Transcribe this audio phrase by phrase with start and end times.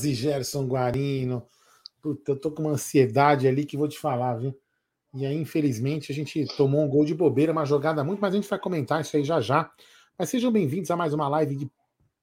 [0.00, 1.46] Quase, Gerson Guarino.
[2.00, 4.58] Puta, eu tô com uma ansiedade ali que vou te falar, viu?
[5.12, 8.36] E aí, infelizmente, a gente tomou um gol de bobeira, uma jogada muito, mas a
[8.36, 9.70] gente vai comentar isso aí já já.
[10.18, 11.70] Mas sejam bem-vindos a mais uma live de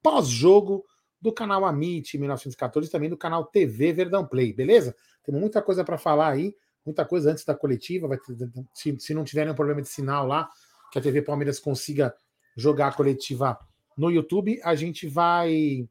[0.01, 0.83] pós-jogo
[1.21, 4.95] do canal Amit 1914 e também do canal TV Verdão Play, beleza?
[5.23, 8.07] Temos muita coisa para falar aí, muita coisa antes da coletiva.
[8.07, 8.35] Vai ter,
[8.73, 10.49] se, se não tiver nenhum problema de sinal lá,
[10.91, 12.15] que a TV Palmeiras consiga
[12.55, 13.59] jogar a coletiva
[13.95, 15.87] no YouTube, a gente vai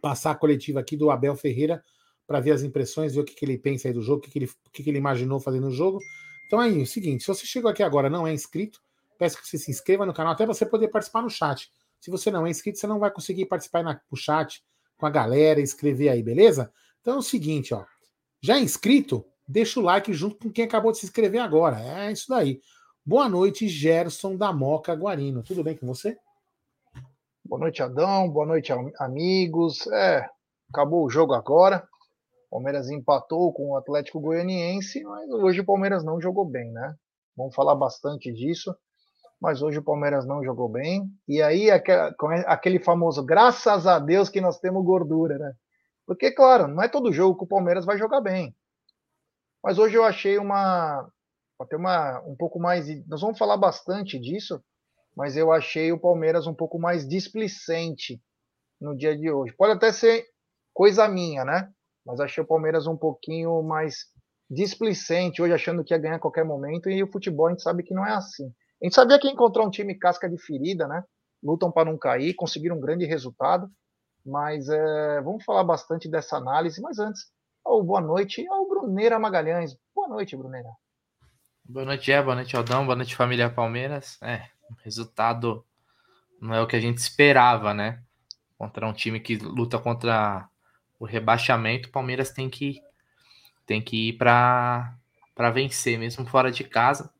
[0.00, 1.82] passar a coletiva aqui do Abel Ferreira
[2.26, 4.30] para ver as impressões, ver o que, que ele pensa aí do jogo, o que,
[4.30, 5.98] que, ele, o que, que ele imaginou fazendo no jogo.
[6.46, 8.80] Então é o seguinte: se você chegou aqui agora não é inscrito,
[9.18, 11.70] peço que você se inscreva no canal, até você poder participar no chat.
[12.00, 14.62] Se você não é inscrito, você não vai conseguir participar na, no chat
[14.96, 16.72] com a galera, escrever aí, beleza?
[17.00, 17.84] Então é o seguinte, ó.
[18.40, 19.24] Já é inscrito?
[19.48, 21.80] Deixa o like junto com quem acabou de se inscrever agora.
[21.80, 22.60] É isso daí.
[23.04, 25.42] Boa noite, Gerson da Moca Guarino.
[25.42, 26.18] Tudo bem com você?
[27.48, 28.28] Boa noite, Adão.
[28.28, 29.86] Boa noite, amigos.
[29.86, 30.28] É,
[30.68, 31.86] acabou o jogo agora.
[32.50, 36.96] Palmeiras empatou com o Atlético Goianiense, mas hoje o Palmeiras não jogou bem, né?
[37.36, 38.74] Vamos falar bastante disso,
[39.40, 41.08] mas hoje o Palmeiras não jogou bem.
[41.28, 45.52] E aí aquele famoso graças a Deus que nós temos gordura, né?
[46.04, 48.56] Porque, claro, não é todo jogo que o Palmeiras vai jogar bem.
[49.62, 51.08] Mas hoje eu achei uma.
[51.60, 52.88] Até uma um pouco mais.
[53.06, 54.60] Nós vamos falar bastante disso,
[55.16, 58.20] mas eu achei o Palmeiras um pouco mais displicente
[58.80, 59.54] no dia de hoje.
[59.56, 60.26] Pode até ser
[60.74, 61.72] coisa minha, né?
[62.06, 64.06] mas achei o Palmeiras um pouquinho mais
[64.48, 67.82] displicente, hoje achando que ia ganhar a qualquer momento, e o futebol a gente sabe
[67.82, 68.46] que não é assim.
[68.80, 71.02] A gente sabia que encontrar um time casca de ferida, né?
[71.42, 73.68] Lutam para não cair, conseguiram um grande resultado,
[74.24, 77.22] mas é, vamos falar bastante dessa análise, mas antes,
[77.64, 79.76] oh, boa noite ao Bruneira Magalhães.
[79.92, 80.68] Boa noite, Bruneira.
[81.64, 84.16] Boa noite, é, boa noite, Aldão, boa noite, família Palmeiras.
[84.22, 85.64] É, o resultado
[86.40, 88.02] não é o que a gente esperava, né?
[88.58, 90.48] Contra um time que luta contra
[90.98, 92.80] o rebaixamento, o Palmeiras tem que
[93.66, 94.94] tem que ir para
[95.34, 97.12] para vencer, mesmo fora de casa.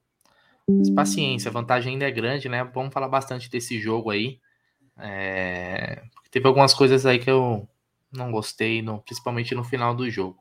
[0.69, 2.65] Mas paciência, a vantagem ainda é grande, né?
[2.65, 4.41] Vamos falar bastante desse jogo aí.
[4.99, 6.03] É...
[6.31, 7.69] Teve algumas coisas aí que eu
[8.11, 10.39] não gostei, no, principalmente no final do jogo.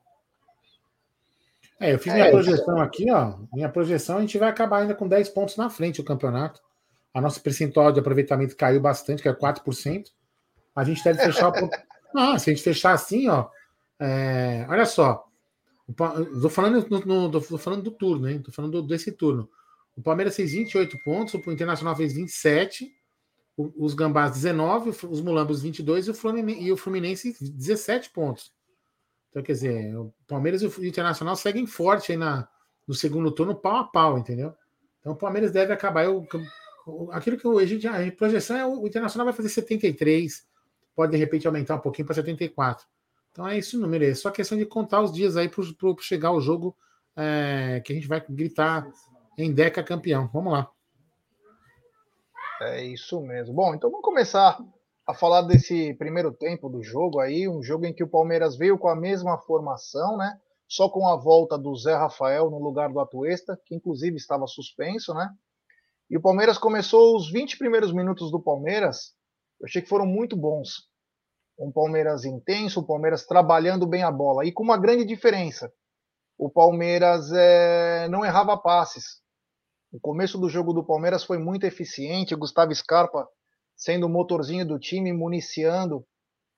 [1.80, 3.38] É, eu fiz minha é, projeção aqui, ó.
[3.54, 6.62] Minha projeção, a gente vai acabar ainda com 10 pontos na frente do campeonato.
[7.16, 10.12] A nossa percentual de aproveitamento caiu bastante, que é 4%.
[10.76, 11.54] A gente deve fechar o
[12.14, 13.48] Não, se a gente fechar assim, ó.
[13.98, 15.26] É, olha só.
[15.88, 18.42] Estou falando, no, falando do turno, hein?
[18.42, 19.50] Tô falando desse turno.
[19.96, 22.94] O Palmeiras fez 28 pontos, o Internacional fez 27,
[23.58, 28.52] os Gambás 19, os Mulambos 22 e o Fluminense, e o Fluminense 17 pontos.
[29.30, 32.48] Então, quer dizer, o Palmeiras e o Internacional seguem forte aí na,
[32.86, 34.54] no segundo turno, pau a pau, entendeu?
[35.00, 36.06] Então o Palmeiras deve acabar.
[36.06, 36.26] Eu,
[37.12, 37.88] aquilo que a gente.
[37.88, 40.46] A projeção é o Internacional vai fazer 73,
[40.96, 42.86] pode de repente aumentar um pouquinho para 74.
[43.32, 45.64] Então é isso o número, é só questão de contar os dias aí para
[46.00, 46.76] chegar o jogo
[47.16, 48.88] é, que a gente vai gritar
[49.38, 50.30] em Deca campeão.
[50.32, 50.70] Vamos lá.
[52.62, 53.54] É isso mesmo.
[53.54, 54.58] Bom, então vamos começar
[55.06, 58.78] a falar desse primeiro tempo do jogo aí, um jogo em que o Palmeiras veio
[58.78, 60.40] com a mesma formação, né?
[60.68, 65.14] Só com a volta do Zé Rafael no lugar do Atuesta, que inclusive estava suspenso,
[65.14, 65.30] né?
[66.10, 69.16] E o Palmeiras começou os 20 primeiros minutos do Palmeiras
[69.60, 70.88] eu achei que foram muito bons.
[71.58, 74.46] Um Palmeiras intenso, o Palmeiras trabalhando bem a bola.
[74.46, 75.72] E com uma grande diferença:
[76.38, 79.22] o Palmeiras é, não errava passes.
[79.92, 82.36] O começo do jogo do Palmeiras foi muito eficiente.
[82.36, 83.28] O Gustavo Scarpa
[83.76, 86.06] sendo o motorzinho do time, municiando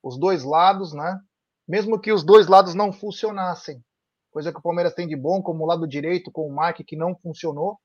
[0.04, 1.20] os dois lados, né?
[1.68, 3.84] Mesmo que os dois lados não funcionassem.
[4.32, 6.96] Coisa que o Palmeiras tem de bom, como o lado direito com o Mike, que
[6.96, 7.80] não funcionou.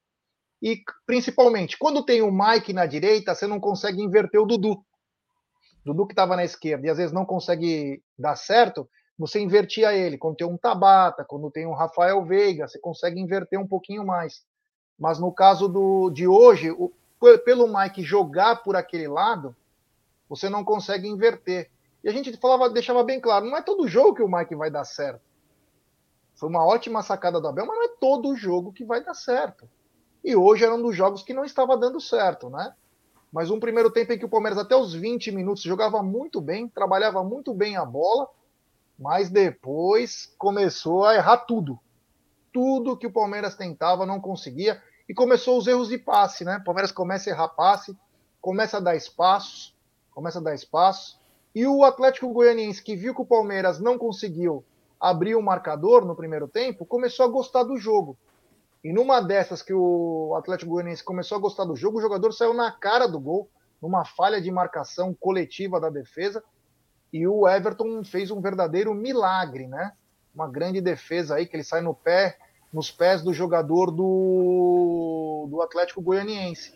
[0.62, 4.84] E principalmente, quando tem o Mike na direita, você não consegue inverter o Dudu.
[5.84, 8.88] Dudu que estava na esquerda e às vezes não consegue dar certo,
[9.18, 10.16] você invertia ele.
[10.16, 14.44] Quando tem um Tabata, quando tem um Rafael Veiga, você consegue inverter um pouquinho mais.
[14.96, 16.92] Mas no caso do, de hoje, o,
[17.44, 19.56] pelo Mike jogar por aquele lado,
[20.28, 21.70] você não consegue inverter.
[22.04, 24.70] E a gente falava, deixava bem claro, não é todo jogo que o Mike vai
[24.70, 25.20] dar certo.
[26.36, 29.68] Foi uma ótima sacada do Abel, mas não é todo jogo que vai dar certo.
[30.24, 32.74] E hoje era um dos jogos que não estava dando certo, né?
[33.32, 36.68] mas um primeiro tempo em que o Palmeiras até os 20 minutos jogava muito bem,
[36.68, 38.28] trabalhava muito bem a bola,
[38.98, 41.80] mas depois começou a errar tudo.
[42.52, 46.58] Tudo que o Palmeiras tentava não conseguia e começou os erros de passe, né?
[46.58, 47.96] O Palmeiras começa a errar passe,
[48.38, 49.74] começa a dar espaços,
[50.10, 51.18] começa a dar espaços.
[51.54, 54.62] E o Atlético Goianiense, que viu que o Palmeiras não conseguiu
[55.00, 58.16] abrir o marcador no primeiro tempo, começou a gostar do jogo.
[58.84, 62.52] E numa dessas que o Atlético Goianiense começou a gostar do jogo, o jogador saiu
[62.52, 63.48] na cara do gol,
[63.80, 66.42] numa falha de marcação coletiva da defesa.
[67.12, 69.92] e o Everton fez um verdadeiro milagre, né?
[70.34, 72.38] Uma grande defesa aí que ele sai no pé,
[72.72, 76.74] nos pés do jogador do, do Atlético Goianiense.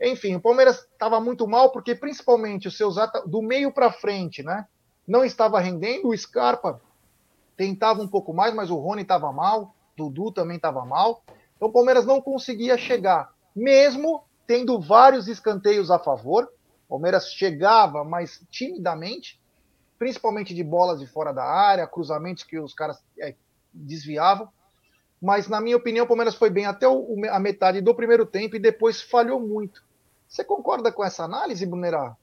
[0.00, 2.94] Enfim, o Palmeiras estava muito mal porque principalmente os seus
[3.26, 4.66] do meio para frente, né?
[5.06, 6.08] Não estava rendendo.
[6.08, 6.80] O Scarpa
[7.56, 11.22] tentava um pouco mais, mas o Rony estava mal, Dudu também estava mal.
[11.56, 16.44] Então o Palmeiras não conseguia chegar, mesmo tendo vários escanteios a favor.
[16.86, 19.40] O Palmeiras chegava, mas timidamente,
[19.98, 23.34] principalmente de bolas de fora da área, cruzamentos que os caras é,
[23.74, 24.48] desviavam.
[25.20, 28.54] Mas, na minha opinião, o Palmeiras foi bem até o, a metade do primeiro tempo
[28.54, 29.84] e depois falhou muito.
[30.28, 32.16] Você concorda com essa análise, Brunerá?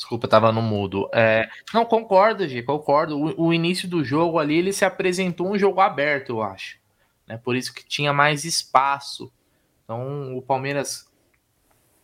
[0.00, 1.10] Desculpa, estava no mudo.
[1.12, 3.18] É, não, concordo, Gi, concordo.
[3.18, 6.78] O, o, início do jogo ali, ele se apresentou um jogo aberto, eu acho.
[7.26, 7.36] Né?
[7.36, 9.30] Por isso que tinha mais espaço.
[9.84, 11.06] Então, o Palmeiras,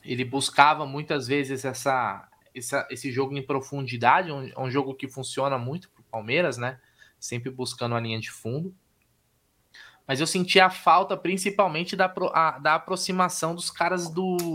[0.04, 5.56] ele buscava muitas vezes essa, essa esse jogo em profundidade, um, um jogo que funciona
[5.56, 6.78] muito para o Palmeiras, né?
[7.18, 8.76] Sempre buscando a linha de fundo
[10.06, 14.54] mas eu senti a falta principalmente da, a, da aproximação dos caras do,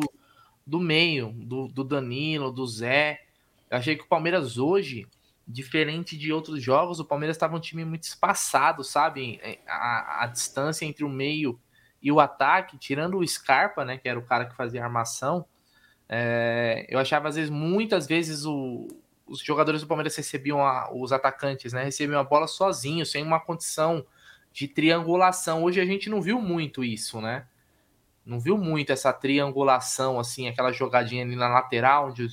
[0.65, 3.19] do meio, do, do Danilo, do Zé.
[3.71, 5.07] Eu achei que o Palmeiras hoje,
[5.47, 9.39] diferente de outros jogos, o Palmeiras estava um time muito espaçado, sabe?
[9.41, 11.57] É, a, a, distância entre o meio
[12.01, 15.45] e o ataque, tirando o Scarpa, né, que era o cara que fazia armação,
[16.09, 18.89] é, eu achava às vezes, muitas vezes, o,
[19.25, 23.39] os jogadores do Palmeiras recebiam a, os atacantes, né, recebiam a bola sozinhos, sem uma
[23.39, 24.05] condição
[24.51, 25.63] de triangulação.
[25.63, 27.47] Hoje a gente não viu muito isso, né?
[28.25, 32.27] Não viu muito essa triangulação, assim, aquela jogadinha ali na lateral, onde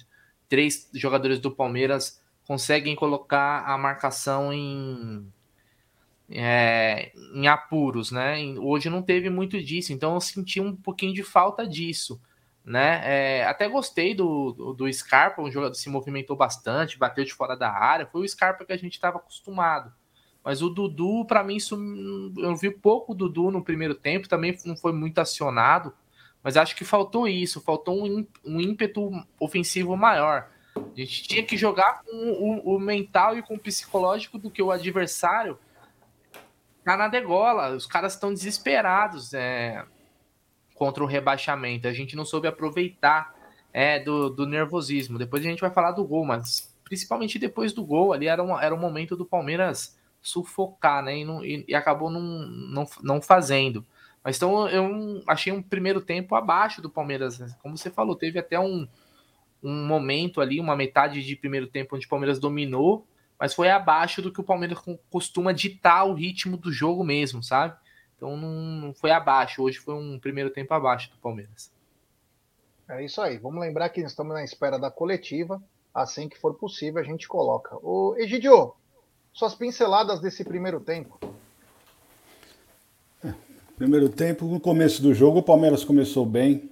[0.48, 5.30] três jogadores do Palmeiras conseguem colocar a marcação em,
[6.30, 8.38] é, em apuros, né?
[8.58, 12.20] Hoje não teve muito disso, então eu senti um pouquinho de falta disso,
[12.64, 13.02] né?
[13.04, 17.70] É, até gostei do, do, Scarpa, um jogador se movimentou bastante, bateu de fora da
[17.70, 19.92] área, foi o Scarpa que a gente estava acostumado.
[20.42, 21.76] Mas o Dudu, para mim, isso
[22.38, 25.92] eu vi pouco Dudu no primeiro tempo, também não foi muito acionado.
[26.48, 30.48] Mas acho que faltou isso, faltou um, um ímpeto ofensivo maior.
[30.74, 34.62] A gente tinha que jogar com o, o mental e com o psicológico do que
[34.62, 35.58] o adversário
[36.82, 37.76] tá na degola.
[37.76, 39.84] Os caras estão desesperados é,
[40.74, 41.86] contra o rebaixamento.
[41.86, 43.34] A gente não soube aproveitar
[43.70, 45.18] é, do, do nervosismo.
[45.18, 48.58] Depois a gente vai falar do gol, mas principalmente depois do gol ali era, um,
[48.58, 51.18] era o momento do Palmeiras sufocar, né?
[51.18, 53.84] E, não, e, e acabou não, não, não fazendo.
[54.28, 57.38] Mas então eu achei um primeiro tempo abaixo do Palmeiras.
[57.38, 57.48] Né?
[57.62, 58.86] Como você falou, teve até um,
[59.62, 63.06] um momento ali, uma metade de primeiro tempo onde o Palmeiras dominou,
[63.40, 64.78] mas foi abaixo do que o Palmeiras
[65.08, 67.74] costuma ditar o ritmo do jogo mesmo, sabe?
[68.18, 69.62] Então não, não foi abaixo.
[69.62, 71.72] Hoje foi um primeiro tempo abaixo do Palmeiras.
[72.86, 73.38] É isso aí.
[73.38, 75.58] Vamos lembrar que estamos na espera da coletiva.
[75.94, 77.78] Assim que for possível, a gente coloca.
[77.82, 78.74] O Egidio,
[79.32, 81.18] suas pinceladas desse primeiro tempo.
[83.78, 86.68] Primeiro tempo, no começo do jogo, o Palmeiras começou bem,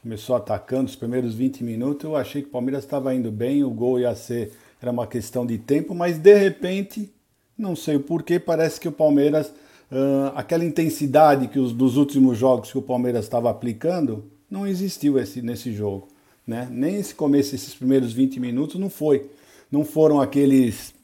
[0.00, 2.04] começou atacando os primeiros 20 minutos.
[2.04, 5.44] Eu achei que o Palmeiras estava indo bem, o gol ia ser, era uma questão
[5.44, 7.12] de tempo, mas de repente,
[7.58, 12.38] não sei o porquê, parece que o Palmeiras, uh, aquela intensidade que os dos últimos
[12.38, 16.06] jogos que o Palmeiras estava aplicando, não existiu esse, nesse jogo.
[16.46, 16.68] Né?
[16.70, 19.28] Nem esse começo, esses primeiros 20 minutos, não foi.
[19.72, 20.94] Não foram aqueles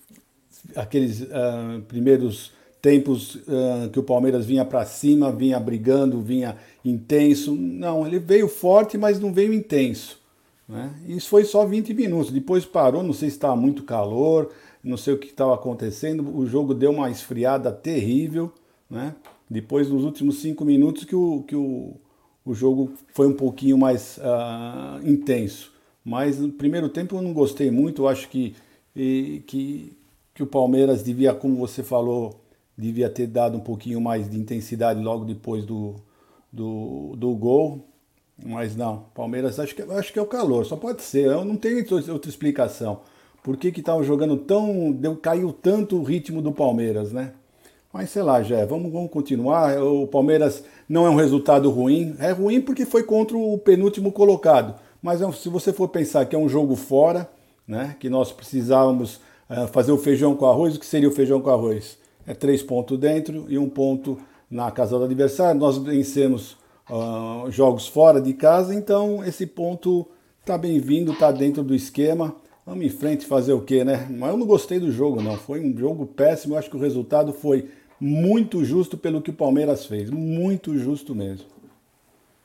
[0.77, 7.55] aqueles uh, primeiros tempos uh, que o Palmeiras vinha para cima, vinha brigando, vinha intenso.
[7.55, 10.21] Não, ele veio forte, mas não veio intenso.
[10.69, 10.93] Né?
[11.07, 12.31] Isso foi só 20 minutos.
[12.31, 14.51] Depois parou, não sei se estava muito calor,
[14.83, 16.37] não sei o que estava acontecendo.
[16.37, 18.53] O jogo deu uma esfriada terrível.
[18.89, 19.15] Né?
[19.49, 21.95] Depois, nos últimos cinco minutos, que o, que o,
[22.45, 25.73] o jogo foi um pouquinho mais uh, intenso.
[26.05, 28.03] Mas no primeiro tempo eu não gostei muito.
[28.03, 28.55] Eu acho que,
[28.95, 29.99] e, que
[30.39, 32.41] que o Palmeiras devia, como você falou,
[32.79, 35.97] devia ter dado um pouquinho mais de intensidade logo depois do,
[36.53, 37.85] do, do gol.
[38.47, 41.27] Mas não, Palmeiras acho que, acho que é o calor, só pode ser.
[41.27, 43.01] Eu não tenho outra explicação.
[43.43, 44.93] Por que que estavam jogando tão.
[44.93, 47.33] Deu, caiu tanto o ritmo do Palmeiras, né?
[47.93, 49.83] Mas sei lá, já vamos, vamos continuar.
[49.83, 52.15] O Palmeiras não é um resultado ruim.
[52.21, 54.79] É ruim porque foi contra o penúltimo colocado.
[55.03, 57.29] Mas é se você for pensar que é um jogo fora,
[57.67, 57.97] né?
[57.99, 61.51] Que nós precisávamos é, fazer o feijão com arroz, o que seria o feijão com
[61.51, 61.98] arroz?
[62.29, 64.19] É três pontos dentro e um ponto
[64.51, 65.59] na casa do adversário.
[65.59, 66.59] Nós vencemos
[66.91, 70.07] uh, jogos fora de casa, então esse ponto
[70.41, 72.37] está bem-vindo, está dentro do esquema.
[72.67, 74.07] Vamos em frente fazer o quê, né?
[74.11, 75.39] Mas eu não gostei do jogo, não.
[75.39, 76.53] Foi um jogo péssimo.
[76.53, 80.11] Eu acho que o resultado foi muito justo pelo que o Palmeiras fez.
[80.11, 81.49] Muito justo mesmo.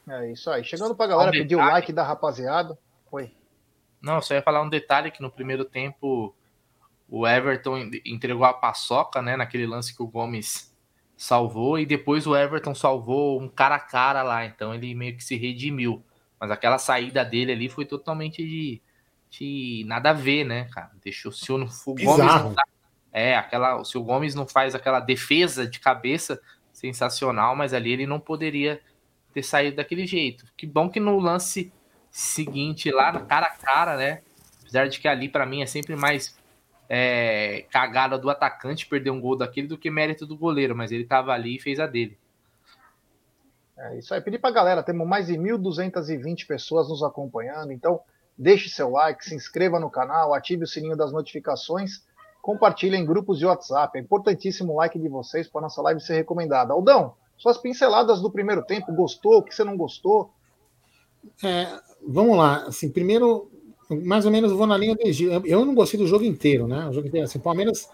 [0.10, 0.64] É isso aí.
[0.64, 2.78] Chegando pra galera, um pedir o like da rapaziada.
[3.12, 3.32] Oi.
[4.02, 6.34] Não, só ia falar um detalhe que no primeiro tempo
[7.16, 9.38] o Everton entregou a paçoca, né?
[9.38, 10.76] Naquele lance que o Gomes
[11.16, 15.24] salvou, e depois o Everton salvou um cara a cara lá, então ele meio que
[15.24, 16.04] se redimiu.
[16.40, 18.82] Mas aquela saída dele ali foi totalmente de,
[19.30, 20.90] de nada a ver, né, cara?
[21.04, 22.64] Deixou se o, o Gomes não tá,
[23.12, 26.42] é, aquela, se o Gomes não faz aquela defesa de cabeça
[26.72, 28.82] sensacional, mas ali ele não poderia
[29.32, 30.48] ter saído daquele jeito.
[30.58, 31.72] Que bom que no lance
[32.10, 34.24] seguinte lá, cara a cara, né?
[34.62, 36.42] Apesar de que ali para mim é sempre mais
[36.96, 41.06] é, cagada do atacante perder um gol daquele do que mérito do goleiro, mas ele
[41.06, 42.16] tava ali e fez a dele.
[43.76, 44.22] É isso aí.
[44.22, 48.00] Pedir pra galera, temos mais de 1.220 pessoas nos acompanhando, então
[48.38, 52.04] deixe seu like, se inscreva no canal, ative o sininho das notificações,
[52.44, 53.98] compartilhe em grupos de WhatsApp.
[53.98, 56.74] É importantíssimo o like de vocês para nossa live ser recomendada.
[56.74, 59.40] Aldão, suas pinceladas do primeiro tempo, gostou?
[59.40, 60.32] O que você não gostou?
[61.44, 61.68] É,
[62.08, 62.68] vamos lá.
[62.68, 63.52] Assim, primeiro,
[63.90, 65.46] mais ou menos vou na linha do Egito.
[65.46, 66.88] Eu não gostei do jogo inteiro, né?
[66.88, 67.90] O jogo inteiro, assim, Palmeiras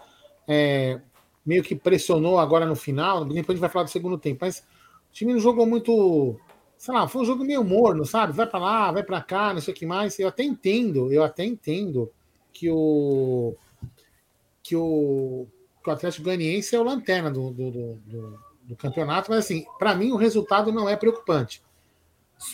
[0.46, 1.00] é,
[1.44, 3.24] meio que pressionou agora no final.
[3.24, 4.60] Depois a gente vai falar do segundo tempo, mas
[5.10, 6.38] o time não jogou muito.
[6.76, 8.32] Sei lá, foi um jogo meio morno, sabe?
[8.32, 10.18] Vai para lá, vai para cá, não sei o que mais.
[10.18, 12.10] Eu até entendo, eu até entendo
[12.52, 13.54] que o
[14.62, 15.46] que o,
[15.82, 19.94] que o Atlético Goianiense é o lanterna do, do, do, do campeonato, mas assim, para
[19.94, 21.62] mim o resultado não é preocupante.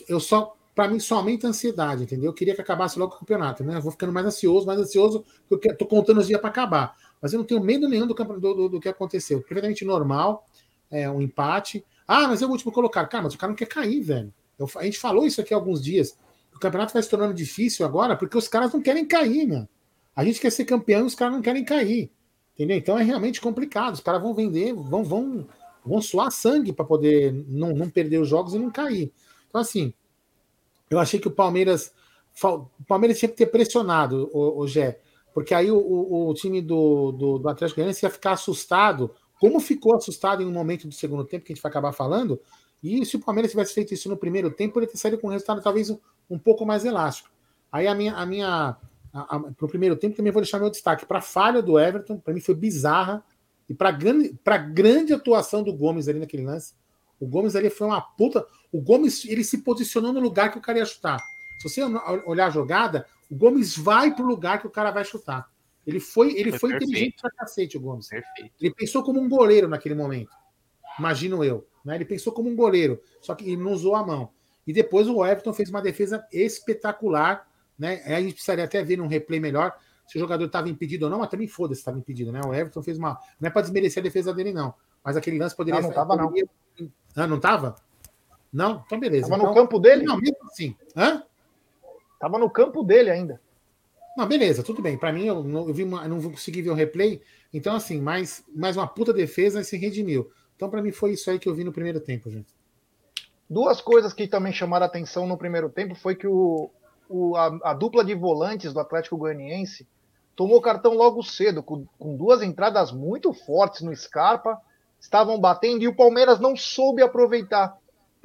[0.09, 2.29] Eu só para mim a ansiedade, entendeu?
[2.29, 3.79] Eu queria que acabasse logo o campeonato, né?
[3.79, 6.95] Eu vou ficando mais ansioso, mais ansioso, porque eu tô contando os dias para acabar.
[7.21, 9.41] Mas eu não tenho medo nenhum do, do, do, que aconteceu.
[9.41, 10.45] Perfeitamente normal,
[10.91, 11.83] é um empate.
[12.07, 13.09] Ah, mas é o último colocado.
[13.09, 14.35] Cara, mas o cara não quer cair, velho.
[14.59, 16.19] Eu, a gente falou isso aqui há alguns dias.
[16.55, 19.67] O campeonato vai se tornando difícil agora porque os caras não querem cair, né?
[20.15, 22.11] A gente quer ser campeão e os caras não querem cair.
[22.55, 22.77] Entendeu?
[22.77, 23.95] Então é realmente complicado.
[23.95, 25.49] Os caras vão vender, vão, vão,
[25.83, 29.11] vão suar sangue para poder não, não perder os jogos e não cair.
[29.49, 29.95] Então, assim,
[30.91, 31.93] eu achei que o Palmeiras.
[32.43, 35.01] O Palmeiras tinha que ter pressionado o, o Gé,
[35.33, 39.59] porque aí o, o, o time do, do, do Atlético Goianiense ia ficar assustado, como
[39.59, 42.39] ficou assustado em um momento do segundo tempo, que a gente vai acabar falando.
[42.83, 45.31] E se o Palmeiras tivesse feito isso no primeiro tempo, ele teria saído com um
[45.31, 47.31] resultado talvez um, um pouco mais elástico.
[47.73, 48.15] Aí a minha.
[48.15, 48.77] A minha
[49.57, 52.35] para o primeiro tempo também vou deixar meu destaque para a falha do Everton, para
[52.35, 53.25] mim foi bizarra,
[53.67, 54.39] e para grande,
[54.75, 56.75] grande atuação do Gomes ali naquele lance.
[57.19, 58.47] O Gomes ali foi uma puta.
[58.77, 61.19] O Gomes ele se posicionou no lugar que o cara ia chutar.
[61.59, 61.83] Se você
[62.27, 65.51] olhar a jogada, o Gomes vai para o lugar que o cara vai chutar.
[65.87, 68.09] Ele foi, ele foi, foi inteligente pra cacete, o Gomes.
[68.09, 68.53] Perfeito.
[68.61, 70.31] Ele pensou como um goleiro naquele momento.
[70.99, 71.67] Imagino eu.
[71.83, 71.95] Né?
[71.95, 74.29] Ele pensou como um goleiro, só que ele não usou a mão.
[74.67, 77.49] E depois o Everton fez uma defesa espetacular.
[77.79, 78.03] Né?
[78.05, 79.75] Aí a gente precisaria até ver num replay melhor
[80.07, 82.41] se o jogador estava impedido ou não, mas também foda-se estava impedido, né?
[82.47, 83.19] O Everton fez uma.
[83.41, 84.75] Não é para desmerecer a defesa dele, não.
[85.03, 85.81] Mas aquele lance poderia.
[85.81, 86.33] Não, não estava, não.
[87.17, 87.75] Ah, não tava?
[88.53, 88.83] Não?
[88.87, 89.29] Então beleza.
[89.29, 89.49] Tava então...
[89.49, 90.05] no campo dele?
[90.05, 90.77] Não, mesmo assim.
[90.97, 91.23] Hã?
[92.19, 93.41] Tava no campo dele ainda.
[94.17, 94.97] Não, beleza, tudo bem.
[94.97, 97.21] Para mim, eu não, eu vi uma, eu não consegui ver o replay.
[97.53, 100.31] Então, assim, mais, mais uma puta defesa e se redimiu.
[100.57, 102.55] Então, para mim, foi isso aí que eu vi no primeiro tempo, gente.
[103.49, 106.71] Duas coisas que também chamaram a atenção no primeiro tempo foi que o,
[107.09, 109.87] o a, a, dupla de volantes do Atlético Goianiense
[110.35, 114.61] tomou cartão logo cedo, com, com duas entradas muito fortes no Scarpa
[114.99, 117.77] estavam batendo e o Palmeiras não soube aproveitar,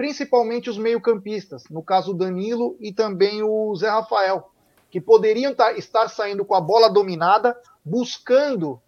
[0.02, 4.50] principalmente os meio-campistas, no caso Danilo e também o Zé Rafael,
[4.90, 7.56] que poderiam estar saindo com a bola dominada,
[7.86, 8.82] buscando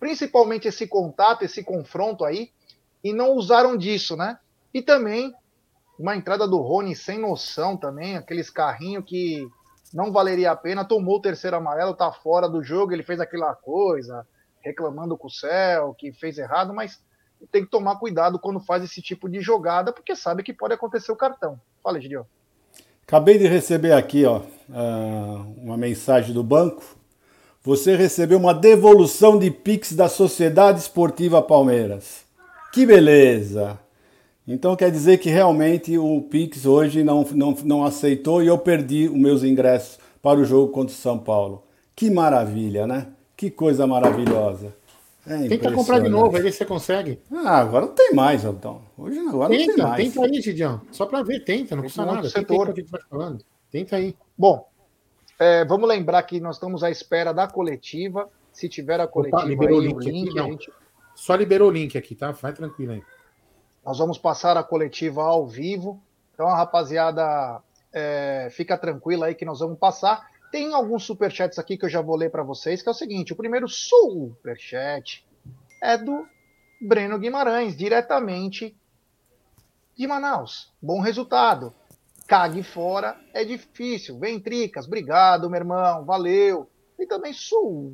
[0.00, 2.52] principalmente esse contato, esse confronto aí,
[3.04, 4.38] e não usaram disso, né?
[4.72, 5.34] E também
[5.98, 9.46] uma entrada do Rony sem noção também, aqueles carrinhos que
[9.92, 13.54] não valeria a pena, tomou o terceiro amarelo, tá fora do jogo, ele fez aquela
[13.54, 14.26] coisa,
[14.62, 16.98] reclamando com o céu, que fez errado, mas
[17.50, 21.12] tem que tomar cuidado quando faz esse tipo de jogada, porque sabe que pode acontecer
[21.12, 21.60] o cartão.
[21.82, 22.24] Fala, Gideon.
[23.06, 26.82] Acabei de receber aqui ó, ah, uma mensagem do banco.
[27.62, 32.24] Você recebeu uma devolução de Pix da Sociedade Esportiva Palmeiras.
[32.72, 33.78] Que beleza!
[34.46, 39.08] Então quer dizer que realmente o Pix hoje não, não, não aceitou e eu perdi
[39.08, 41.64] os meus ingressos para o jogo contra o São Paulo.
[41.94, 43.08] Que maravilha, né?
[43.36, 44.74] Que coisa maravilhosa.
[45.26, 47.20] É tenta comprar de novo, aí você consegue.
[47.32, 48.82] Ah, agora não tem mais, então.
[48.96, 50.14] Hoje agora tenta, não tem mais.
[50.14, 50.80] Tenta aí, Gidião.
[50.92, 52.28] Só para ver, tenta, não custa nada.
[52.28, 52.72] Setor.
[52.72, 53.44] Tenta, tenta, falando.
[53.70, 54.16] tenta aí.
[54.38, 54.68] Bom,
[55.38, 58.30] é, vamos lembrar que nós estamos à espera da coletiva.
[58.52, 60.72] Se tiver a coletiva, Opa, liberou aí, o link, link aqui, gente...
[61.14, 62.30] Só liberou o link aqui, tá?
[62.30, 63.02] Vai tranquilo aí.
[63.84, 66.00] Nós vamos passar a coletiva ao vivo.
[66.32, 67.60] Então, a rapaziada,
[67.92, 70.26] é, fica tranquila aí que nós vamos passar.
[70.50, 73.32] Tem alguns superchats aqui que eu já vou ler para vocês, que é o seguinte:
[73.32, 75.26] o primeiro superchat
[75.82, 76.26] é do
[76.80, 78.76] Breno Guimarães, diretamente
[79.96, 80.72] de Manaus.
[80.80, 81.74] Bom resultado.
[82.26, 84.18] Cague fora é difícil.
[84.18, 86.68] Vem Tricas, obrigado, meu irmão, valeu.
[86.98, 87.90] E também superchat,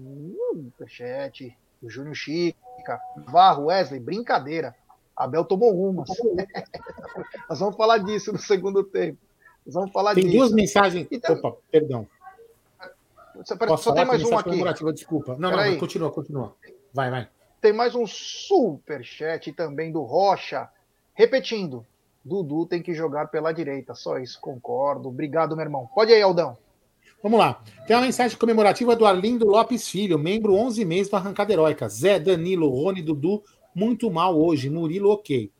[1.82, 4.74] o Júnior Chica, Varro, Wesley, brincadeira.
[5.14, 6.04] Abel tomou uma.
[7.48, 9.18] Nós vamos falar disso no segundo tempo.
[9.66, 10.38] Nós vamos falar tem disso.
[10.38, 11.06] duas mensagens.
[11.10, 12.08] Então, Opa, perdão.
[13.36, 14.92] Você, Posso só tem mais um aqui.
[14.92, 15.36] Desculpa.
[15.38, 15.78] Não, Pera não, aí.
[15.78, 16.56] continua, continua.
[16.92, 17.28] Vai, vai.
[17.60, 20.68] Tem mais um super chat também do Rocha.
[21.14, 21.86] Repetindo,
[22.24, 23.94] Dudu tem que jogar pela direita.
[23.94, 25.08] Só isso, concordo.
[25.08, 25.88] Obrigado, meu irmão.
[25.94, 26.56] Pode aí, Aldão.
[27.22, 27.62] Vamos lá.
[27.86, 31.88] Tem uma mensagem comemorativa do Arlindo Lopes Filho, membro 11 meses do Arrancada Heróica.
[31.88, 33.42] Zé, Danilo, Rony, Dudu,
[33.74, 34.68] muito mal hoje.
[34.68, 35.50] Murilo, ok.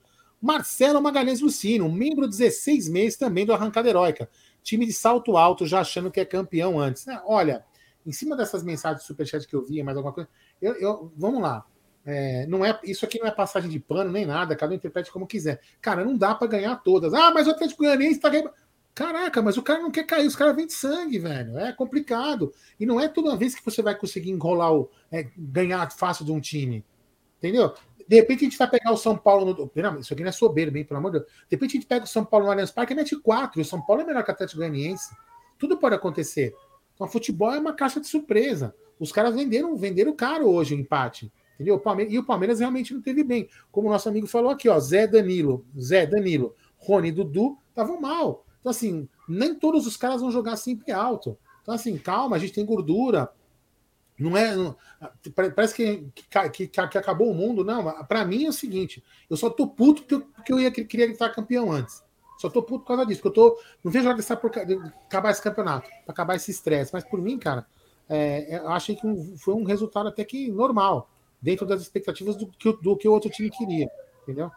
[0.41, 4.29] Marcelo Magalhães Lucino, membro 16 meses também do Arrancada Heróica.
[4.63, 7.07] Time de salto alto, já achando que é campeão antes.
[7.09, 7.65] É, olha,
[8.07, 10.29] em cima dessas mensagens de superchat que eu vi, mais alguma coisa,
[10.61, 11.65] eu, eu vamos lá.
[12.05, 15.13] É, não é Isso aqui não é passagem de pano nem nada, cada um interprete
[15.13, 15.61] como quiser.
[15.81, 17.15] Cara, não dá para ganhar todas.
[17.15, 18.51] Ah, mas o Atlético Goianiense tá ganhando.
[18.95, 21.59] Caraca, mas o cara não quer cair, os caras vêm de sangue, velho.
[21.59, 22.53] É complicado.
[22.79, 24.91] E não é toda vez que você vai conseguir enrolar o.
[25.11, 26.85] É, ganhar fácil de um time.
[27.39, 27.75] Entendeu?
[28.13, 29.71] De repente a gente vai pegar o São Paulo no.
[29.75, 31.31] Não, isso aqui não é soberbo, hein, pelo amor de Deus.
[31.31, 33.59] De repente a gente pega o São Paulo no Allianz Parque e mete quatro.
[33.59, 35.17] O São Paulo é melhor que o Atlético Goianiense.
[35.59, 36.55] Tudo pode acontecer.
[36.95, 38.75] Então, futebol é uma caixa de surpresa.
[39.01, 41.33] Os caras venderam, venderam caro hoje o empate.
[41.55, 41.83] Entendeu?
[42.11, 43.49] E o Palmeiras realmente não teve bem.
[43.71, 47.99] Como o nosso amigo falou aqui, ó, Zé Danilo, Zé Danilo, Rony e Dudu estavam
[47.99, 48.45] mal.
[48.61, 51.39] Então, assim, nem todos os caras vão jogar sempre alto.
[51.63, 53.31] Então, assim, calma, a gente tem gordura.
[54.23, 54.55] Não é.
[54.55, 54.77] Não,
[55.35, 57.65] parece que, que, que, que, acabou o mundo.
[57.65, 60.71] Não, para mim é o seguinte: eu só tô puto porque eu, porque eu ia,
[60.71, 62.03] queria estar campeão antes.
[62.39, 63.21] Só tô puto por causa disso.
[63.21, 63.61] Porque eu tô.
[63.83, 64.53] Não vejo hora dessa por,
[65.07, 66.93] acabar esse campeonato, acabar esse estresse.
[66.93, 67.67] Mas por mim, cara,
[68.09, 72.47] é, eu achei que um, foi um resultado até que normal, dentro das expectativas do
[72.47, 73.91] que, do que o outro time queria.
[74.23, 74.51] Entendeu?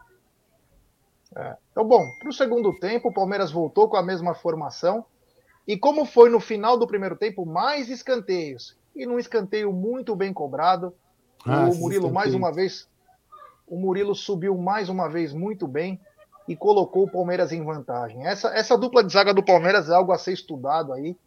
[1.36, 1.58] É.
[1.72, 5.06] Então, bom, para o segundo tempo, o Palmeiras voltou com a mesma formação.
[5.68, 8.78] E como foi no final do primeiro tempo, mais escanteios.
[8.96, 10.94] E num escanteio muito bem cobrado.
[11.46, 12.88] Ah, o Murilo, mais uma vez,
[13.68, 16.00] o Murilo subiu mais uma vez muito bem
[16.48, 18.26] e colocou o Palmeiras em vantagem.
[18.26, 21.18] Essa, essa dupla de zaga do Palmeiras é algo a ser estudado aí.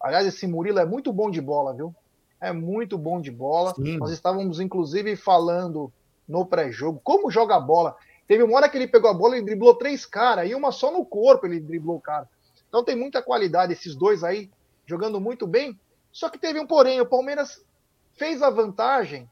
[0.00, 1.94] Aliás, esse Murilo é muito bom de bola, viu?
[2.40, 3.74] É muito bom de bola.
[3.74, 3.98] Sim.
[3.98, 5.92] Nós estávamos, inclusive, falando
[6.28, 7.96] no pré-jogo como joga a bola.
[8.26, 10.92] Teve uma hora que ele pegou a bola e driblou três caras, e uma só
[10.92, 12.28] no corpo ele driblou o cara.
[12.68, 14.50] Então tem muita qualidade esses dois aí,
[14.86, 15.78] jogando muito bem.
[16.12, 17.64] Só que teve um porém, o Palmeiras
[18.16, 19.30] fez a vantagem,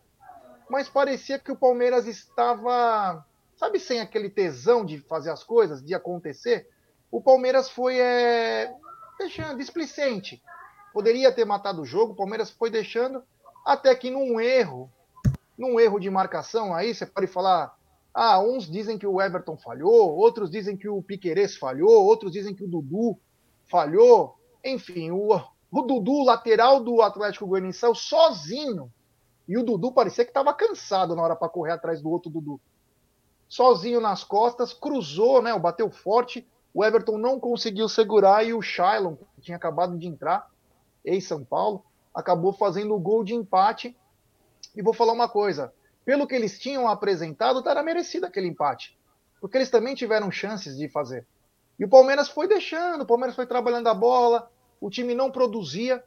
[0.69, 3.25] mas parecia que o Palmeiras estava,
[3.57, 6.69] sabe, sem aquele tesão de fazer as coisas, de acontecer.
[7.11, 8.73] O Palmeiras foi é,
[9.19, 10.43] deixando, displicente.
[10.93, 13.23] Poderia ter matado o jogo, o Palmeiras foi deixando,
[13.65, 14.91] até que num erro,
[15.59, 17.77] num erro de marcação, aí você pode falar
[18.19, 22.55] ah, uns dizem que o Everton falhou, outros dizem que o Piquerez falhou, outros dizem
[22.55, 23.21] que o Dudu
[23.67, 24.39] falhou.
[24.65, 25.39] Enfim, o,
[25.71, 28.93] o Dudu, lateral do Atlético Goianiense, sozinho.
[29.49, 32.61] E o Dudu parecia que estava cansado na hora para correr atrás do outro Dudu.
[33.49, 35.57] Sozinho nas costas, cruzou, né?
[35.59, 36.47] Bateu forte.
[36.75, 40.51] O Everton não conseguiu segurar e o Shailon, que tinha acabado de entrar,
[41.05, 43.97] ex-São Paulo, acabou fazendo o gol de empate.
[44.75, 45.73] E vou falar uma coisa:
[46.05, 48.97] pelo que eles tinham apresentado, era merecido aquele empate.
[49.41, 51.27] Porque eles também tiveram chances de fazer.
[51.79, 56.03] E o Palmeiras foi deixando, o Palmeiras foi trabalhando a bola, o time não produzia,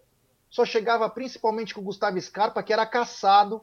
[0.49, 3.61] só chegava principalmente com o Gustavo Scarpa, que era caçado,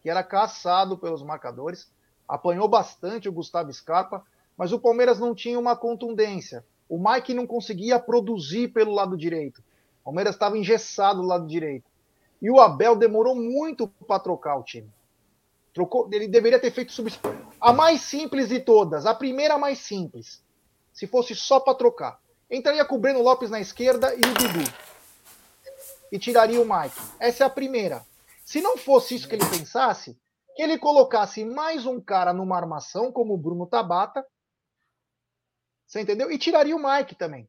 [0.00, 1.90] que era caçado pelos marcadores.
[2.26, 4.24] Apanhou bastante o Gustavo Scarpa,
[4.56, 6.64] mas o Palmeiras não tinha uma contundência.
[6.88, 9.62] O Mike não conseguia produzir pelo lado direito.
[10.00, 11.88] O Palmeiras estava engessado do lado direito.
[12.40, 14.90] E o Abel demorou muito para trocar o time.
[15.72, 17.10] Trocou, ele deveria ter feito sub...
[17.60, 20.42] a mais simples de todas, a primeira mais simples.
[20.92, 22.20] Se fosse só para trocar.
[22.50, 24.72] Entraria com o Breno Lopes na esquerda e o Dudu.
[26.10, 26.96] E tiraria o Mike.
[27.20, 28.04] Essa é a primeira.
[28.44, 30.18] Se não fosse isso que ele pensasse,
[30.56, 34.26] que ele colocasse mais um cara numa armação, como o Bruno Tabata.
[35.86, 36.30] Você entendeu?
[36.30, 37.48] E tiraria o Mike também.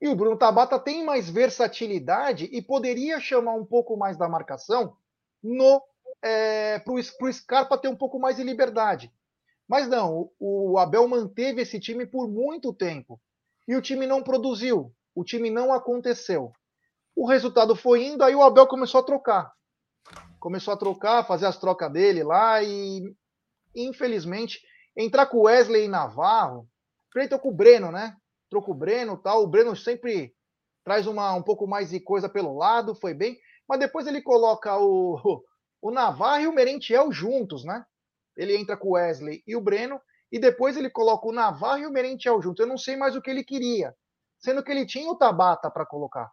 [0.00, 4.96] E o Bruno Tabata tem mais versatilidade e poderia chamar um pouco mais da marcação
[5.40, 5.80] no
[6.20, 9.12] é, para o Scarpa ter um pouco mais de liberdade.
[9.68, 13.20] Mas não, o, o Abel manteve esse time por muito tempo.
[13.66, 16.52] E o time não produziu, o time não aconteceu.
[17.14, 19.52] O resultado foi indo, aí o Abel começou a trocar.
[20.40, 23.14] Começou a trocar, fazer as trocas dele lá e,
[23.74, 24.60] infelizmente,
[24.96, 26.68] entrar com Wesley e Navarro.
[27.10, 28.16] Primeiro com o Breno, né?
[28.50, 29.44] Trocou o Breno tal.
[29.44, 30.34] O Breno sempre
[30.84, 33.38] traz uma, um pouco mais de coisa pelo lado, foi bem.
[33.68, 35.42] Mas depois ele coloca o,
[35.80, 37.84] o Navarro e o Merentiel juntos, né?
[38.36, 40.00] Ele entra com o Wesley e o Breno,
[40.32, 42.62] e depois ele coloca o Navarro e o Merentiel junto.
[42.62, 43.94] Eu não sei mais o que ele queria,
[44.38, 46.32] sendo que ele tinha o Tabata para colocar.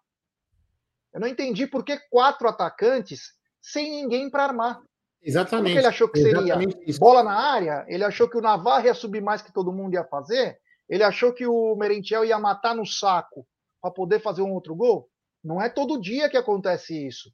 [1.13, 4.81] Eu não entendi por que quatro atacantes sem ninguém para armar.
[5.21, 5.73] Exatamente.
[5.73, 6.57] Porque ele achou que seria
[6.97, 10.05] bola na área, ele achou que o Navarro ia subir mais que todo mundo ia
[10.05, 10.57] fazer,
[10.87, 13.45] ele achou que o Merentiel ia matar no saco
[13.81, 15.09] para poder fazer um outro gol.
[15.43, 17.29] Não é todo dia que acontece isso.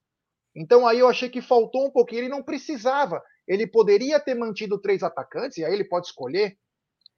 [0.56, 3.21] Então aí eu achei que faltou um pouquinho, ele não precisava.
[3.48, 6.58] Ele poderia ter mantido três atacantes, e aí ele pode escolher.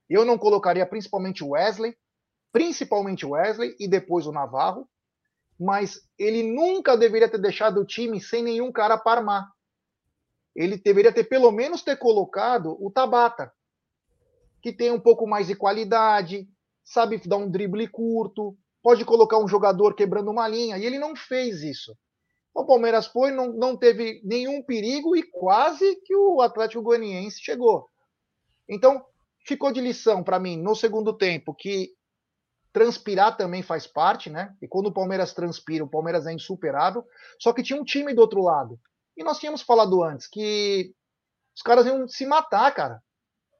[0.09, 1.95] Eu não colocaria principalmente o Wesley,
[2.51, 4.89] principalmente o Wesley e depois o Navarro,
[5.59, 9.51] mas ele nunca deveria ter deixado o time sem nenhum cara para armar.
[10.55, 13.51] Ele deveria ter pelo menos ter colocado o Tabata,
[14.61, 16.47] que tem um pouco mais de qualidade,
[16.83, 21.15] sabe dar um drible curto, pode colocar um jogador quebrando uma linha, e ele não
[21.15, 21.95] fez isso.
[22.57, 27.87] O Palmeiras foi, não, não teve nenhum perigo e quase que o Atlético Goianiense chegou.
[28.67, 29.05] Então,
[29.45, 31.91] ficou de lição para mim no segundo tempo que
[32.73, 34.55] transpirar também faz parte, né?
[34.59, 37.05] E quando o Palmeiras transpira, o Palmeiras é insuperável.
[37.39, 38.79] Só que tinha um time do outro lado.
[39.15, 40.95] E nós tínhamos falado antes que
[41.55, 43.03] os caras iam se matar, cara.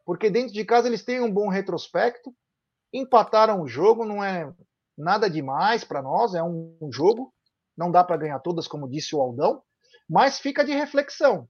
[0.08, 2.34] Porque dentro de casa eles têm um bom retrospecto,
[2.92, 4.52] empataram o jogo, não é
[4.98, 7.32] nada demais para nós, é um jogo
[7.78, 9.62] não dá para ganhar todas, como disse o Aldão,
[10.10, 11.48] mas fica de reflexão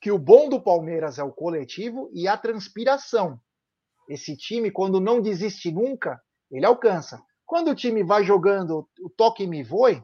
[0.00, 3.40] que o bom do Palmeiras é o coletivo e a transpiração.
[4.06, 7.22] Esse time, quando não desiste nunca, ele alcança.
[7.46, 10.02] Quando o time vai jogando o toque me voe,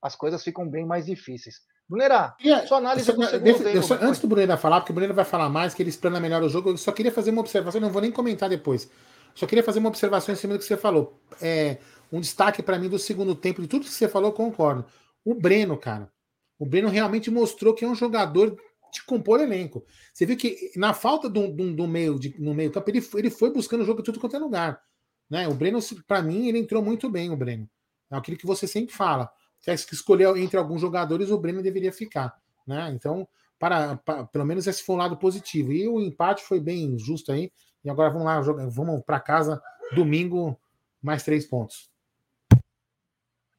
[0.00, 1.56] as coisas ficam bem mais difíceis.
[1.86, 2.34] Brunerá,
[2.66, 3.82] sua análise do segundo tempo.
[3.82, 6.42] Só, antes do Brunerá falar, porque o Brunerá vai falar mais, que ele explana melhor
[6.42, 8.90] o jogo, eu só queria fazer uma observação, não vou nem comentar depois.
[9.34, 11.20] Só queria fazer uma observação em cima do que você falou.
[11.40, 11.78] É,
[12.10, 14.84] um destaque para mim do segundo tempo, de tudo que você falou, concordo.
[15.24, 16.10] O Breno, cara.
[16.58, 18.56] O Breno realmente mostrou que é um jogador
[18.92, 19.84] de compor elenco.
[20.12, 23.30] Você viu que na falta do, do, do meio, de, no meio campo, ele, ele
[23.30, 24.80] foi buscando o jogo em tudo quanto é lugar.
[25.28, 25.46] Né?
[25.46, 27.68] O Breno, para mim, ele entrou muito bem, o Breno.
[28.10, 29.30] É aquilo que você sempre fala.
[29.60, 32.34] Se que escolher entre alguns jogadores, o Breno deveria ficar.
[32.66, 32.90] Né?
[32.94, 35.72] Então, para, para, pelo menos esse foi um lado positivo.
[35.72, 37.52] E o empate foi bem justo aí.
[37.84, 39.60] E agora vamos lá, vamos para casa
[39.94, 40.58] domingo,
[41.02, 41.90] mais três pontos.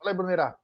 [0.09, 0.57] Aí, Brunerá.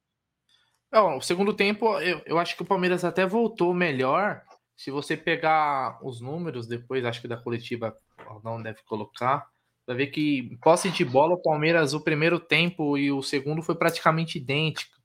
[0.92, 4.42] o segundo tempo, eu, eu acho que o Palmeiras até voltou melhor.
[4.76, 7.96] Se você pegar os números depois, acho que da coletiva
[8.44, 9.48] não deve colocar,
[9.86, 13.76] vai ver que posse de bola, o Palmeiras, o primeiro tempo e o segundo foi
[13.76, 14.96] praticamente idêntico.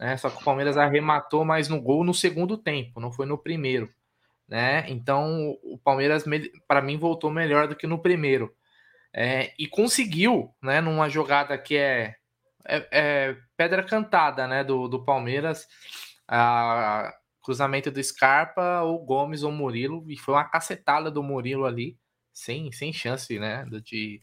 [0.00, 0.16] Né?
[0.16, 3.88] Só que o Palmeiras arrematou mais no gol no segundo tempo, não foi no primeiro.
[4.48, 4.84] Né?
[4.90, 6.24] Então o Palmeiras,
[6.66, 8.52] para mim, voltou melhor do que no primeiro.
[9.14, 12.16] É, e conseguiu, né, numa jogada que é
[12.68, 15.66] é, é pedra cantada, né, do, do Palmeiras.
[16.28, 17.12] A,
[17.46, 21.96] cruzamento do Scarpa, o Gomes ou Murilo, e foi uma cacetada do Murilo ali,
[22.32, 24.20] sem, sem chance, né, de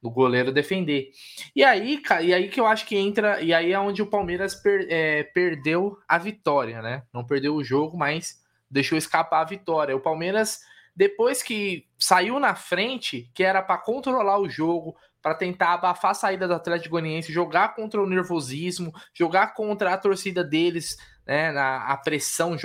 [0.00, 1.10] do goleiro defender.
[1.56, 4.54] E aí, e aí que eu acho que entra, e aí é onde o Palmeiras
[4.54, 7.02] per, é, perdeu a vitória, né?
[7.12, 9.96] Não perdeu o jogo, mas deixou escapar a vitória.
[9.96, 10.60] O Palmeiras,
[10.94, 16.14] depois que saiu na frente, que era para controlar o jogo, para tentar abafar a
[16.14, 21.84] saída do Atlético Goianiense, jogar contra o nervosismo, jogar contra a torcida deles, né, na,
[21.86, 22.56] a pressão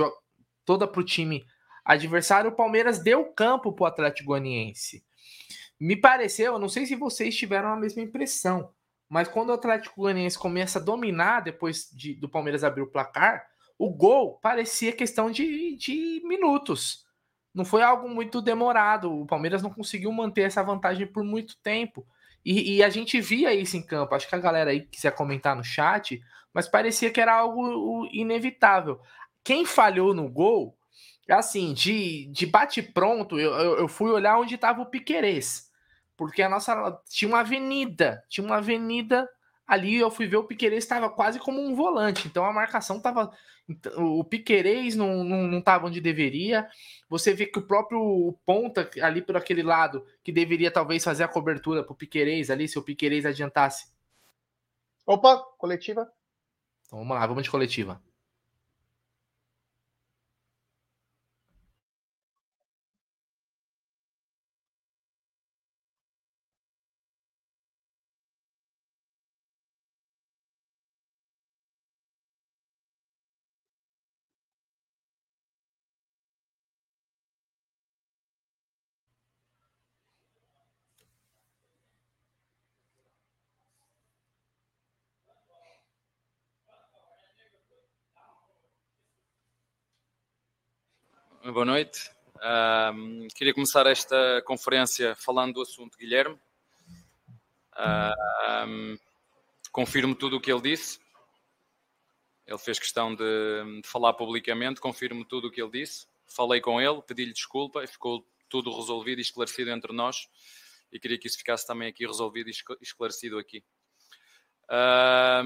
[0.66, 1.44] toda para o time
[1.84, 5.04] adversário, o Palmeiras deu campo para o Atlético Goianiense.
[5.80, 8.72] Me pareceu, não sei se vocês tiveram a mesma impressão,
[9.10, 13.46] mas quando o Atlético Goianiense começa a dominar depois de, do Palmeiras abrir o placar,
[13.78, 17.06] o gol parecia questão de, de minutos.
[17.54, 19.12] Não foi algo muito demorado.
[19.12, 22.08] O Palmeiras não conseguiu manter essa vantagem por muito tempo.
[22.46, 24.14] E, e, a gente via isso em campo.
[24.14, 26.22] Acho que a galera aí quiser comentar no chat,
[26.54, 29.00] mas parecia que era algo inevitável.
[29.44, 30.78] Quem falhou no gol,
[31.30, 35.72] assim, de, de bate-pronto, eu, eu, fui olhar onde estava o Piquerez.
[36.18, 37.00] Porque a nossa.
[37.10, 38.24] Tinha uma avenida.
[38.30, 39.28] Tinha uma avenida
[39.74, 39.96] ali.
[39.96, 42.28] Eu fui ver o Piquerez estava quase como um volante.
[42.28, 43.32] Então a marcação estava
[43.68, 46.68] então, o Piquerez não, não, não tava onde deveria.
[47.10, 51.28] Você vê que o próprio ponta ali por aquele lado, que deveria talvez fazer a
[51.28, 53.92] cobertura para o Piquerez ali, se o Piquerez adiantasse.
[55.06, 56.12] Opa, coletiva.
[56.86, 58.02] Então vamos lá, vamos de coletiva.
[91.54, 92.10] Boa noite.
[93.36, 96.36] Queria começar esta conferência falando do assunto Guilherme.
[97.76, 98.98] Uh,
[99.72, 101.00] confirmo tudo o que ele disse.
[102.48, 106.08] Ele fez questão de, de falar publicamente, confirmo tudo o que ele disse.
[106.26, 110.28] Falei com ele, pedi-lhe desculpa e ficou tudo resolvido e esclarecido entre nós.
[110.92, 113.64] E queria que isso ficasse também aqui resolvido e esclarecido aqui.
[114.72, 115.44] Uh,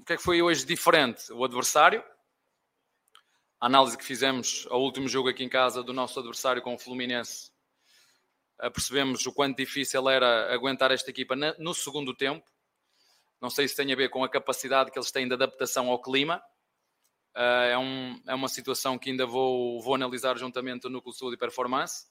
[0.00, 1.32] o que é que foi hoje diferente?
[1.32, 2.02] O adversário,
[3.62, 6.78] a análise que fizemos ao último jogo aqui em casa do nosso adversário com o
[6.78, 7.52] Fluminense,
[8.60, 12.44] eh, percebemos o quanto difícil era aguentar esta equipa no segundo tempo.
[13.40, 16.02] Não sei se tem a ver com a capacidade que eles têm de adaptação ao
[16.02, 16.42] clima.
[17.36, 21.36] Eh, é, um, é uma situação que ainda vou, vou analisar juntamente no Núcleo Saúde
[21.36, 22.06] e Performance.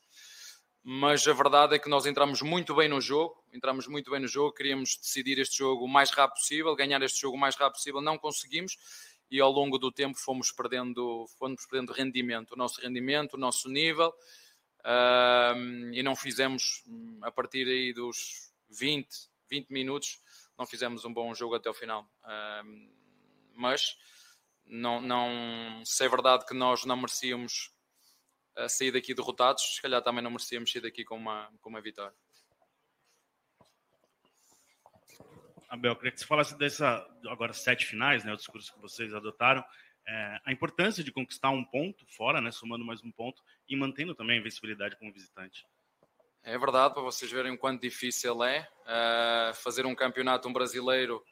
[0.82, 4.28] Mas a verdade é que nós entramos muito bem no jogo, entramos muito bem no
[4.28, 7.74] jogo, queríamos decidir este jogo o mais rápido possível, ganhar este jogo o mais rápido
[7.76, 8.78] possível, não conseguimos
[9.32, 13.70] e ao longo do tempo fomos perdendo, fomos perdendo rendimento, o nosso rendimento, o nosso
[13.70, 14.14] nível,
[15.94, 16.84] e não fizemos,
[17.22, 19.08] a partir aí dos 20,
[19.50, 20.20] 20 minutos,
[20.58, 22.06] não fizemos um bom jogo até o final.
[23.56, 23.96] Mas
[24.66, 27.72] não, não, se é verdade que nós não merecíamos
[28.58, 31.82] uh, sair daqui derrotados, se calhar também não merecíamos sair daqui com uma, com uma
[31.82, 32.16] vitória.
[35.72, 39.64] Abel, queria que você falasse dessa, agora, sete finais, né, o discurso que vocês adotaram,
[40.06, 44.14] é, a importância de conquistar um ponto fora, né, somando mais um ponto, e mantendo
[44.14, 45.66] também a invencibilidade como visitante.
[46.44, 51.24] É verdade, para vocês verem o quanto difícil é uh, fazer um campeonato um brasileiro.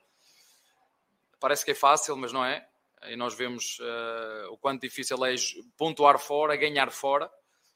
[1.38, 2.66] Parece que é fácil, mas não é.
[3.08, 5.36] E nós vemos uh, o quanto difícil é
[5.76, 7.30] pontuar fora, ganhar fora,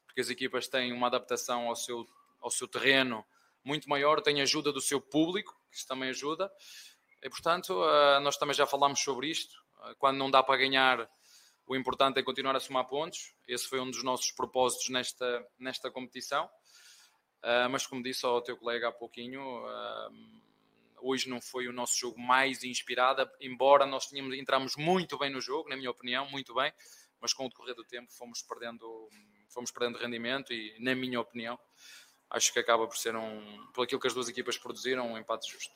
[0.06, 2.06] porque as equipas têm uma adaptação ao seu,
[2.40, 3.22] ao seu terreno
[3.62, 6.50] muito maior, têm ajuda do seu público, isso também ajuda.
[7.22, 9.54] E, portanto, eh, nós também já falámos sobre isto.
[9.84, 11.10] Eh, quando não dá para ganhar,
[11.66, 13.34] o importante é continuar a somar pontos.
[13.48, 16.50] Esse foi um dos nossos propósitos nesta, nesta competição.
[17.42, 19.40] Eh, mas, como disse ao teu colega há pouquinho,
[21.00, 25.40] hoje não foi o nosso jogo mais inspirado, embora nós tínhamos, entramos muito bem no
[25.40, 26.72] jogo, na minha opinião, muito bem,
[27.20, 29.08] mas com o decorrer do tempo fomos perdendo,
[29.48, 31.58] fomos perdendo rendimento e, na minha opinião,
[32.30, 33.40] acho que acaba por ser um,
[33.72, 35.72] por aquilo que as duas equipas produziram, um empate justo.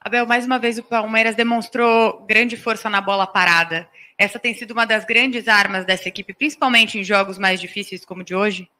[0.00, 3.88] Abel, mais uma vez o Palmeiras demonstrou grande força na bola parada.
[4.16, 8.22] Essa tem sido uma das grandes armas dessa equipe, principalmente em jogos mais difíceis como
[8.22, 8.70] o de hoje?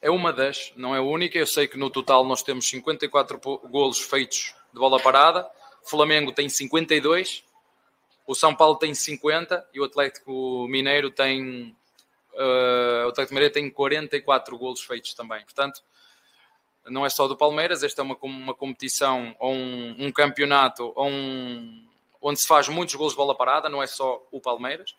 [0.00, 1.38] É uma das, não é a única.
[1.38, 3.38] Eu sei que no total nós temos 54
[3.70, 5.48] golos feitos de bola parada.
[5.84, 7.44] O Flamengo tem 52,
[8.26, 11.76] o São Paulo tem 50 e o Atlético Mineiro tem
[12.34, 15.42] Uh, o Atlético Mineiro tem 44 golos feitos também.
[15.44, 15.82] Portanto,
[16.86, 21.08] não é só do Palmeiras, esta é uma, uma competição ou um, um campeonato ou
[21.08, 21.86] um,
[22.20, 24.94] onde se faz muitos golos de bola parada, não é só o Palmeiras.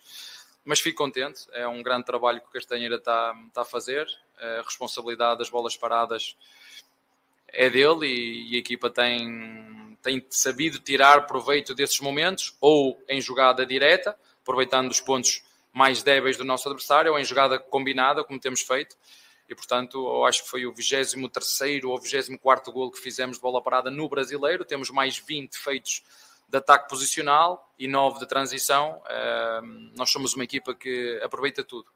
[0.65, 4.07] Mas fico contente, é um grande trabalho que o Castanheira está, está a fazer.
[4.37, 6.37] A responsabilidade das bolas paradas
[7.49, 13.19] é dele e, e a equipa tem, tem sabido tirar proveito desses momentos, ou em
[13.19, 15.43] jogada direta, aproveitando os pontos
[15.73, 18.95] mais débeis do nosso adversário, ou em jogada combinada, como temos feito.
[19.49, 23.61] E, portanto, eu acho que foi o 23 ou 24 gol que fizemos de bola
[23.61, 24.63] parada no brasileiro.
[24.63, 26.03] Temos mais 20 feitos
[26.47, 29.01] de ataque posicional e 9 de transição.
[29.97, 31.87] nós somos uma equipa que aproveita tudo,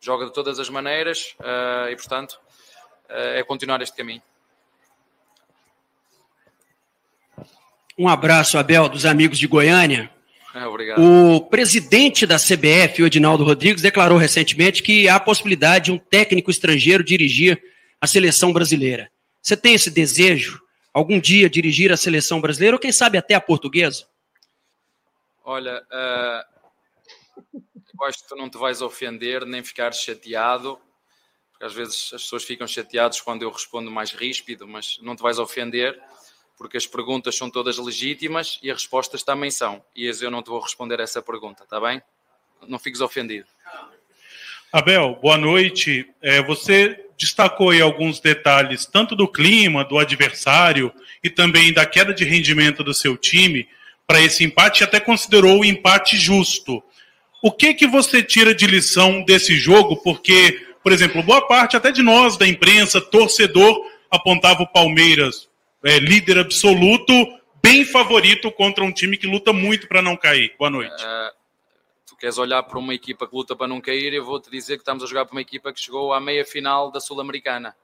[0.00, 2.40] joga de todas as maneiras eh, e, portanto,
[3.08, 4.22] eh, é continuar este caminho.
[7.98, 10.08] Um abraço, Abel, dos amigos de Goiânia.
[10.58, 11.00] É, obrigado.
[11.00, 15.98] O presidente da CBF, o Edinaldo Rodrigues, declarou recentemente que há a possibilidade de um
[15.98, 17.62] técnico estrangeiro dirigir
[18.00, 19.08] a seleção brasileira.
[19.40, 20.60] Você tem esse desejo?
[20.92, 24.08] Algum dia dirigir a seleção brasileira ou quem sabe até a portuguesa?
[25.44, 26.58] Olha, uh,
[27.54, 30.76] eu acho que tu não te vais ofender nem ficar chateado,
[31.52, 35.22] porque às vezes as pessoas ficam chateadas quando eu respondo mais ríspido, mas não te
[35.22, 35.96] vais ofender
[36.58, 39.82] porque as perguntas são todas legítimas e as respostas também são.
[39.94, 42.02] E eu não te vou responder essa pergunta, está bem?
[42.66, 43.46] Não fiques ofendido.
[44.72, 46.06] Abel, boa noite.
[46.20, 50.92] É, você destacou aí alguns detalhes, tanto do clima, do adversário
[51.22, 53.68] e também da queda de rendimento do seu time
[54.06, 56.82] para esse empate, e até considerou o empate justo.
[57.42, 59.96] O que que você tira de lição desse jogo?
[59.96, 63.78] Porque, por exemplo, boa parte até de nós da imprensa, torcedor,
[64.10, 65.47] apontava o Palmeiras
[65.84, 67.12] é, líder absoluto,
[67.62, 70.54] bem favorito contra um time que luta muito para não cair.
[70.58, 70.94] Boa noite.
[70.94, 71.36] Uh,
[72.06, 74.76] tu queres olhar para uma equipa que luta para não cair, eu vou te dizer
[74.76, 77.76] que estamos a jogar para uma equipa que chegou à meia final da Sul-Americana.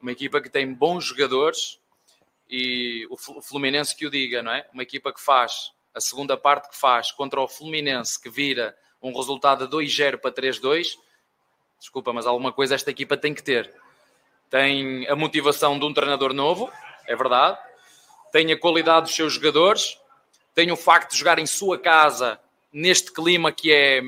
[0.00, 1.78] Uma equipa que tem bons jogadores
[2.48, 4.66] e o Fluminense que o diga, não é?
[4.72, 9.14] Uma equipa que faz a segunda parte que faz contra o Fluminense, que vira um
[9.16, 10.96] resultado de 2-0 para 3-2,
[11.80, 13.72] Desculpa, mas alguma coisa esta equipa tem que ter.
[14.50, 16.70] Tem a motivação de um treinador novo,
[17.06, 17.58] é verdade.
[18.32, 19.98] Tem a qualidade dos seus jogadores.
[20.54, 22.38] Tem o facto de jogar em sua casa
[22.72, 24.00] neste clima que é,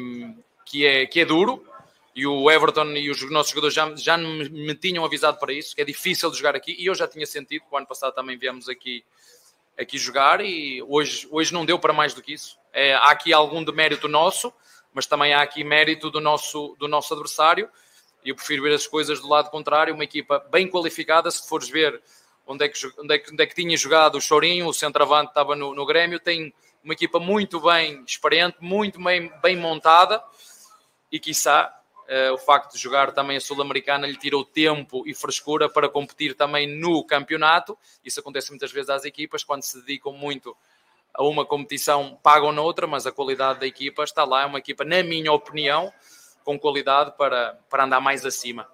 [0.64, 1.64] que é, que é duro.
[2.14, 5.81] E o Everton e os nossos jogadores já, já me, tinham avisado para isso, que
[5.81, 6.76] é difícil de jogar aqui.
[6.78, 9.02] E eu já tinha sentido, o ano passado também viemos aqui,
[9.78, 12.59] aqui jogar e hoje, hoje não deu para mais do que isso.
[12.72, 14.52] É, há aqui algum demérito nosso,
[14.92, 17.68] mas também há aqui mérito do nosso, do nosso adversário.
[18.22, 19.94] E eu prefiro ver as coisas do lado contrário.
[19.94, 22.00] Uma equipa bem qualificada, se fores ver
[22.52, 25.30] onde é que, onde é que, onde é que tinha jogado o Chorinho, o centroavante
[25.30, 30.22] estava no, no Grêmio, tem uma equipa muito bem experiente, muito bem, bem montada
[31.10, 31.72] e, quiçá,
[32.08, 36.34] uh, o facto de jogar também a Sul-Americana lhe tirou tempo e frescura para competir
[36.34, 37.78] também no campeonato.
[38.04, 40.56] Isso acontece muitas vezes às equipas quando se dedicam muito
[41.14, 44.42] a uma competição, pagam noutra, mas a qualidade da equipa está lá.
[44.42, 45.92] É uma equipa, na minha opinião,
[46.42, 48.66] com qualidade para, para andar mais acima.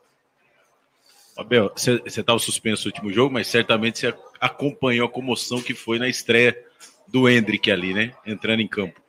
[1.38, 5.98] Abel, você estava suspenso no último jogo, mas certamente você acompanhou a comoção que foi
[5.98, 6.56] na estreia
[7.06, 8.12] do Hendrick ali, né?
[8.26, 9.00] Entrando em campo.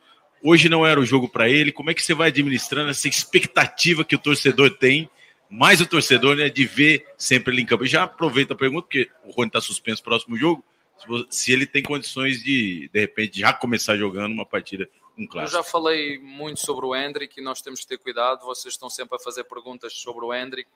[0.43, 1.71] Hoje não era o jogo para ele.
[1.71, 5.09] Como é que você vai administrando essa expectativa que o torcedor tem,
[5.49, 7.83] mais o torcedor, né, de ver sempre ele em campo?
[7.83, 10.63] E já aproveita a pergunta, porque o Rony está suspenso no próximo jogo,
[11.29, 14.87] se ele tem condições de, de repente, já começar jogando uma partida
[15.17, 15.57] um clássico.
[15.57, 18.45] Eu já falei muito sobre o Hendrick e nós temos que ter cuidado.
[18.45, 20.69] Vocês estão sempre a fazer perguntas sobre o Hendrick.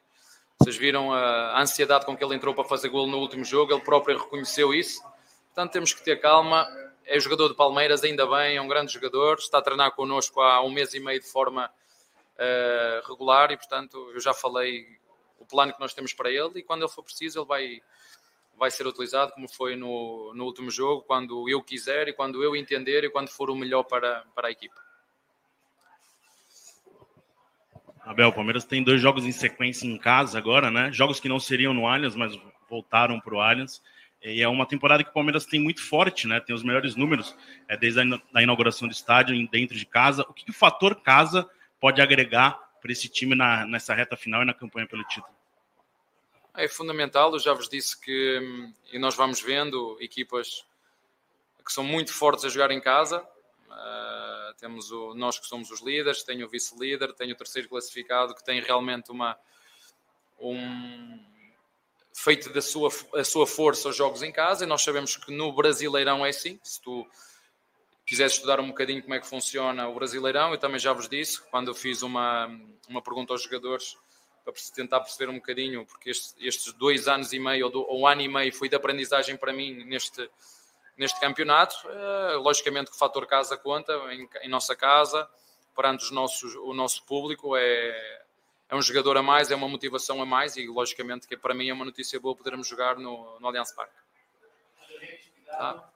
[0.63, 3.82] Vocês viram a ansiedade com que ele entrou para fazer gol no último jogo, ele
[3.82, 5.04] próprio reconheceu isso.
[5.47, 6.65] Portanto, temos que ter calma.
[7.06, 9.39] É jogador de Palmeiras, ainda bem, é um grande jogador.
[9.39, 14.10] Está a treinar connosco há um mês e meio de forma uh, regular e, portanto,
[14.13, 14.88] eu já falei
[15.38, 17.82] o plano que nós temos para ele e quando ele for preciso, ele vai,
[18.58, 22.56] vai ser utilizado, como foi no, no último jogo, quando eu quiser e quando eu
[22.56, 24.82] entender e quando for o melhor para, para a equipa.
[28.06, 30.92] Abel, o Palmeiras tem dois jogos em sequência em casa agora, né?
[30.92, 32.38] Jogos que não seriam no Allianz, mas
[32.70, 33.82] voltaram para o Allianz.
[34.22, 36.39] E é uma temporada que o Palmeiras tem muito forte, né?
[36.39, 37.36] Tem os melhores números
[37.68, 38.00] é, desde
[38.34, 40.24] a inauguração do estádio, dentro de casa.
[40.24, 44.42] O que, que o fator casa pode agregar para esse time na, nessa reta final
[44.42, 45.34] e na campanha pelo título?
[46.56, 50.66] É fundamental, eu já vos disse que, e nós vamos vendo equipas
[51.66, 53.26] que são muito fortes a jogar em casa,
[53.73, 58.36] Uh, temos o, nós que somos os líderes, tem o vice-líder, tem o terceiro classificado
[58.36, 59.38] que tem realmente uma
[60.39, 61.19] um,
[62.13, 65.51] feito da sua, a sua força os jogos em casa e nós sabemos que no
[65.51, 66.59] Brasileirão é assim.
[66.63, 67.07] Se tu
[68.05, 71.41] quiseres estudar um bocadinho como é que funciona o Brasileirão, eu também já vos disse,
[71.49, 72.47] quando eu fiz uma,
[72.88, 73.97] uma pergunta aos jogadores
[74.43, 78.01] para tentar perceber um bocadinho, porque este, estes dois anos e meio ou, do, ou
[78.01, 80.29] um ano e meio foi de aprendizagem para mim neste
[80.97, 81.75] neste campeonato.
[81.88, 85.27] Uh, logicamente que o fator casa conta em, em, nossa casa,
[85.75, 88.21] perante os nossos, o nosso público, é,
[88.69, 91.69] é um jogador a mais, é uma motivação a mais e logicamente que para mim
[91.69, 93.93] é uma notícia boa podermos jogar no, no Allianz Parque.
[95.47, 95.89] Tá?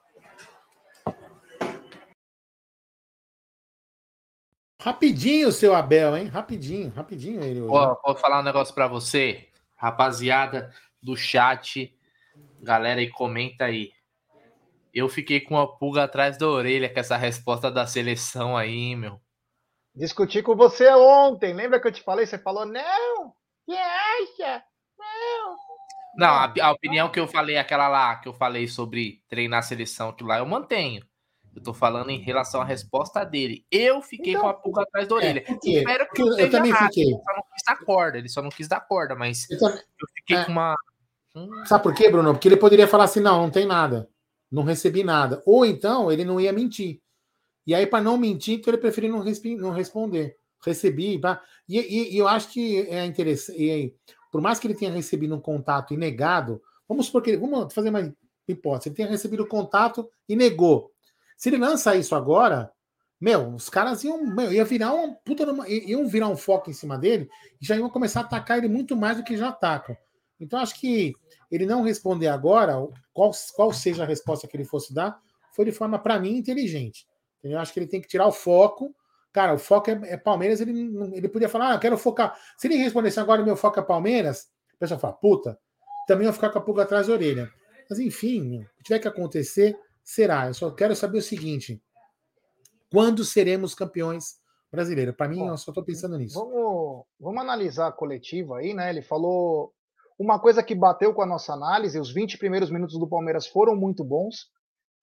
[4.80, 6.28] Rapidinho, seu Abel, hein?
[6.28, 7.62] Rapidinho, rapidinho ele.
[7.62, 7.98] Hoje.
[8.06, 11.94] Vou falar um negócio para você, rapaziada do chat,
[12.62, 13.92] galera aí, comenta aí
[14.98, 19.22] eu fiquei com uma pulga atrás da orelha com essa resposta da seleção aí, meu.
[19.96, 22.26] Discuti com você ontem, lembra que eu te falei?
[22.26, 23.34] Você falou, não,
[23.66, 24.64] que acha?
[24.98, 25.58] Não.
[26.18, 29.64] Não, a, a, opinião que eu falei, aquela lá, que eu falei sobre treinar a
[29.64, 31.06] seleção, que lá eu mantenho.
[31.56, 33.66] Eu tô falando em relação à resposta dele.
[33.72, 35.44] Eu fiquei então, com a pulga atrás da é, orelha.
[35.48, 36.88] É, Espero que eu, eu também errado.
[36.88, 37.06] fiquei.
[37.06, 39.78] Ele só não quis dar corda, ele só não quis dar corda, mas eu, também,
[39.78, 40.46] eu fiquei é.
[40.46, 40.76] com uma.
[41.36, 41.66] Hum.
[41.66, 42.34] Sabe por quê, Bruno?
[42.34, 44.08] Porque ele poderia falar assim: não, não tem nada
[44.52, 45.42] não recebi nada.
[45.46, 47.02] Ou então ele não ia mentir.
[47.66, 49.24] E aí, para não mentir, então ele preferiu não,
[49.58, 50.38] não responder.
[50.66, 51.20] Recebi.
[51.20, 51.42] Pra...
[51.68, 53.94] E, e, e, eu acho que é interessante.
[54.32, 57.38] Por mais que ele tenha recebido um contato e negado, vamos supor que ele.
[57.38, 58.14] Vamos fazer uma
[58.48, 58.90] hipótese.
[58.90, 60.92] Ele tenha recebido o contato e negou.
[61.36, 62.72] Se ele lança isso agora,
[63.20, 66.98] meu, os caras iam, meu, ia virar um puta, iam virar um foco em cima
[66.98, 67.30] dele
[67.62, 69.96] e já iam começar a atacar ele muito mais do que já atacam.
[70.40, 71.14] Então acho que
[71.50, 72.76] ele não responder agora,
[73.14, 75.20] qual, qual seja a resposta que ele fosse dar,
[75.54, 77.08] foi de forma, para mim, inteligente.
[77.44, 78.94] Eu acho que ele tem que tirar o foco.
[79.32, 80.72] Cara, o foco é, é Palmeiras, ele,
[81.14, 82.38] ele podia falar, ah, eu quero focar.
[82.58, 85.58] Se ele respondesse agora, meu foco é Palmeiras, o pessoal fala, puta,
[86.08, 87.52] também eu ficar com a pulga atrás da orelha.
[87.90, 90.48] Mas enfim, o que tiver que acontecer, será.
[90.48, 91.82] Eu só quero saber o seguinte:
[92.92, 94.40] quando seremos campeões
[94.72, 95.16] brasileiros?
[95.16, 96.40] Para mim, Bom, eu só estou pensando nisso.
[96.40, 98.90] Vamos, vamos analisar a coletiva aí, né?
[98.90, 99.74] Ele falou
[100.18, 103.76] uma coisa que bateu com a nossa análise, os 20 primeiros minutos do Palmeiras foram
[103.76, 104.50] muito bons,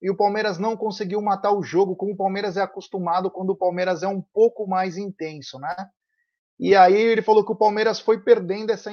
[0.01, 3.55] e o Palmeiras não conseguiu matar o jogo como o Palmeiras é acostumado quando o
[3.55, 5.73] Palmeiras é um pouco mais intenso, né?
[6.59, 8.91] E aí ele falou que o Palmeiras foi perdendo essa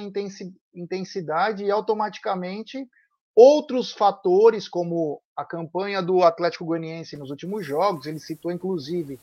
[0.73, 2.87] intensidade e automaticamente
[3.35, 9.19] outros fatores, como a campanha do Atlético Goianiense nos últimos jogos, ele citou inclusive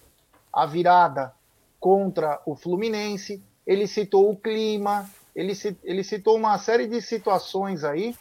[0.52, 1.32] a virada
[1.78, 5.52] contra o Fluminense, ele citou o clima, ele,
[5.84, 8.16] ele citou uma série de situações aí,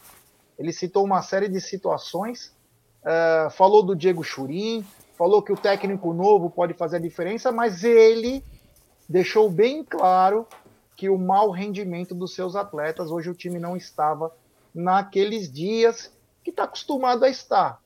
[0.57, 2.53] ele citou uma série de situações,
[3.03, 4.85] uh, falou do Diego Churin,
[5.17, 8.43] falou que o técnico novo pode fazer a diferença, mas ele
[9.07, 10.45] deixou bem claro
[10.95, 14.35] que o mau rendimento dos seus atletas, hoje o time não estava
[14.75, 17.81] naqueles dias que está acostumado a estar.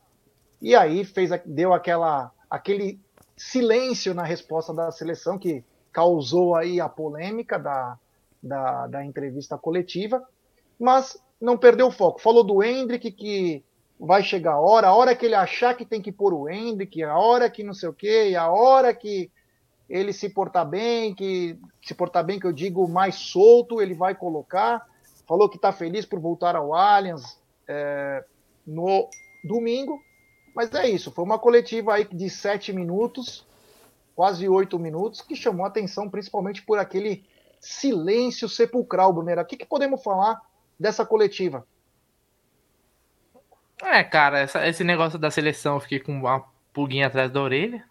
[0.62, 3.00] E aí fez, deu aquela, aquele
[3.38, 8.00] silêncio na resposta da seleção que causou aí a polêmica da,
[8.44, 10.22] da, da entrevista coletiva,
[10.78, 12.22] mas não perdeu o foco.
[12.22, 13.64] Falou do Hendrick que
[14.00, 17.02] vai chegar a hora, a hora que ele achar que tem que pôr o Hendrick,
[17.04, 19.32] a hora que não sei o quê, a hora que
[19.89, 24.14] ele se portar bem, que se portar bem que eu digo mais solto, ele vai
[24.14, 24.86] colocar.
[25.26, 28.26] Falou que está feliz por voltar ao Allianz é,
[28.68, 29.08] no
[29.44, 30.02] domingo,
[30.54, 31.12] mas é isso.
[31.12, 33.46] Foi uma coletiva aí de sete minutos,
[34.16, 37.24] quase oito minutos, que chamou atenção principalmente por aquele
[37.64, 39.41] silêncio sepulcral, Brunera.
[39.41, 40.41] O que, que podemos falar
[40.78, 41.66] dessa coletiva?
[43.82, 47.86] É, cara, essa, esse negócio da seleção, eu fiquei com uma pulguinha atrás da orelha.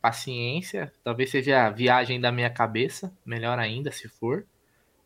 [0.00, 4.46] Paciência, talvez seja a viagem da minha cabeça, melhor ainda se for.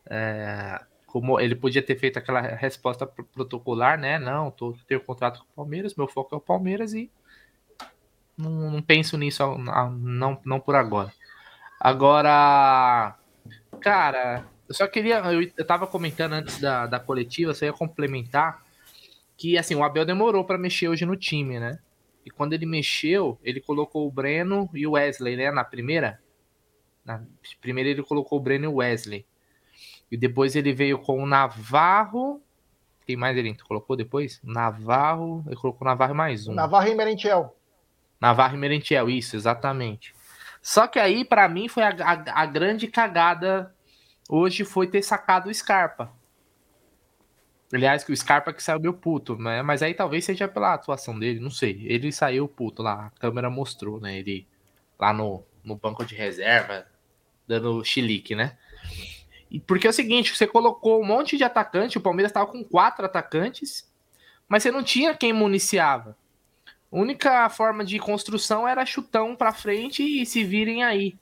[0.05, 4.19] É, como ele podia ter feito aquela resposta protocolar, né?
[4.19, 7.11] Não, tô, tenho contrato com o Palmeiras, meu foco é o Palmeiras e
[8.37, 11.11] não, não penso nisso não, não por agora.
[11.81, 13.17] Agora,
[13.87, 15.19] cara, eu só queria.
[15.19, 18.65] Eu, eu tava comentando antes da, da coletiva, só ia complementar
[19.37, 21.79] que assim, o Abel demorou para mexer hoje no time, né?
[22.25, 25.53] E quando ele mexeu, ele colocou o Breno e o Wesley, né?
[25.53, 26.21] Na primeira.
[27.05, 27.23] Na
[27.61, 29.25] primeira ele colocou o Breno e o Wesley.
[30.11, 32.43] E depois ele veio com o Navarro.
[33.07, 34.41] Quem mais ele colocou depois?
[34.43, 35.45] Navarro.
[35.47, 36.55] Ele colocou Navarro mais um.
[36.55, 37.57] Navarro e Merentiel.
[38.21, 40.13] Navarro e Merentiel, isso, exatamente.
[40.67, 43.73] Só que aí, para mim, foi a, a, a, grande cagada
[44.29, 46.13] hoje foi ter sacado o Scarpa.
[47.73, 49.61] Aliás, que o Scarpa que saiu meio puto, né?
[49.63, 51.85] Mas aí talvez seja pela atuação dele, não sei.
[51.87, 54.19] Ele saiu puto lá, a câmera mostrou, né?
[54.19, 54.47] Ele
[54.99, 56.87] lá no, no banco de reserva,
[57.47, 58.57] dando chilique, né?
[59.51, 62.65] E porque é o seguinte, você colocou um monte de atacante, o Palmeiras estava com
[62.65, 63.91] quatro atacantes,
[64.49, 66.17] mas você não tinha quem municiava.
[66.91, 71.17] A única forma de construção era chutão para frente e se virem aí.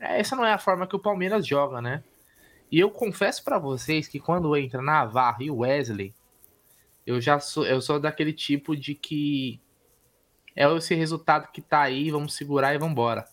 [0.00, 2.02] Essa não é a forma que o Palmeiras joga, né?
[2.72, 6.14] E eu confesso para vocês que quando entra Navarro e Wesley,
[7.06, 9.60] eu já sou, eu sou daquele tipo de que
[10.56, 13.26] é esse resultado que tá aí, vamos segurar e vamos embora.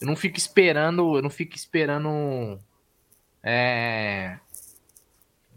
[0.00, 2.58] Eu não fico esperando, eu não fico esperando
[3.42, 4.38] é,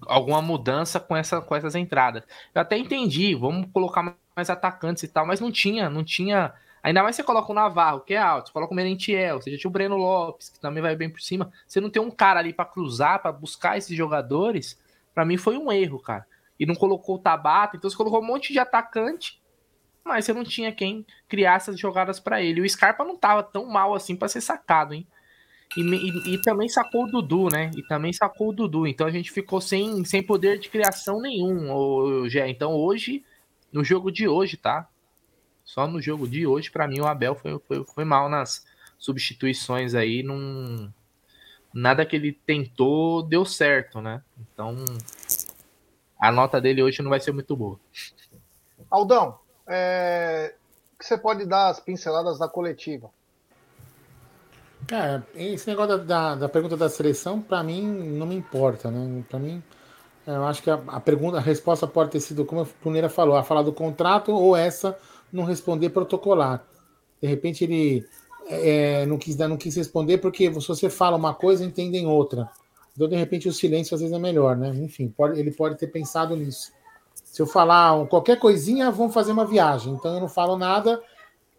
[0.01, 2.23] alguma mudança com, essa, com essas entradas.
[2.53, 6.53] Eu até entendi, vamos colocar mais atacantes e tal, mas não tinha, não tinha
[6.84, 9.57] Ainda mais você coloca o Navarro, que é alto, você coloca o Merentiel, você já
[9.57, 11.49] tinha o Breno Lopes, que também vai bem por cima.
[11.65, 14.77] Você não tem um cara ali para cruzar, para buscar esses jogadores,
[15.15, 16.27] para mim foi um erro, cara.
[16.59, 19.41] E não colocou o Tabata, então você colocou um monte de atacante,
[20.03, 22.59] mas você não tinha quem criar essas jogadas para ele.
[22.59, 25.07] O Scarpa não tava tão mal assim para ser sacado, hein?
[25.77, 27.71] E, e, e, também sacou o Dudu, né?
[27.75, 28.86] E também sacou o Dudu.
[28.86, 32.47] Então a gente ficou sem, sem poder de criação nenhum, Gé.
[32.49, 33.23] Então hoje,
[33.71, 34.88] no jogo de hoje, tá?
[35.64, 38.66] Só no jogo de hoje, para mim, o Abel foi, foi, foi mal nas
[38.97, 40.24] substituições aí.
[40.24, 40.91] Num...
[41.74, 44.22] Nada que ele tentou deu certo, né?
[44.39, 44.76] Então,
[46.20, 47.80] a nota dele hoje não vai ser muito boa.
[48.89, 50.53] Aldão, é...
[50.99, 53.09] que você pode dar as pinceladas da coletiva?
[54.88, 59.24] Cara, esse negócio da, da, da pergunta da seleção, para mim, não me importa, né?
[59.30, 59.64] Para mim,
[60.28, 63.36] eu acho que a, a, pergunta, a resposta pode ter sido, como a Puneira falou,
[63.36, 64.97] a falar do contrato ou essa
[65.34, 66.65] não responder protocolar.
[67.21, 68.05] De repente ele
[68.47, 72.49] é, não, quis, não quis responder porque se você fala uma coisa, entendem outra.
[72.95, 74.69] Então, de repente, o silêncio às vezes é melhor, né?
[74.75, 76.71] Enfim, pode, ele pode ter pensado nisso.
[77.13, 79.93] Se eu falar qualquer coisinha, vão fazer uma viagem.
[79.93, 81.01] Então eu não falo nada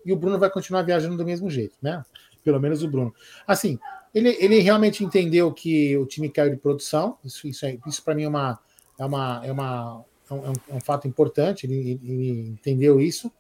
[0.06, 2.04] e o Bruno vai continuar viajando do mesmo jeito, né?
[2.44, 3.12] Pelo menos o Bruno.
[3.46, 3.78] Assim,
[4.14, 7.18] ele, ele realmente entendeu que o time caiu de produção.
[7.24, 8.58] Isso, isso, é, isso para mim é uma,
[8.98, 11.66] é uma, é uma é um, é um fato importante.
[11.66, 13.32] Ele, ele entendeu isso.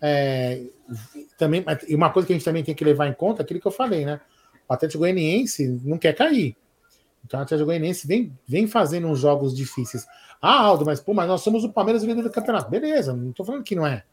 [0.00, 0.62] É,
[1.36, 3.66] também, e uma coisa que a gente também tem que levar em conta, aquilo que
[3.66, 4.20] eu falei, né?
[4.68, 6.56] O Atlético Goianiense não quer cair.
[7.24, 10.06] Então o Atlético Goianiense vem, vem fazendo uns jogos difíceis.
[10.40, 12.70] Ah, Aldo, mas pô, mas nós somos o Palmeiras líder do campeonato.
[12.70, 14.04] Beleza, não tô falando que não é.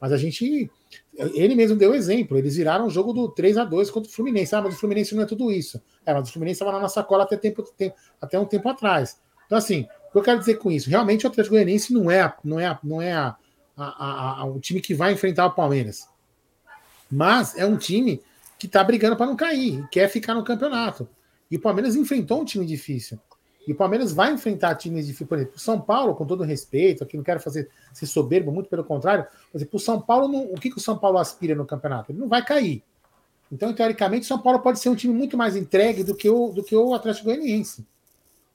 [0.00, 0.68] Mas a gente.
[1.14, 2.36] Ele mesmo deu exemplo.
[2.36, 4.54] Eles viraram o jogo do 3 a 2 contra o Fluminense.
[4.54, 5.80] Ah, mas o Fluminense não é tudo isso.
[6.04, 7.64] É, mas o Fluminense estava na nossa cola até, tempo,
[8.20, 9.20] até um tempo atrás.
[9.46, 10.90] Então, assim, o que eu quero dizer com isso?
[10.90, 13.36] Realmente o Atlético Goianiense não é, não é, não é a,
[13.76, 16.08] a, a, a, o time que vai enfrentar o Palmeiras.
[17.10, 18.22] Mas é um time
[18.58, 21.08] que está brigando para não cair, quer ficar no campeonato.
[21.50, 23.18] E o Palmeiras enfrentou um time difícil.
[23.66, 25.28] E o Palmeiras vai enfrentar times difíceis.
[25.28, 28.68] Por exemplo, o São Paulo, com todo respeito, aqui não quero fazer ser soberbo, muito
[28.68, 29.26] pelo contrário.
[29.54, 32.10] Exemplo, o São Paulo, não, o que, que o São Paulo aspira no campeonato?
[32.10, 32.82] Ele não vai cair.
[33.50, 36.48] Então, teoricamente, o São Paulo pode ser um time muito mais entregue do que o,
[36.48, 37.86] do que o Atlético Goianiense.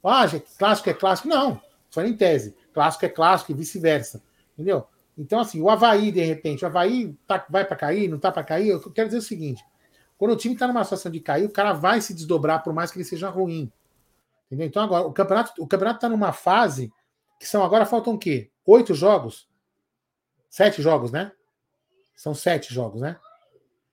[0.03, 0.26] Ah,
[0.57, 1.28] clássico é clássico.
[1.28, 2.55] Não, só em tese.
[2.74, 4.22] Clássico é clássico e vice-versa.
[4.53, 4.88] Entendeu?
[5.18, 8.43] Então, assim, o Havaí, de repente, o Havaí tá, vai para cair, não tá para
[8.43, 8.70] cair.
[8.70, 9.63] Eu quero dizer o seguinte:
[10.18, 12.91] quando o time está numa situação de cair, o cara vai se desdobrar, por mais
[12.91, 13.72] que ele seja ruim.
[14.45, 14.68] Entendeu?
[14.68, 16.91] Então agora o campeonato, o campeonato está numa fase
[17.39, 18.49] que são agora faltam o quê?
[18.65, 19.47] Oito jogos,
[20.49, 21.32] sete jogos, né?
[22.15, 23.18] São sete jogos, né?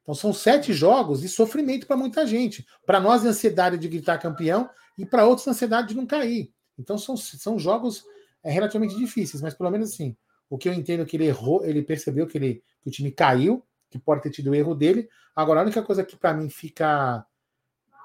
[0.02, 2.66] Então são sete jogos de sofrimento para muita gente.
[2.84, 4.68] Para nós, ansiedade de gritar campeão
[4.98, 6.52] e para outros, ansiedade de não cair.
[6.78, 8.04] Então são, são jogos
[8.42, 10.16] é, relativamente difíceis, mas pelo menos assim,
[10.48, 13.10] o que eu entendo é que ele errou, ele percebeu que, ele, que o time
[13.10, 15.08] caiu, que pode ter tido o erro dele.
[15.34, 17.24] Agora, a única coisa que para mim fica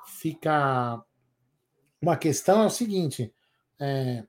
[0.05, 1.03] fica
[2.01, 3.33] uma questão é o seguinte:
[3.79, 4.23] é,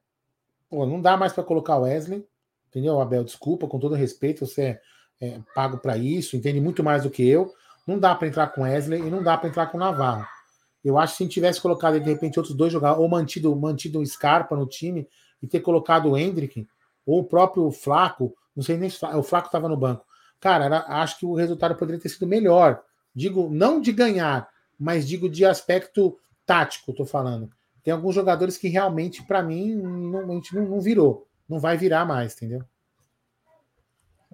[0.68, 2.26] pô, não dá mais para colocar o Wesley,
[2.68, 3.24] entendeu, Abel?
[3.24, 4.80] Desculpa, com todo respeito, você é,
[5.20, 7.52] é pago para isso, entende muito mais do que eu.
[7.86, 10.26] Não dá para entrar com Wesley e não dá para entrar com Navarro.
[10.84, 14.06] Eu acho que se tivesse colocado de repente outros dois jogadores, ou mantido, mantido o
[14.06, 15.06] Scarpa no time
[15.42, 16.66] e ter colocado o Hendrick,
[17.10, 20.06] ou o próprio Flaco, não sei nem se o Flaco estava no banco.
[20.38, 22.82] Cara, era, acho que o resultado poderia ter sido melhor.
[23.12, 24.48] Digo, não de ganhar,
[24.78, 27.50] mas digo de aspecto tático, tô falando.
[27.82, 31.26] Tem alguns jogadores que realmente, para mim, não, não, não virou.
[31.48, 32.62] Não vai virar mais, entendeu?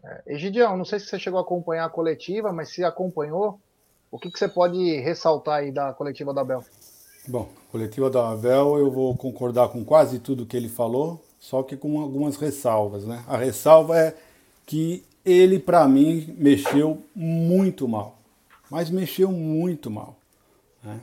[0.05, 3.59] É, Egidião, não sei se você chegou a acompanhar a coletiva, mas se acompanhou,
[4.11, 6.62] o que, que você pode ressaltar aí da coletiva da Abel?
[7.27, 11.76] Bom, coletiva da Abel, eu vou concordar com quase tudo que ele falou, só que
[11.76, 13.24] com algumas ressalvas, né?
[13.26, 14.14] A ressalva é
[14.64, 18.18] que ele, para mim, mexeu muito mal.
[18.70, 20.16] Mas mexeu muito mal.
[20.82, 21.01] Né?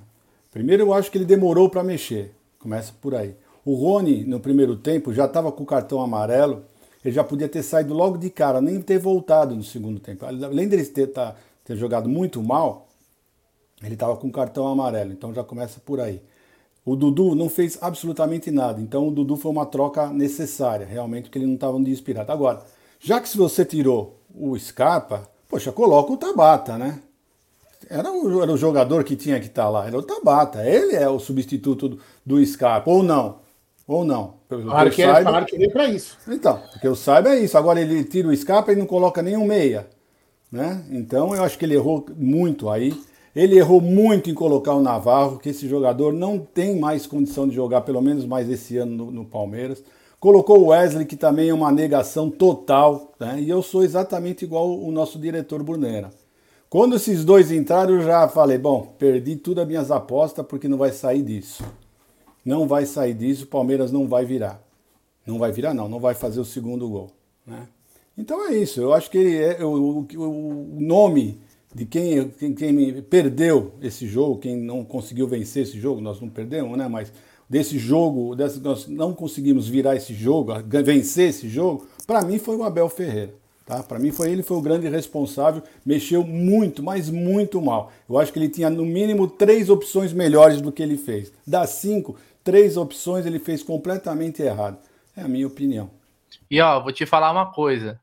[0.52, 2.34] Primeiro, eu acho que ele demorou para mexer.
[2.60, 3.36] Começa por aí.
[3.66, 6.64] O Rony, no primeiro tempo, já estava com o cartão amarelo.
[7.04, 10.26] Ele já podia ter saído logo de cara, nem ter voltado no segundo tempo.
[10.26, 12.88] Além dele ter, tá, ter jogado muito mal,
[13.82, 15.12] ele estava com o cartão amarelo.
[15.12, 16.22] Então já começa por aí.
[16.86, 18.82] O Dudu não fez absolutamente nada.
[18.82, 22.32] Então o Dudu foi uma troca necessária, realmente, porque ele não estava inspirado.
[22.32, 22.62] Agora,
[23.00, 27.00] já que se você tirou o Scarpa, poxa, coloca o Tabata, né?
[27.90, 30.68] Era o, era o jogador que tinha que estar tá lá, era o Tabata.
[30.68, 33.40] Ele é o substituto do, do Scarpa, ou não?
[33.88, 34.36] Ou não?
[34.48, 35.30] Claro que, saiba...
[35.30, 36.18] claro que veio para isso.
[36.28, 37.58] Então, porque eu saiba é isso.
[37.58, 39.88] Agora ele tira o Scarpa e não coloca nenhum meia.
[40.52, 40.86] Né?
[40.92, 42.94] Então eu acho que ele errou muito aí.
[43.36, 47.56] Ele errou muito em colocar o Navarro, que esse jogador não tem mais condição de
[47.56, 49.84] jogar, pelo menos mais esse ano no, no Palmeiras.
[50.20, 53.42] Colocou o Wesley, que também é uma negação total, né?
[53.42, 56.12] e eu sou exatamente igual o nosso diretor Brunera.
[56.70, 60.78] Quando esses dois entraram, eu já falei: bom, perdi todas as minhas apostas porque não
[60.78, 61.64] vai sair disso.
[62.46, 64.62] Não vai sair disso, o Palmeiras não vai virar.
[65.26, 67.12] Não vai virar, não, não vai fazer o segundo gol.
[67.46, 67.68] Né?
[68.18, 68.82] Então é isso.
[68.82, 71.40] Eu acho que é, o, o nome
[71.74, 76.30] de quem, quem, quem, perdeu esse jogo, quem não conseguiu vencer esse jogo, nós não
[76.30, 76.88] perdemos, né?
[76.88, 77.12] Mas
[77.50, 80.54] desse jogo, nós não conseguimos virar esse jogo,
[80.84, 83.34] vencer esse jogo, para mim foi o Abel Ferreira.
[83.66, 83.82] Tá?
[83.82, 87.92] Para mim foi ele foi o grande responsável, mexeu muito, mas muito mal.
[88.10, 91.32] Eu acho que ele tinha no mínimo três opções melhores do que ele fez.
[91.48, 94.78] Das cinco, três opções ele fez completamente errado.
[95.16, 95.90] É a minha opinião.
[96.52, 98.00] E ó, vou te falar uma coisa.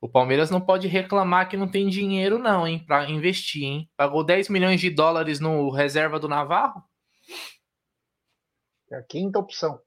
[0.00, 3.90] O Palmeiras não pode reclamar que não tem dinheiro não, hein, para investir, hein?
[3.96, 6.82] Pagou 10 milhões de dólares no reserva do Navarro?
[8.90, 9.80] É a quinta opção.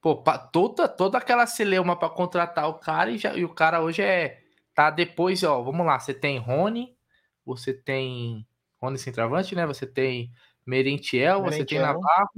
[0.00, 0.22] Pô,
[0.52, 4.40] toda, toda aquela celeuma para contratar o cara e, já, e o cara hoje é.
[4.74, 5.62] Tá depois, ó.
[5.62, 6.94] Vamos lá, você tem Rony,
[7.44, 8.46] você tem.
[8.80, 9.66] Rony centroavante, né?
[9.66, 10.30] Você tem
[10.66, 11.58] Merentiel, Merentiel.
[11.58, 12.30] você tem Navarro.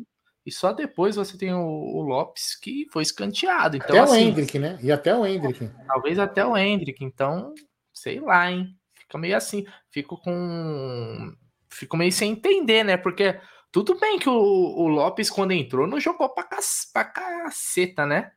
[0.49, 3.77] E só depois você tem o, o Lopes, que foi escanteado.
[3.77, 4.79] Então, até assim, o Hendrick, né?
[4.83, 5.71] E até o Hendrick.
[5.87, 7.05] Talvez até o Hendrick.
[7.05, 7.53] Então,
[7.93, 8.75] sei lá, hein?
[8.95, 9.67] Fica meio assim.
[9.91, 11.35] Fico com.
[11.69, 12.97] Fico meio sem entender, né?
[12.97, 13.39] Porque
[13.71, 18.33] tudo bem que o, o Lopes, quando entrou, não jogou pra, cac, pra caceta, né?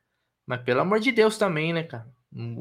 [0.46, 2.06] Mas pelo amor de Deus também, né, cara?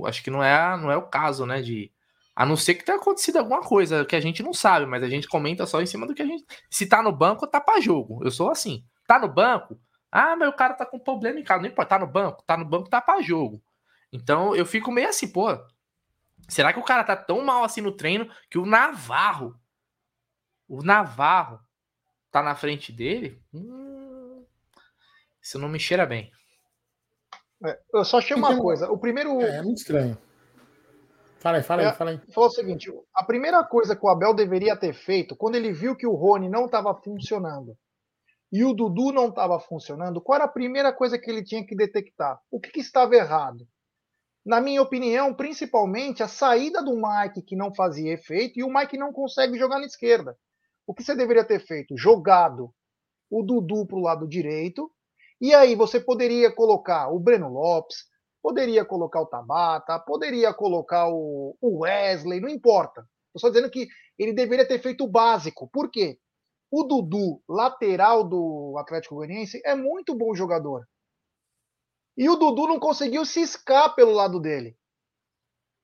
[0.05, 1.61] Acho que não é, não é o caso, né?
[1.61, 1.91] De.
[2.33, 5.09] A não ser que tenha acontecido alguma coisa que a gente não sabe, mas a
[5.09, 6.45] gente comenta só em cima do que a gente.
[6.69, 8.23] Se tá no banco, tá pra jogo.
[8.23, 8.85] Eu sou assim.
[9.11, 9.77] Tá no banco?
[10.09, 11.61] Ah, meu cara tá com problema em casa.
[11.61, 12.41] Não importa, tá no banco?
[12.47, 13.61] Tá no banco, tá pra jogo.
[14.09, 15.49] Então eu fico meio assim, pô.
[16.47, 19.53] Será que o cara tá tão mal assim no treino que o Navarro,
[20.65, 21.59] o Navarro,
[22.31, 23.37] tá na frente dele?
[23.53, 24.45] Hum,
[25.41, 26.31] isso não me cheira bem.
[27.65, 28.89] É, eu só achei uma coisa.
[28.89, 29.41] O primeiro.
[29.41, 30.17] É, é muito estranho.
[31.37, 32.21] Fala aí, fala aí, É, fala aí.
[32.33, 35.97] Falou o seguinte: a primeira coisa que o Abel deveria ter feito, quando ele viu
[35.97, 37.77] que o Rony não estava funcionando
[38.51, 41.75] e o Dudu não estava funcionando, qual era a primeira coisa que ele tinha que
[41.75, 42.39] detectar?
[42.51, 43.65] O que, que estava errado?
[44.45, 48.97] Na minha opinião, principalmente a saída do Mike que não fazia efeito e o Mike
[48.97, 50.37] não consegue jogar na esquerda.
[50.85, 51.95] O que você deveria ter feito?
[51.97, 52.73] Jogado
[53.29, 54.91] o Dudu para o lado direito,
[55.39, 58.05] e aí você poderia colocar o Breno Lopes,
[58.41, 63.07] poderia colocar o Tabata, poderia colocar o Wesley, não importa.
[63.27, 63.87] Estou só dizendo que
[64.19, 65.69] ele deveria ter feito o básico.
[65.71, 66.19] Por quê?
[66.71, 70.87] O Dudu, lateral do Atlético Goianiense, é muito bom jogador.
[72.17, 74.77] E o Dudu não conseguiu ciscar pelo lado dele.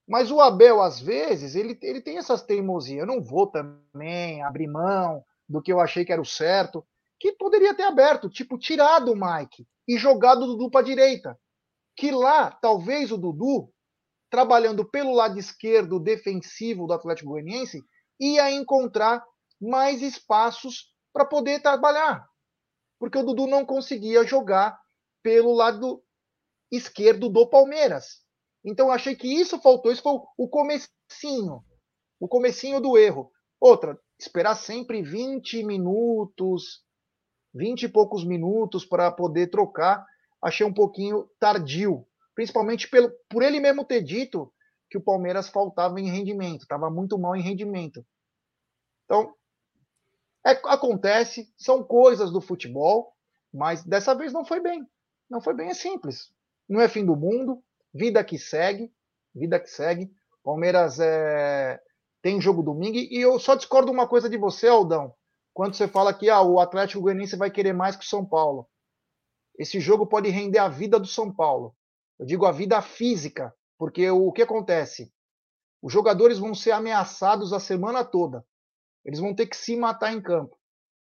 [0.08, 3.00] Mas o Abel, às vezes, ele, ele tem essas teimosias.
[3.00, 6.86] Eu não vou também abrir mão do que eu achei que era o certo.
[7.20, 11.38] Que poderia ter aberto, tipo, tirado o Mike e jogado o Dudu para direita.
[11.98, 13.70] Que lá, talvez o Dudu,
[14.30, 17.84] trabalhando pelo lado esquerdo defensivo do Atlético Goianiense,
[18.20, 19.26] ia encontrar
[19.60, 22.28] mais espaços para poder trabalhar.
[23.00, 24.80] Porque o Dudu não conseguia jogar
[25.22, 26.04] pelo lado
[26.72, 28.22] esquerdo do Palmeiras.
[28.64, 31.64] Então achei que isso faltou, isso foi o comecinho,
[32.20, 33.32] o comecinho do erro.
[33.60, 36.84] Outra, esperar sempre 20 minutos,
[37.54, 40.06] 20 e poucos minutos para poder trocar,
[40.42, 42.06] achei um pouquinho tardio,
[42.36, 44.54] principalmente pelo, por ele mesmo ter dito
[44.90, 48.06] que o Palmeiras faltava em rendimento, estava muito mal em rendimento.
[49.06, 49.34] Então,
[50.48, 53.14] é, acontece, são coisas do futebol,
[53.54, 54.88] mas dessa vez não foi bem.
[55.30, 56.32] Não foi bem, é simples.
[56.70, 57.62] Não é fim do mundo,
[57.94, 58.92] vida que segue,
[59.36, 60.10] vida que segue.
[60.44, 61.80] Palmeiras é,
[62.22, 65.14] tem jogo domingo e eu só discordo uma coisa de você, Aldão.
[65.54, 68.70] Quando você fala que ah, o Atlético Goianiense vai querer mais que o São Paulo.
[69.58, 71.76] Esse jogo pode render a vida do São Paulo.
[72.20, 75.12] Eu digo a vida física, porque o que acontece?
[75.82, 78.46] Os jogadores vão ser ameaçados a semana toda.
[79.08, 80.56] Eles vão ter que se matar em campo.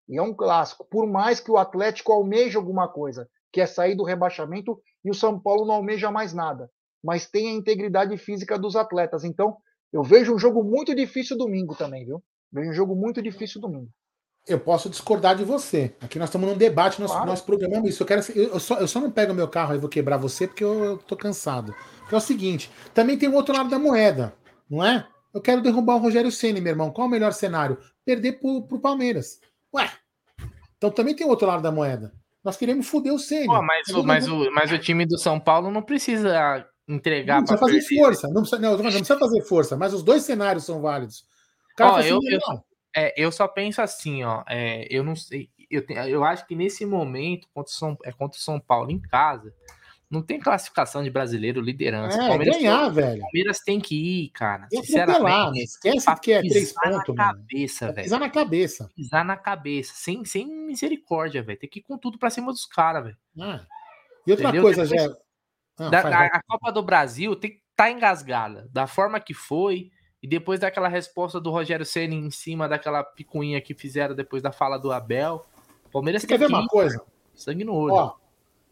[0.06, 0.86] E é um clássico.
[0.90, 5.14] Por mais que o Atlético almeje alguma coisa, que é sair do rebaixamento, e o
[5.14, 6.70] São Paulo não almeja mais nada.
[7.02, 9.24] Mas tem a integridade física dos atletas.
[9.24, 9.56] Então,
[9.90, 12.22] eu vejo um jogo muito difícil domingo também, viu?
[12.52, 13.88] Vejo um jogo muito difícil domingo.
[14.46, 15.94] Eu posso discordar de você.
[16.02, 17.26] Aqui nós estamos num debate, nós, Claro.
[17.26, 18.02] nós programamos isso.
[18.02, 20.62] Eu, quero, eu, só, eu só não pego meu carro e vou quebrar você porque
[20.62, 21.74] eu, eu tô cansado.
[22.00, 24.34] Porque é o seguinte: também tem o outro lado da moeda,
[24.68, 25.06] não é?
[25.34, 26.90] Eu quero derrubar o Rogério Ceni, meu irmão.
[26.92, 27.76] Qual o melhor cenário?
[28.04, 29.40] Perder pro, pro Palmeiras.
[29.74, 29.90] Ué.
[30.78, 32.12] Então também tem outro lado da moeda.
[32.44, 33.48] Nós queremos foder o Ceni.
[33.48, 37.58] Mas, o, mas, o, mas o time do São Paulo não precisa entregar Não precisa
[37.58, 37.96] fazer perder.
[37.96, 38.28] força.
[38.28, 41.24] Não precisa, não, não precisa fazer força, mas os dois cenários são válidos.
[41.76, 42.40] Cara eu- eu-
[42.96, 44.44] É, eu só penso assim, ó.
[44.48, 45.48] é, eu não sei.
[45.68, 49.00] Eu, eu acho que nesse momento, contra o, São, é, contra o São Paulo em
[49.00, 49.52] casa,
[50.10, 52.22] não tem classificação de brasileiro liderança.
[52.22, 53.20] É, Palmeiras, ganhar, velho.
[53.22, 53.94] Palmeiras tem que
[54.24, 54.68] ir, cara.
[54.70, 54.84] E atropelar.
[54.86, 55.62] Sinceramente.
[55.64, 58.04] Esquece que é três pisar na pontos, cabeça, velho.
[58.04, 58.90] Pisar na cabeça.
[58.94, 59.92] Pisar na cabeça.
[59.96, 61.58] Sem, sem misericórdia, velho.
[61.58, 63.16] Tem que ir com tudo pra cima dos caras, velho.
[63.40, 63.60] Ah.
[64.26, 64.62] E outra Entendeu?
[64.62, 65.16] coisa, Depois- Gé.
[65.78, 68.68] Ah, Da- a, a Copa do Brasil tem que estar engasgada.
[68.72, 69.90] Da forma que foi.
[70.22, 74.50] E depois daquela resposta do Rogério Ceni em cima daquela picuinha que fizeram depois da
[74.52, 75.44] fala do Abel.
[75.92, 77.02] Palmeiras Você tem quer ver que uma ir, coisa?
[77.34, 77.92] sangue no olho.
[77.94, 78.14] Ó,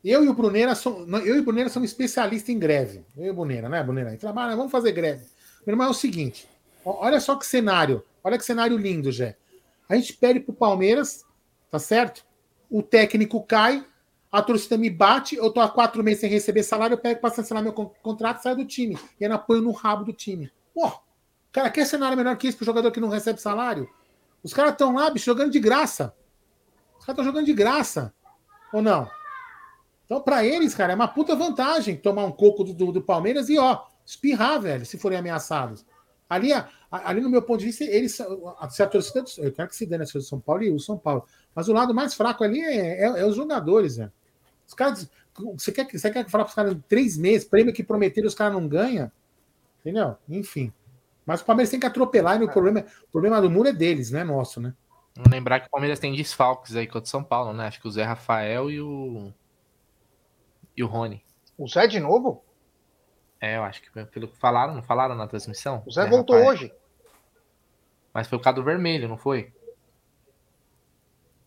[0.05, 3.05] eu e o Bruneira são, eu e o Bruneira somos especialistas em greve.
[3.17, 4.17] Eu e o Bruneira, né, Bruneira?
[4.17, 5.25] Trabalha, vamos fazer greve.
[5.67, 6.49] Meu irmão, é o seguinte:
[6.85, 8.03] olha só que cenário.
[8.25, 9.37] Olha que cenário lindo, Jé.
[9.89, 11.25] A gente pede pro Palmeiras,
[11.71, 12.25] tá certo?
[12.71, 13.85] O técnico cai,
[14.31, 17.31] a torcida me bate, eu tô há quatro meses sem receber salário, eu pego pra
[17.31, 18.97] cancelar meu con- contrato saio do time.
[19.21, 20.51] E ainda apoio no rabo do time.
[20.75, 20.91] Pô,
[21.53, 23.89] cara, quer cenário melhor que isso pro jogador que não recebe salário?
[24.43, 26.15] Os caras estão lá, bicho, jogando de graça.
[26.99, 28.15] Os caras estão jogando de graça.
[28.73, 29.09] Ou não?
[30.13, 33.49] Então, pra eles, cara, é uma puta vantagem tomar um coco do, do, do Palmeiras
[33.49, 35.87] e, ó, espirrar, velho, se forem ameaçados.
[36.29, 38.21] Ali, a- a- ali no meu ponto de vista, eles,
[38.59, 40.71] a, se a torcida, eu quero que se dê na torcida do São Paulo e
[40.71, 41.25] o São Paulo.
[41.55, 44.13] Mas o lado mais fraco ali é, é- é os jogadores, velho.
[44.69, 45.09] Os caras,
[45.55, 48.35] você quer, que- você quer falar pros caras em três meses, prêmio que prometeram, os
[48.35, 49.11] caras não ganham?
[49.81, 50.17] Entendeu?
[50.29, 50.71] Enfim.
[51.25, 54.11] Mas o Palmeiras tem que atropelar e o problema, o problema do muro é deles,
[54.11, 54.75] não é nosso, né?
[55.17, 57.67] Vamos lembrar que o Palmeiras tem desfalques aí contra o São Paulo, né?
[57.67, 59.33] Acho que o Zé Rafael e o.
[60.77, 61.25] E o Rony.
[61.59, 62.45] O Zé de novo?
[63.41, 65.83] É, eu acho que pelo que falaram, não falaram na transmissão?
[65.87, 66.53] O Zé voltou Rafael.
[66.53, 66.73] hoje.
[68.14, 69.53] Mas foi o caso vermelho, não foi?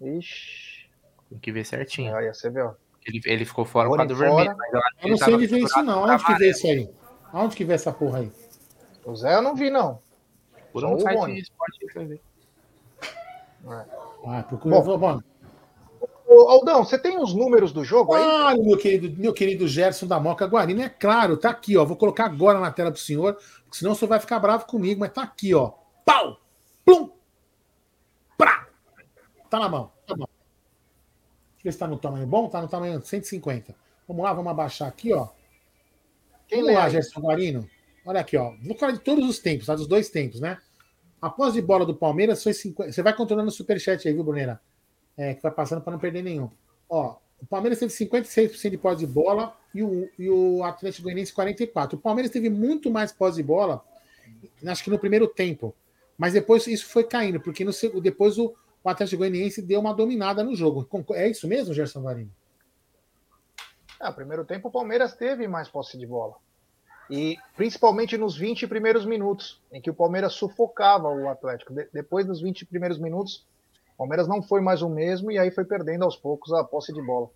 [0.02, 0.90] Ixi.
[1.30, 2.14] Tem que ver certinho.
[2.14, 2.74] Olha, você vê, ó.
[3.06, 4.56] Ele, ele ficou fora por causa do vermelho.
[4.58, 6.02] Mas eu acho que Eu não sei onde vê isso, não.
[6.02, 6.90] por Aonde que vê isso aí?
[7.32, 8.32] Aonde que vê essa porra aí?
[9.06, 10.02] O Zé eu não vi, não.
[10.74, 12.22] Por um o site de esporte aí pra ver.
[14.28, 14.82] Ah, procura.
[14.82, 14.98] Bom.
[14.98, 15.22] Bom,
[16.36, 18.22] Ô, Aldão, você tem os números do jogo aí?
[18.22, 21.86] Olha, meu querido, meu querido Gerson da Moca Guarina, é claro, tá aqui, ó.
[21.86, 25.00] Vou colocar agora na tela pro senhor, porque senão o senhor vai ficar bravo comigo,
[25.00, 25.72] mas tá aqui, ó.
[26.04, 26.38] Pau!
[26.84, 27.10] Plum!
[28.38, 28.68] Prá!
[29.50, 30.26] Tá na mão, tá bom.
[30.26, 33.74] Deixa eu ver se tá no tamanho bom, tá no tamanho 150.
[34.06, 35.30] Vamos lá, vamos abaixar aqui, ó.
[36.50, 36.92] Quem Vamos lá, aí?
[36.92, 37.66] Gerson Guarino.
[38.06, 38.54] Olha aqui, ó.
[38.62, 39.74] Vou falar de todos os tempos, tá?
[39.74, 40.58] Dos dois tempos, né?
[41.22, 42.92] A posse de bola do Palmeiras foi 50.
[42.92, 44.62] Você vai controlando o superchat aí, viu, Bruneira?
[45.18, 46.50] É, que vai passando para não perder nenhum.
[46.90, 51.34] Ó, o Palmeiras teve 56% de posse de bola e o, e o Atlético Goianiense
[51.34, 51.94] 44%.
[51.94, 53.84] O Palmeiras teve muito mais posse de bola,
[54.66, 55.74] acho que no primeiro tempo.
[56.18, 58.54] Mas depois isso foi caindo, porque no, depois o,
[58.84, 60.88] o Atlético Goianiense deu uma dominada no jogo.
[61.12, 62.32] É isso mesmo, Gerson Guarino?
[64.00, 66.36] Ah, primeiro tempo o Palmeiras teve mais posse de bola.
[67.10, 71.74] E principalmente nos 20 primeiros minutos, em que o Palmeiras sufocava o Atlético.
[71.74, 73.46] De- depois dos 20 primeiros minutos,
[73.96, 76.94] o Palmeiras não foi mais o mesmo e aí foi perdendo aos poucos a posse
[76.94, 77.28] de bola.
[77.28, 77.32] O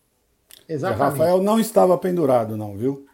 [0.68, 1.02] Exatamente.
[1.20, 3.06] Rafael não estava pendurado, não, viu?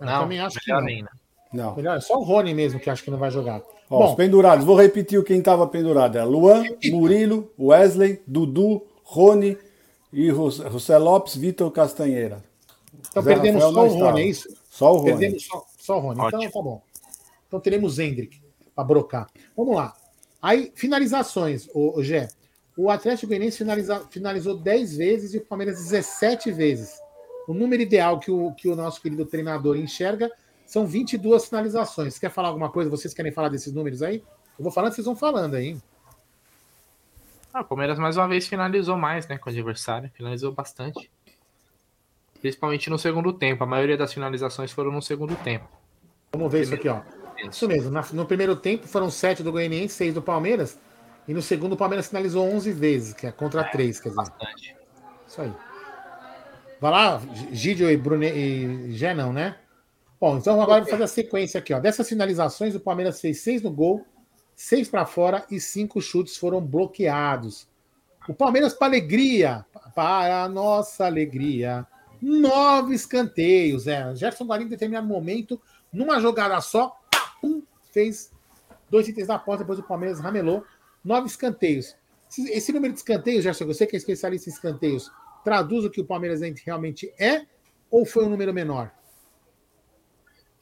[0.00, 0.88] Eu Não, também acho que melhor não.
[0.88, 1.10] ainda.
[1.52, 1.76] Não.
[1.76, 3.62] Melhor, é só o Rony mesmo que acho que não vai jogar.
[3.90, 6.18] Ó, Bom, os pendurados, vou repetir quem estava pendurado.
[6.18, 9.56] É Luan, Murilo, Wesley, Dudu, Rony
[10.12, 12.42] e José Lopes, Vitor Castanheira.
[13.08, 14.48] então Zé perdemos Rafael só o Rony, é isso?
[14.70, 15.10] Só o Rony.
[15.10, 16.20] Perdemos só, só o Rony.
[16.26, 16.52] Então Ótimo.
[16.52, 16.82] tá bom.
[17.46, 18.40] Então teremos Hendrick
[18.74, 19.26] para brocar.
[19.56, 19.94] Vamos lá.
[20.40, 22.28] Aí, finalizações, o, Gé.
[22.76, 23.64] O Atlético Goianiense
[24.10, 27.00] finalizou 10 vezes e o Palmeiras 17 vezes.
[27.48, 30.30] O número ideal que o, que o nosso querido treinador enxerga
[30.64, 32.14] são 22 finalizações.
[32.14, 32.90] Você quer falar alguma coisa?
[32.90, 34.22] Vocês querem falar desses números aí?
[34.58, 35.76] Eu vou falando, vocês vão falando aí.
[37.52, 40.10] Ah, o Palmeiras mais uma vez finalizou mais, né, com o adversário.
[40.14, 41.10] Finalizou bastante.
[42.40, 43.64] Principalmente no segundo tempo.
[43.64, 45.66] A maioria das finalizações foram no segundo tempo.
[46.32, 47.00] Vamos ver isso aqui, ó.
[47.46, 47.90] Isso mesmo.
[48.12, 50.78] no primeiro tempo foram 7 do Goianiense, 6 do Palmeiras.
[51.26, 54.16] E no segundo o Palmeiras finalizou 11 vezes, que é contra 3, quer dizer.
[54.16, 54.76] Bastante.
[55.26, 55.52] Isso aí.
[56.80, 57.20] Vai lá,
[57.52, 59.56] Gidio e, Brune, e Gé não, né?
[60.20, 61.72] Bom, então agora vou fazer a sequência aqui.
[61.74, 61.78] Ó.
[61.78, 64.04] Dessas finalizações, o Palmeiras fez seis no gol,
[64.54, 67.68] seis para fora e cinco chutes foram bloqueados.
[68.28, 69.64] O Palmeiras, para alegria,
[69.94, 71.86] para a nossa alegria,
[72.20, 73.86] nove escanteios.
[73.86, 74.14] É.
[74.14, 75.60] Gerson Guarino, em determinado momento,
[75.92, 76.97] numa jogada só,
[77.40, 77.62] pum,
[77.92, 78.32] fez
[78.90, 80.64] dois itens da porta, depois o Palmeiras ramelou.
[81.04, 81.96] Nove escanteios.
[82.30, 85.10] Esse, esse número de escanteios, Gerson, você que é especialista em escanteios,
[85.44, 87.46] traduz o que o Palmeiras realmente é
[87.90, 88.92] ou foi um número menor?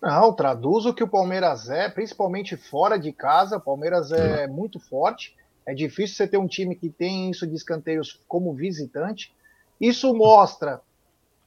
[0.01, 3.57] Não, traduz o que o Palmeiras é, principalmente fora de casa.
[3.57, 5.35] O Palmeiras é muito forte.
[5.64, 9.35] É difícil você ter um time que tem isso de escanteios como visitante.
[9.81, 10.81] Isso mostra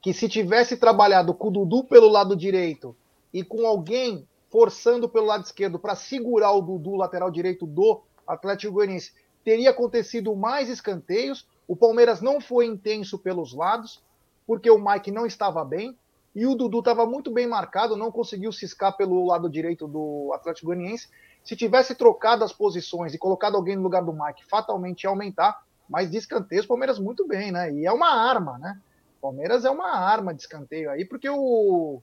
[0.02, 2.94] que se tivesse trabalhado com o Dudu pelo lado direito
[3.32, 8.74] e com alguém forçando pelo lado esquerdo para segurar o Dudu, lateral direito do Atlético
[8.74, 9.12] Goianiense,
[9.44, 11.46] teria acontecido mais escanteios.
[11.66, 14.02] O Palmeiras não foi intenso pelos lados,
[14.46, 15.96] porque o Mike não estava bem.
[16.34, 20.66] E o Dudu estava muito bem marcado, não conseguiu ciscar pelo lado direito do Atlético
[20.66, 21.08] Goianiense.
[21.42, 25.62] Se tivesse trocado as posições e colocado alguém no lugar do Mike, fatalmente ia aumentar.
[25.88, 27.72] Mas de escanteio, o Palmeiras muito bem, né?
[27.72, 28.78] E é uma arma, né?
[29.20, 32.00] Palmeiras é uma arma de escanteio aí, porque o,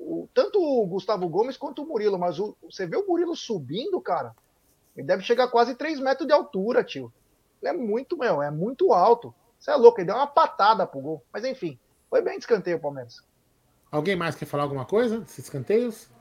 [0.00, 4.00] o- tanto o Gustavo Gomes quanto o Murilo, mas o- você vê o Murilo subindo,
[4.00, 4.34] cara.
[4.96, 7.12] Ele deve chegar a quase 3 metros de altura, tio.
[7.62, 9.34] Ele é muito, meu, é muito alto.
[9.58, 11.24] Você é louco, ele deu uma patada pro gol.
[11.32, 11.78] Mas enfim,
[12.08, 13.22] foi bem de escanteio o Palmeiras.
[13.92, 16.08] Alguém mais quer falar alguma coisa desses escanteios?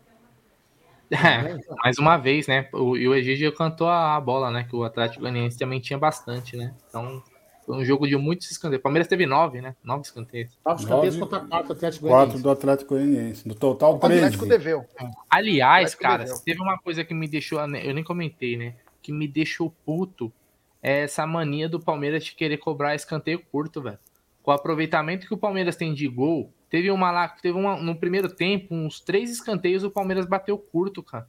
[1.12, 2.70] É, mais uma vez, né?
[2.72, 4.64] O, e o Egídio cantou a, a bola, né?
[4.70, 6.76] Que o Atlético Goianiense também tinha bastante, né?
[6.88, 7.24] Então,
[7.70, 8.80] foi um jogo de muitos escanteios.
[8.80, 9.76] O Palmeiras teve nove, né?
[9.84, 10.58] Nove escanteios.
[10.66, 12.42] Nove escanteios contra quatro Atlético Quatro Goianiense.
[12.44, 13.48] do Atlético Goianiense.
[13.48, 14.50] No total, O Atlético 13.
[14.50, 14.86] deveu.
[15.30, 16.40] Aliás, Atlético cara, deveu.
[16.44, 17.60] teve uma coisa que me deixou.
[17.60, 18.74] Eu nem comentei, né?
[19.04, 20.34] Que me deixou puto.
[20.82, 24.00] É essa mania do Palmeiras de querer cobrar escanteio curto, velho.
[24.42, 27.96] Com o aproveitamento que o Palmeiras tem de gol, teve uma lá, teve uma no
[27.96, 31.28] primeiro tempo, uns três escanteios, o Palmeiras bateu curto, cara.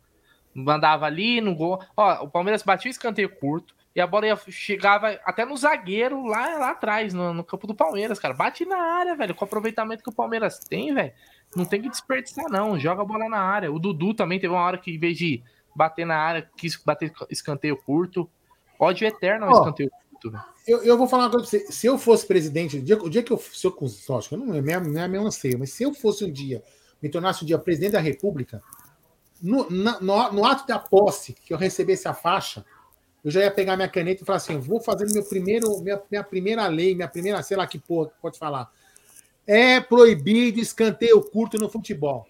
[0.55, 1.82] Mandava ali no gol.
[1.95, 6.24] Ó, o Palmeiras batia o escanteio curto e a bola ia, chegava até no zagueiro
[6.24, 8.34] lá, lá atrás, no, no campo do Palmeiras, cara.
[8.34, 9.34] Bate na área, velho.
[9.34, 11.12] Com o aproveitamento que o Palmeiras tem, velho.
[11.57, 12.78] Não tem que desperdiçar, não.
[12.78, 13.72] Joga a bola na área.
[13.72, 15.43] O Dudu também teve uma hora que, em vez de
[15.74, 18.30] bater na área, quis bater escanteio curto.
[18.78, 20.45] Ódio eterno ao Ó, escanteio curto, velho.
[20.68, 21.72] Eu, eu vou falar uma coisa pra você.
[21.72, 23.38] Se eu fosse presidente, o dia, o dia que eu.
[23.38, 23.76] Se eu
[24.09, 26.62] lógico, não é minha, não é meu anseio, mas se eu fosse um dia,
[27.03, 28.62] me tornasse um dia presidente da República,
[29.43, 32.64] no, na- no, no ato da posse, que eu recebesse a faixa,
[33.25, 36.25] eu já ia pegar minha caneta e falar assim: vou fazer meu primeiro, minha, minha
[36.25, 38.71] primeira lei, minha primeira, sei lá que porra que pode falar.
[39.47, 42.27] É proibido escanteio curto no futebol.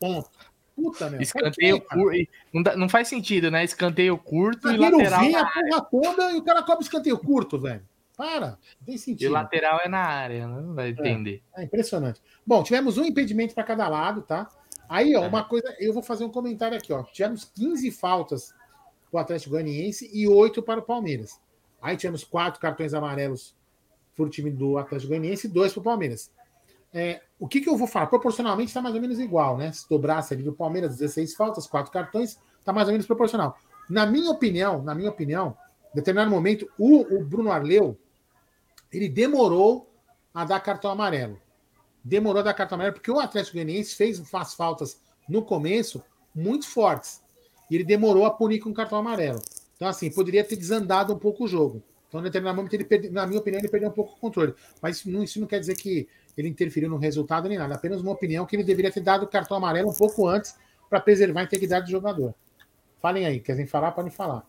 [0.00, 0.30] Ponto.
[0.74, 1.20] Puta, meu.
[1.20, 2.18] Escanteio curto.
[2.52, 3.62] Não, não faz sentido, né?
[3.64, 5.20] Escanteio curto e lateral.
[5.20, 7.82] vem a porra toda e o cara cobra escanteio curto, velho.
[8.16, 9.28] Para, não tem E sentido.
[9.30, 10.60] o lateral é na área, né?
[10.62, 11.42] não vai entender.
[11.56, 12.22] É impressionante.
[12.46, 14.48] Bom, tivemos um impedimento para cada lado, tá?
[14.88, 15.28] Aí, ó, É.
[15.28, 17.02] uma coisa, eu vou fazer um comentário aqui, ó.
[17.02, 18.54] Tivemos 15 faltas
[19.14, 21.40] para o Atlético Goianiense e 8 para o Palmeiras.
[21.80, 23.54] Aí tivemos quatro cartões amarelos
[24.16, 26.32] para o time do Atlético Goianiense e dois para o Palmeiras.
[26.92, 28.08] É, o que, que eu vou falar?
[28.08, 29.70] Proporcionalmente está mais ou menos igual, né?
[29.70, 33.56] Se dobrasse ali do Palmeiras 16 faltas, quatro cartões, está mais ou menos proporcional.
[33.88, 35.56] Na minha opinião, na minha opinião,
[35.92, 37.96] em determinado momento, o, o Bruno Arleu
[38.92, 39.92] ele demorou
[40.32, 41.40] a dar cartão amarelo.
[42.02, 46.02] Demorou a dar cartão amarelo porque o Atlético Goianiense fez as faltas no começo
[46.34, 47.23] muito fortes.
[47.70, 49.40] E ele demorou a punir com cartão amarelo.
[49.76, 51.82] Então, assim, poderia ter desandado um pouco o jogo.
[52.08, 54.54] Então, em determinado momento, ele perde, na minha opinião, ele perdeu um pouco o controle.
[54.80, 57.74] Mas isso não, isso não quer dizer que ele interferiu no resultado nem nada.
[57.74, 60.54] Apenas uma opinião que ele deveria ter dado o cartão amarelo um pouco antes
[60.88, 62.34] para preservar a integridade do jogador.
[63.00, 64.46] Falem aí, querem falar, podem falar.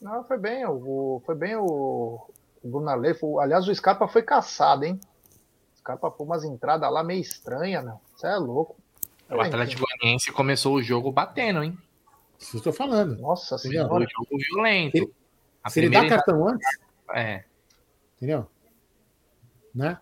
[0.00, 2.20] Não, foi bem, o, foi bem o,
[2.62, 3.14] o.
[3.18, 5.00] Foi- aliás, o Scarpa foi caçado, hein?
[5.74, 8.00] O Scarpa foi umas entradas lá meio estranhas, meu.
[8.14, 8.76] Você é louco.
[9.30, 11.76] O Atlético Goianiense começou o jogo batendo, hein?
[12.38, 13.16] Isso eu estou falando.
[13.18, 14.06] Nossa Foi um senhora.
[14.10, 14.96] jogo violento.
[14.96, 15.12] Ele-
[15.62, 16.66] A Se ele dá cartão antes,
[17.14, 17.44] É,
[18.16, 18.46] entendeu?
[19.74, 19.98] Né?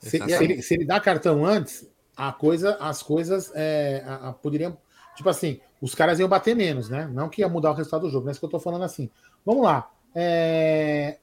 [0.00, 4.32] Se, se ele, se ele dá cartão antes, a coisa, as coisas é, a- a-
[4.32, 4.76] poderiam.
[5.14, 7.08] Tipo assim, os caras iam bater menos, né?
[7.12, 8.84] Não que ia mudar o resultado do jogo, não é isso que eu tô falando
[8.84, 9.10] assim.
[9.44, 9.90] Vamos lá.
[10.14, 11.18] É,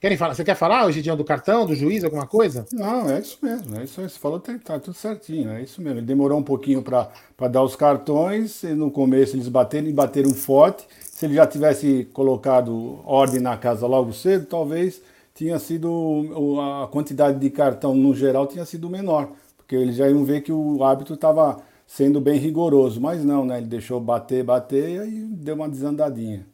[0.00, 0.34] Querem falar?
[0.34, 2.64] Você quer falar, o Gidião, do cartão, do juiz, alguma coisa?
[2.72, 3.76] Não, é isso mesmo.
[3.76, 4.00] É isso.
[4.00, 5.50] Você falou, tá, tá tudo certinho.
[5.50, 5.98] É isso mesmo.
[5.98, 7.10] Ele demorou um pouquinho para
[7.50, 8.62] dar os cartões.
[8.62, 10.86] no começo eles bateram e bateram forte.
[11.00, 15.02] Se ele já tivesse colocado ordem na casa logo cedo, talvez
[15.34, 20.24] tinha sido a quantidade de cartão no geral tinha sido menor, porque eles já iam
[20.24, 23.00] ver que o árbitro estava sendo bem rigoroso.
[23.00, 23.58] Mas não, né?
[23.58, 26.46] Ele deixou bater, bater e aí deu uma desandadinha.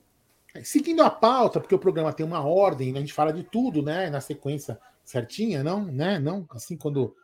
[0.63, 2.99] Seguindo a pauta, porque o programa tem uma ordem, né?
[2.99, 4.09] a gente fala de tudo, né?
[4.09, 6.19] Na sequência certinha, não, né?
[6.19, 7.15] Não, assim quando.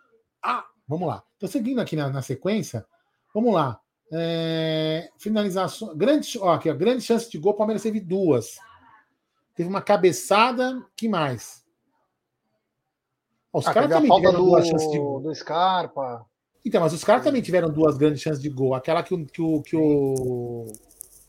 [0.42, 1.22] Ah, vamos lá.
[1.36, 2.84] Então, seguindo aqui na, na sequência,
[3.32, 3.80] vamos lá.
[4.12, 5.96] É, finalização.
[5.96, 8.58] Grande, ó, aqui, ó, grande chance de gol, o Palmeiras teve duas.
[9.54, 11.64] Teve uma cabeçada, que mais?
[13.52, 15.20] Ó, os Ah, caras também tiveram duas chances de do, gol.
[15.20, 16.26] do Scarpa.
[16.64, 18.74] Então, mas os caras também tiveram duas grandes chances de gol.
[18.74, 19.24] Aquela que o.
[19.24, 20.66] Que o, que o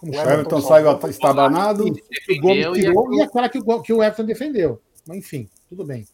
[0.01, 0.15] como O?
[0.15, 1.83] Everton Everton saiu estabanado.
[1.83, 4.81] o Gomes defendeu e tirou e aquela que o, que o Everton defendeu.
[5.07, 6.05] Mas enfim, tudo bem.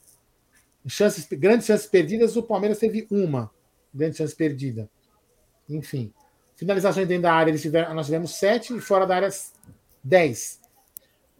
[0.85, 3.49] Chances, grandes chances perdidas, o Palmeiras teve uma
[3.93, 4.89] grande chance perdida.
[5.69, 6.13] Enfim.
[6.55, 9.29] Finalizações dentro da área, eles tiveram, nós tivemos sete e fora da área
[10.03, 10.59] dez.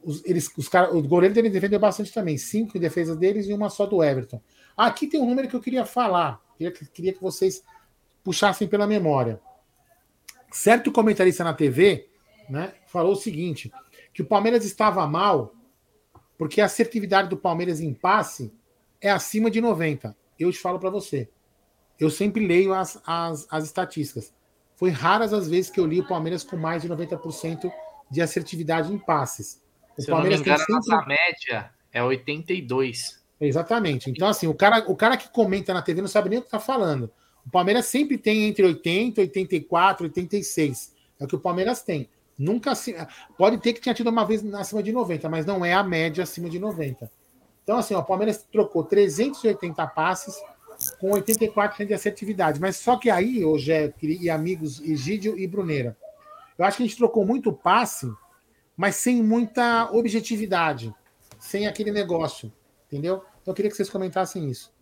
[0.04, 2.38] Os, eles, os cara, o goleiro dele defendeu bastante também.
[2.38, 4.42] Cinco em defesa deles e uma só do Everton.
[4.76, 6.42] Aqui tem um número que eu queria falar.
[6.58, 7.62] Queria, que- queria que vocês
[8.24, 9.40] puxassem pela memória.
[10.52, 12.07] Certo comentarista na TV
[12.50, 13.72] né, falou o seguinte:
[14.14, 15.54] que o Palmeiras estava mal
[16.38, 18.54] porque a assertividade do Palmeiras em passe
[19.02, 20.16] é acima de 90.
[20.40, 21.30] Eu te falo para você.
[22.00, 24.34] Eu sempre leio as, as, as estatísticas.
[24.76, 27.72] Foi raras as vezes que eu li o Palmeiras com mais de 90%
[28.12, 29.64] de assertividade em passes.
[29.98, 30.96] O se eu não me Palmeiras tem engano, a sempre.
[30.96, 33.24] nossa média é 82.
[33.42, 34.12] Exatamente.
[34.12, 36.48] Então, assim, o cara, o cara que comenta na TV não sabe nem o que
[36.48, 37.12] está falando.
[37.46, 40.96] O Palmeiras sempre tem entre 80, 84, 86.
[41.20, 42.10] É o que o Palmeiras tem.
[42.38, 42.74] Nunca.
[43.38, 46.24] Pode ter que tinha tido uma vez acima de 90, mas não é a média
[46.24, 47.10] acima de 90.
[47.64, 50.42] Então, assim, ó, o Palmeiras trocou 380 passes
[51.00, 52.62] com 84% de assertividade.
[52.62, 55.98] Mas só que aí, hoje é, e amigos, Egídio e Bruneira,
[56.58, 58.12] eu acho que a gente trocou muito passe,
[58.76, 60.94] mas sem muita objetividade,
[61.40, 62.52] sem aquele negócio.
[62.88, 63.24] Entendeu?
[63.42, 64.74] Então eu queria que vocês comentassem isso.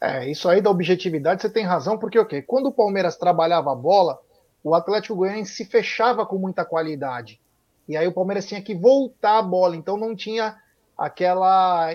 [0.00, 2.42] É, isso aí da objetividade você tem razão, porque o quê?
[2.42, 4.20] Quando o Palmeiras trabalhava a bola,
[4.66, 7.40] o Atlético Goianiense se fechava com muita qualidade.
[7.88, 10.60] E aí o Palmeiras tinha que voltar a bola, então não tinha
[10.98, 11.94] aquela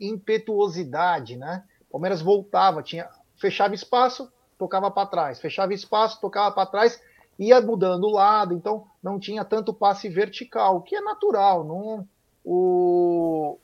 [0.00, 1.62] impetuosidade, né?
[1.88, 4.28] O Palmeiras voltava, tinha fechava espaço,
[4.58, 7.00] tocava para trás, fechava espaço, tocava para trás,
[7.38, 12.08] ia mudando o lado, então não tinha tanto passe vertical, o que é natural, não
[12.44, 13.56] o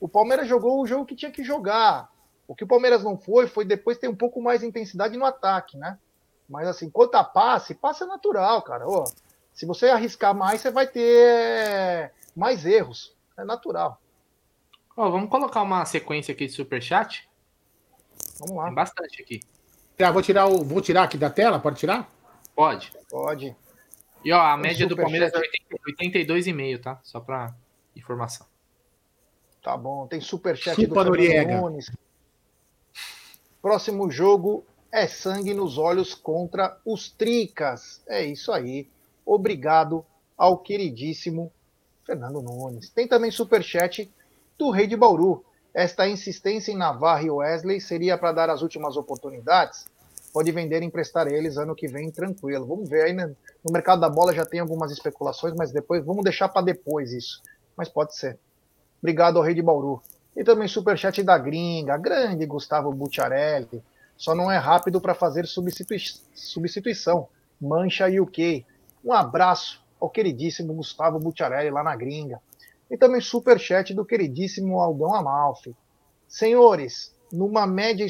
[0.00, 2.10] o Palmeiras jogou o jogo que tinha que jogar.
[2.48, 5.26] O que o Palmeiras não foi, foi depois ter um pouco mais de intensidade no
[5.26, 5.98] ataque, né?
[6.48, 8.88] Mas assim, quanto a passe, passe é natural, cara.
[8.88, 9.04] Ô,
[9.52, 13.14] se você arriscar mais, você vai ter mais erros.
[13.38, 14.00] É natural.
[14.96, 17.28] Ó, vamos colocar uma sequência aqui de superchat?
[18.38, 18.66] Vamos lá.
[18.66, 19.40] Tem bastante aqui.
[19.96, 20.62] Tá, vou tirar o.
[20.62, 21.58] Vou tirar aqui da tela?
[21.58, 22.08] Pode tirar?
[22.54, 22.92] Pode.
[23.10, 23.56] Pode.
[24.24, 24.96] E ó, a Tem média do.
[24.96, 25.38] Palmeiras é
[25.92, 27.00] 82,5, tá?
[27.02, 27.54] Só pra
[27.94, 28.46] informação.
[29.62, 30.06] Tá bom.
[30.06, 31.60] Tem superchat Chupa, do Noriega.
[31.60, 31.90] Nunes.
[33.60, 38.00] Próximo jogo é sangue nos olhos contra os Tricas.
[38.06, 38.88] É isso aí.
[39.24, 40.04] Obrigado
[40.36, 41.52] ao queridíssimo
[42.04, 42.90] Fernando Nunes.
[42.90, 44.10] Tem também superchat
[44.58, 45.44] do Rei de Bauru.
[45.74, 49.86] Esta insistência em Navarra e Wesley seria para dar as últimas oportunidades?
[50.32, 52.66] Pode vender e emprestar eles ano que vem tranquilo.
[52.66, 53.34] Vamos ver aí, né?
[53.64, 57.42] No mercado da bola já tem algumas especulações, mas depois vamos deixar para depois isso.
[57.76, 58.38] Mas pode ser.
[59.02, 60.02] Obrigado ao Rei de Bauru.
[60.36, 63.82] E também superchat da gringa, grande Gustavo Bucciarelli.
[64.16, 65.98] Só não é rápido para fazer substitui
[66.34, 67.28] substituição.
[67.60, 68.64] Mancha UK.
[69.04, 72.40] Um abraço ao queridíssimo Gustavo Bucciarelli lá na gringa.
[72.90, 75.74] E também superchat do queridíssimo Aldão Amalfi.
[76.28, 78.06] Senhores, numa média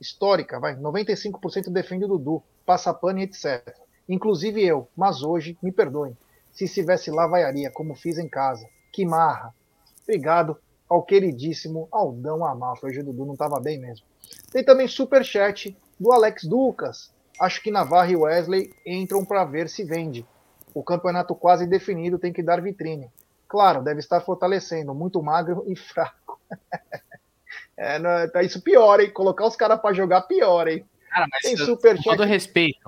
[0.00, 3.76] histórica, vai, 95% defende o Dudu, passa pano e etc.
[4.08, 6.16] Inclusive eu, mas hoje, me perdoem.
[6.50, 8.68] Se estivesse lá, vaiaria, como fiz em casa.
[8.92, 9.54] Que marra.
[10.02, 12.86] Obrigado ao queridíssimo Aldão Amalfi.
[12.86, 14.04] Hoje o Dudu não estava bem mesmo.
[14.52, 17.12] Tem também superchat do Alex Ducas.
[17.40, 20.26] Acho que Navarra e Wesley entram para ver se vende.
[20.74, 23.10] O campeonato quase definido tem que dar vitrine.
[23.48, 26.40] Claro, deve estar fortalecendo, muito magro e fraco.
[27.76, 29.10] é, não, tá isso pior, hein?
[29.10, 30.84] Colocar os caras para jogar pior, hein?
[31.10, 32.80] Cara, mas Tem super com todo respeito.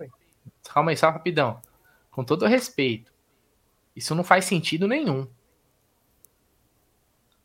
[0.73, 1.61] Calma aí, só rapidão.
[2.11, 3.13] Com todo respeito.
[3.95, 5.29] Isso não faz sentido nenhum.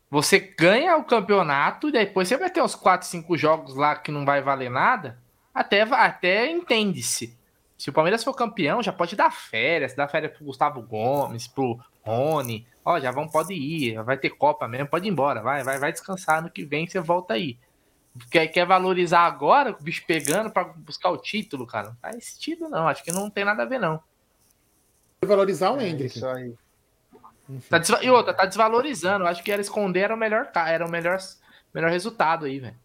[0.09, 4.11] Você ganha o campeonato e depois você vai ter uns 4, 5 jogos lá que
[4.11, 5.19] não vai valer nada.
[5.53, 7.37] Até, até entende-se.
[7.77, 11.79] Se o Palmeiras for campeão, já pode dar férias, dar férias pro Gustavo Gomes, pro
[12.01, 12.67] Rony.
[12.83, 15.91] Ó, já vão, pode ir, vai ter Copa mesmo, pode ir embora, vai, vai, vai
[15.91, 16.41] descansar.
[16.41, 17.57] No que vem você volta aí.
[18.31, 21.89] Quer, quer valorizar agora, o bicho pegando para buscar o título, cara?
[21.89, 22.87] Não faz sentido, não.
[22.87, 24.01] Acho que não tem nada a ver, não.
[25.23, 26.17] Valorizar o é Hendrick.
[26.17, 26.53] Isso aí.
[27.69, 29.25] Tá E outra, tá desvalorizando.
[29.25, 31.17] Acho que era esconder era o melhor, era o melhor,
[31.73, 32.75] melhor resultado aí, velho.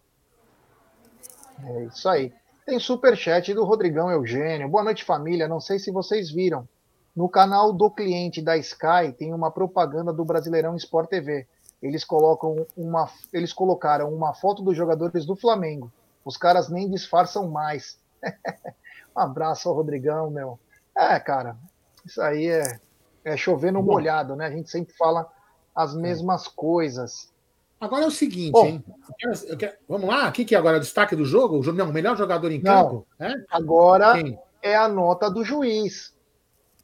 [1.63, 2.33] É isso aí.
[2.65, 4.67] Tem superchat do Rodrigão Eugênio.
[4.67, 5.47] Boa noite, família.
[5.47, 6.67] Não sei se vocês viram.
[7.15, 11.47] No canal do cliente da Sky tem uma propaganda do Brasileirão Sport TV.
[11.81, 15.93] Eles colocam uma, eles colocaram uma foto dos jogadores do Flamengo.
[16.25, 17.99] Os caras nem disfarçam mais.
[19.15, 20.59] um abraço ao Rodrigão, meu.
[20.97, 21.55] É, cara,
[22.03, 22.79] isso aí é,
[23.25, 24.45] é chover no molhado, né?
[24.45, 25.27] A gente sempre fala
[25.75, 25.99] as é.
[25.99, 27.33] mesmas coisas.
[27.79, 28.83] Agora é o seguinte, Bom, hein?
[28.87, 30.29] Eu quero, eu quero, vamos lá?
[30.29, 30.77] O que, que é agora?
[30.77, 31.59] O destaque do jogo?
[31.59, 33.07] O não, melhor jogador em não, campo?
[33.19, 33.33] É?
[33.49, 34.39] Agora Quem?
[34.61, 36.15] é a nota do juiz.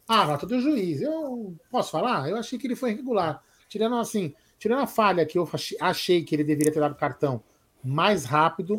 [0.07, 1.01] Ah, a nota do juiz.
[1.01, 2.29] Eu posso falar?
[2.29, 3.41] Eu achei que ele foi regular.
[3.69, 5.47] Tirando assim, tirando a falha que eu
[5.79, 7.41] achei que ele deveria ter dado cartão
[7.83, 8.75] mais rápido,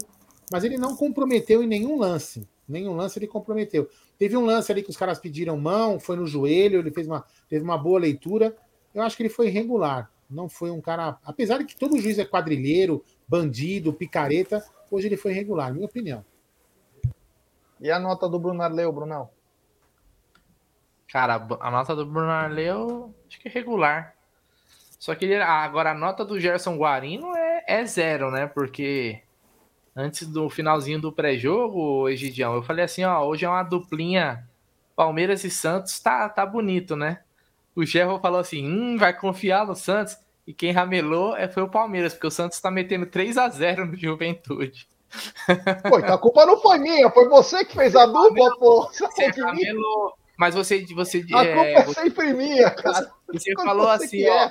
[0.50, 2.46] mas ele não comprometeu em nenhum lance.
[2.68, 3.88] Nenhum lance ele comprometeu.
[4.22, 7.26] Teve um lance ali que os caras pediram mão, foi no joelho, ele fez uma,
[7.48, 8.56] teve uma boa leitura.
[8.94, 10.08] Eu acho que ele foi regular.
[10.30, 11.18] Não foi um cara.
[11.24, 16.24] Apesar de que todo juiz é quadrilheiro, bandido, picareta, hoje ele foi regular, minha opinião.
[17.80, 19.28] E a nota do Bruno Arleu, Brunão?
[21.08, 24.14] Cara, a nota do Bruno Arleu, acho que é regular.
[25.00, 28.46] Só que ele, agora a nota do Gerson Guarino é, é zero, né?
[28.46, 29.20] Porque
[29.95, 34.47] antes do finalzinho do pré-jogo, Egidião, eu falei assim, ó, hoje é uma duplinha
[34.97, 37.20] Palmeiras e Santos, tá, tá bonito, né?
[37.74, 40.16] O Gerro falou assim, hum, vai confiar no Santos.
[40.47, 43.86] E quem ramelou é, foi o Palmeiras, porque o Santos tá metendo 3 a 0
[43.86, 44.86] no Juventude.
[45.88, 48.88] Pô, então a culpa não foi minha, foi você que fez a dupla, pô.
[48.88, 50.84] Você ramelou, mas você.
[50.95, 53.12] você a é, culpa é, é sempre minha, cara.
[53.30, 54.51] Você falou você assim, ó.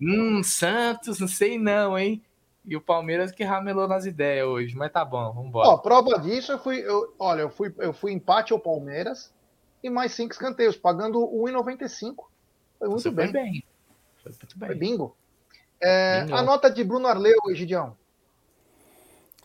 [0.00, 2.22] Hum, Santos, não sei não, hein?
[2.68, 5.70] E o Palmeiras que ramelou nas ideias hoje, mas tá bom, vamos embora.
[5.70, 6.80] Ó, prova disso, eu fui.
[6.80, 9.32] Eu, olha, eu fui, eu fui empate ao Palmeiras
[9.82, 12.26] e mais cinco escanteios, pagando 1,95.
[12.78, 13.26] Foi muito bem.
[13.26, 13.64] Foi bem.
[14.22, 14.68] Foi muito bem.
[14.68, 15.16] Foi bingo.
[15.80, 16.36] É, bingo.
[16.36, 17.96] A nota de Bruno Arleu, Egidião.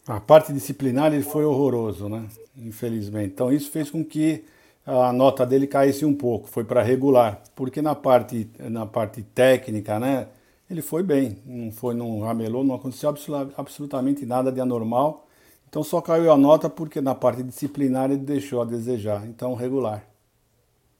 [0.06, 2.28] A parte disciplinar ele foi horroroso, né?
[2.58, 3.32] Infelizmente.
[3.34, 4.44] Então isso fez com que
[4.86, 9.98] a nota dele caísse um pouco, foi para regular, porque na parte, na parte técnica,
[9.98, 10.28] né,
[10.70, 13.14] ele foi bem, não foi, não ramelou, não aconteceu
[13.58, 15.28] absolutamente nada de anormal,
[15.70, 20.06] então só caiu a nota porque na parte disciplinar ele deixou a desejar, então regular.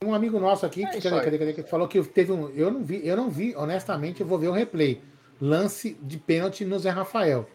[0.04, 2.70] Um amigo nosso aqui, é que, cadê, cadê, cadê, que falou que teve um, eu
[2.70, 5.00] não vi, eu não vi, honestamente, eu vou ver o replay,
[5.40, 7.46] lance de pênalti no Zé Rafael.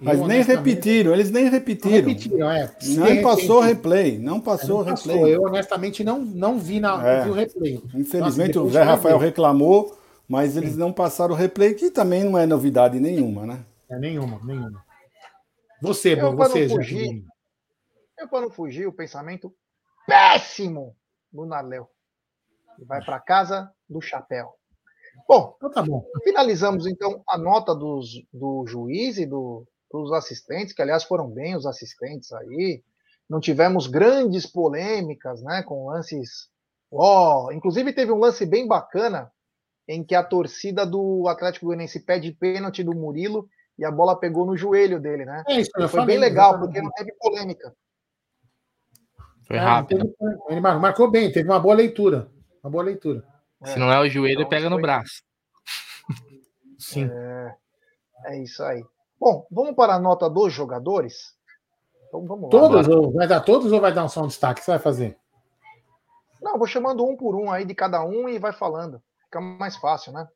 [0.00, 1.90] Mas nem repetiram, eles nem repetiram.
[1.90, 2.70] Não repetiram, é.
[2.82, 5.16] Nem passou replay, não passou não replay.
[5.16, 5.28] Passou.
[5.28, 7.24] Eu honestamente não, não vi, na, é.
[7.24, 7.82] vi o replay.
[7.94, 9.96] Infelizmente Nossa, o Zé Rafael reclamou,
[10.28, 10.78] mas eles Sim.
[10.78, 13.64] não passaram o replay, que também não é novidade nenhuma, né?
[13.88, 14.84] É nenhuma, nenhuma.
[15.80, 17.24] Você, eu, você, fugir,
[18.18, 19.54] Eu, para não fugir, o pensamento
[20.06, 20.96] péssimo
[21.32, 21.88] do Narléu.
[22.76, 24.54] Ele vai para casa do chapéu.
[25.28, 30.74] Bom, então tá bom, finalizamos então a nota dos, do juiz e do, os assistentes,
[30.74, 32.82] que aliás foram bem os assistentes aí.
[33.28, 36.48] não tivemos grandes polêmicas, né, com lances.
[36.90, 39.30] Ó, oh, inclusive teve um lance bem bacana
[39.88, 44.46] em que a torcida do Atlético Goianiense pede pênalti do Murilo e a bola pegou
[44.46, 45.44] no joelho dele, né?
[45.46, 47.74] É isso, foi falei, bem legal porque não teve polêmica.
[49.46, 50.12] Foi rápido.
[50.48, 52.28] Ele marcou bem, teve uma boa leitura,
[52.62, 53.24] uma boa leitura.
[53.64, 55.22] Se não é o joelho, então, pega no braço.
[56.78, 57.08] Sim.
[57.10, 57.54] É,
[58.26, 58.84] é isso aí.
[59.18, 61.34] Bom, vamos para a nota dos jogadores.
[62.08, 62.96] Então vamos todos, lá.
[62.96, 64.60] Ou vai dar todos ou vai dar um só um destaque?
[64.60, 65.18] O que você vai fazer?
[66.42, 69.02] Não, vou chamando um por um aí de cada um e vai falando.
[69.36, 70.26] Fica mais fácil, né?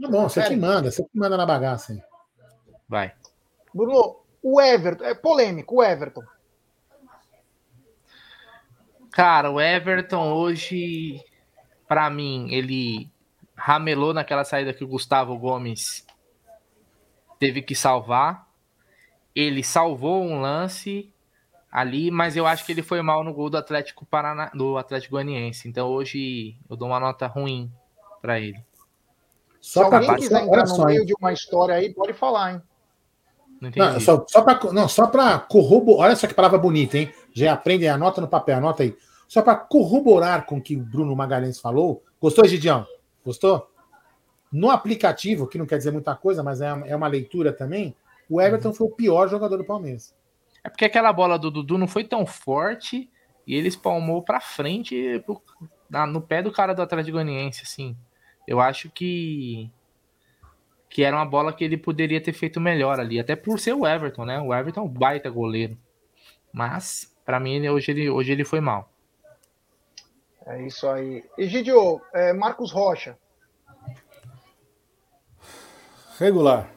[0.00, 2.02] Tá bom, você que manda, você que manda na bagaça aí.
[2.86, 3.14] Vai.
[3.72, 6.22] Bruno, o Everton, é polêmico, o Everton.
[9.12, 11.24] Cara, o Everton hoje,
[11.88, 13.10] para mim, ele
[13.56, 16.06] ramelou naquela saída que o Gustavo Gomes
[17.38, 18.46] teve que salvar.
[19.34, 21.12] Ele salvou um lance
[21.70, 25.12] ali, mas eu acho que ele foi mal no gol do Atlético Paraná, do Atlético
[25.12, 25.68] Goianiense.
[25.68, 27.72] Então hoje eu dou uma nota ruim
[28.20, 28.58] para ele.
[29.60, 32.62] Só Se alguém quiser entrar no meio de uma história aí, pode falar, hein?
[33.60, 36.06] Não, não só, só para não, só para corroborar.
[36.06, 37.12] Olha só que palavra bonita, hein?
[37.34, 38.96] Já aprende, anota no papel, anota aí.
[39.28, 42.02] Só para corroborar com o que o Bruno Magalhães falou.
[42.20, 42.86] Gostou, Gidião?
[43.24, 43.70] Gostou?
[44.50, 47.94] No aplicativo, que não quer dizer muita coisa, mas é, é uma leitura também,
[48.28, 50.14] o Everton foi o pior jogador do Palmeiras.
[50.64, 53.08] É porque aquela bola do Dudu não foi tão forte
[53.46, 55.40] e ele espalmou para frente pro,
[55.88, 57.96] na, no pé do cara do Atlético Goianiense, assim.
[58.50, 59.70] Eu acho que
[60.88, 63.86] que era uma bola que ele poderia ter feito melhor ali, até por ser o
[63.86, 64.40] Everton, né?
[64.40, 65.78] O Everton é um baita goleiro.
[66.52, 68.90] Mas para mim hoje ele hoje ele foi mal.
[70.44, 71.24] É isso aí.
[71.38, 73.16] Egidio, é, Marcos Rocha.
[76.18, 76.68] Regular.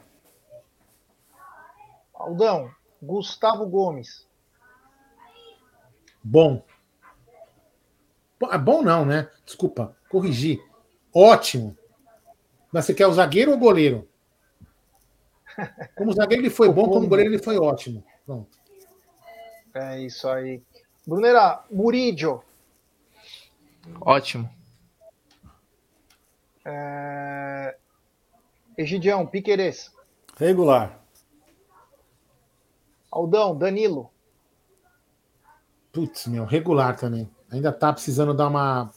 [2.14, 2.70] Aldão,
[3.02, 4.28] Gustavo Gomes.
[6.22, 6.64] Bom.
[8.52, 9.28] É bom não, né?
[9.44, 10.62] Desculpa, corrigir.
[11.14, 11.76] Ótimo.
[12.72, 14.08] Mas você quer o zagueiro ou o goleiro?
[15.94, 18.04] Como zagueiro ele foi bom, como goleiro ele foi ótimo.
[18.26, 18.58] Pronto.
[19.74, 20.60] É isso aí.
[21.06, 22.42] Brunera, Murídio.
[24.00, 24.50] Ótimo.
[26.64, 27.76] É...
[28.76, 29.92] Egidião, Piqueires.
[30.36, 30.98] Regular.
[33.10, 34.10] Aldão, Danilo.
[35.92, 37.30] Putz, meu, regular também.
[37.50, 38.90] Ainda tá precisando dar uma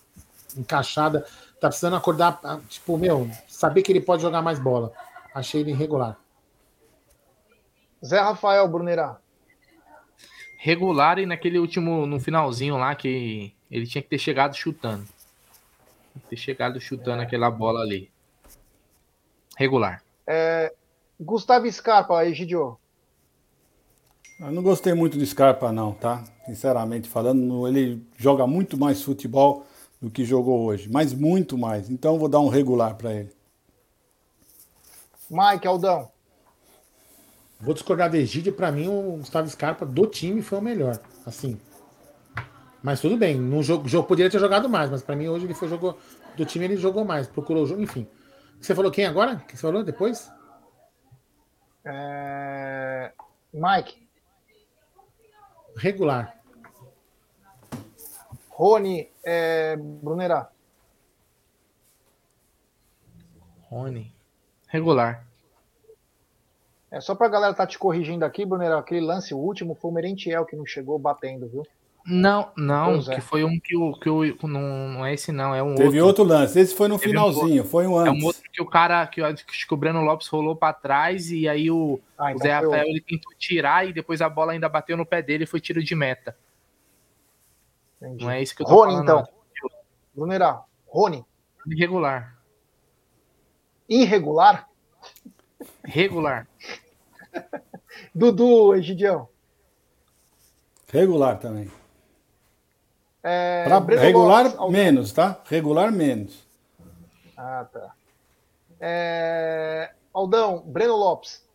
[0.55, 1.27] encaixada.
[1.59, 4.93] Tá precisando acordar, ah, tipo, meu, saber que ele pode jogar mais bola.
[5.33, 6.17] Achei ele irregular.
[8.05, 9.17] Zé Rafael Brunerá.
[10.57, 15.05] Regular e naquele último, no finalzinho lá, que ele tinha que ter chegado chutando.
[16.29, 17.25] Ter chegado chutando é.
[17.25, 18.11] aquela bola ali.
[19.55, 20.03] Regular.
[20.25, 20.73] É,
[21.19, 22.77] Gustavo Scarpa, Egidio.
[24.39, 26.23] Eu não gostei muito do Scarpa, não, tá?
[26.45, 29.65] Sinceramente falando, ele joga muito mais futebol
[30.01, 31.89] do que jogou hoje, mas muito mais.
[31.89, 33.31] Então vou dar um regular para ele.
[35.29, 36.11] Mike Aldão.
[37.59, 41.59] Vou discordar do Egídio, para mim o Gustavo Scarpa do time foi o melhor, assim.
[42.83, 45.55] Mas tudo bem, no jogo, jogo poderia ter jogado mais, mas para mim hoje ele
[45.55, 45.97] foi jogou
[46.35, 48.07] do time ele jogou mais, procurou o jogo, enfim.
[48.61, 49.37] Você falou quem agora?
[49.47, 50.31] Quem você falou depois?
[51.83, 53.11] É...
[53.51, 54.07] Mike
[55.77, 56.35] regular.
[58.49, 60.49] Rony é, Brunerá.
[63.63, 64.15] Rony.
[64.69, 65.27] Regular.
[66.89, 68.79] É só pra galera tá te corrigindo aqui, Brunerá.
[68.79, 71.67] Aquele lance, o último, foi o Merentiel que não chegou batendo, viu?
[72.05, 73.15] Não, não, é.
[73.15, 73.91] que foi um que o.
[73.99, 76.23] Que o não, não é esse, não, é um Teve outro.
[76.23, 78.13] outro lance, esse foi no Teve finalzinho, um foi um antes.
[78.13, 81.49] É um outro que o cara, que, que o Breno Lopes rolou para trás e
[81.49, 84.69] aí o, ah, então o Zé Rafael ele tentou tirar e depois a bola ainda
[84.69, 86.33] bateu no pé dele e foi tiro de meta.
[88.01, 88.23] Entendi.
[88.23, 89.03] Não é isso que eu tô Rony, falando.
[89.03, 89.37] então.
[90.15, 91.25] Brunerá, Rony.
[91.65, 92.37] Irregular.
[93.89, 94.69] Irregular?
[95.83, 96.47] Regular.
[98.13, 99.27] Dudu, Egidião.
[100.91, 101.71] Regular também.
[103.23, 103.65] É,
[103.99, 105.41] regular Lopes, menos, tá?
[105.45, 106.47] Regular menos.
[107.35, 107.93] Ah, tá.
[108.79, 111.45] É, Aldão, Breno Lopes.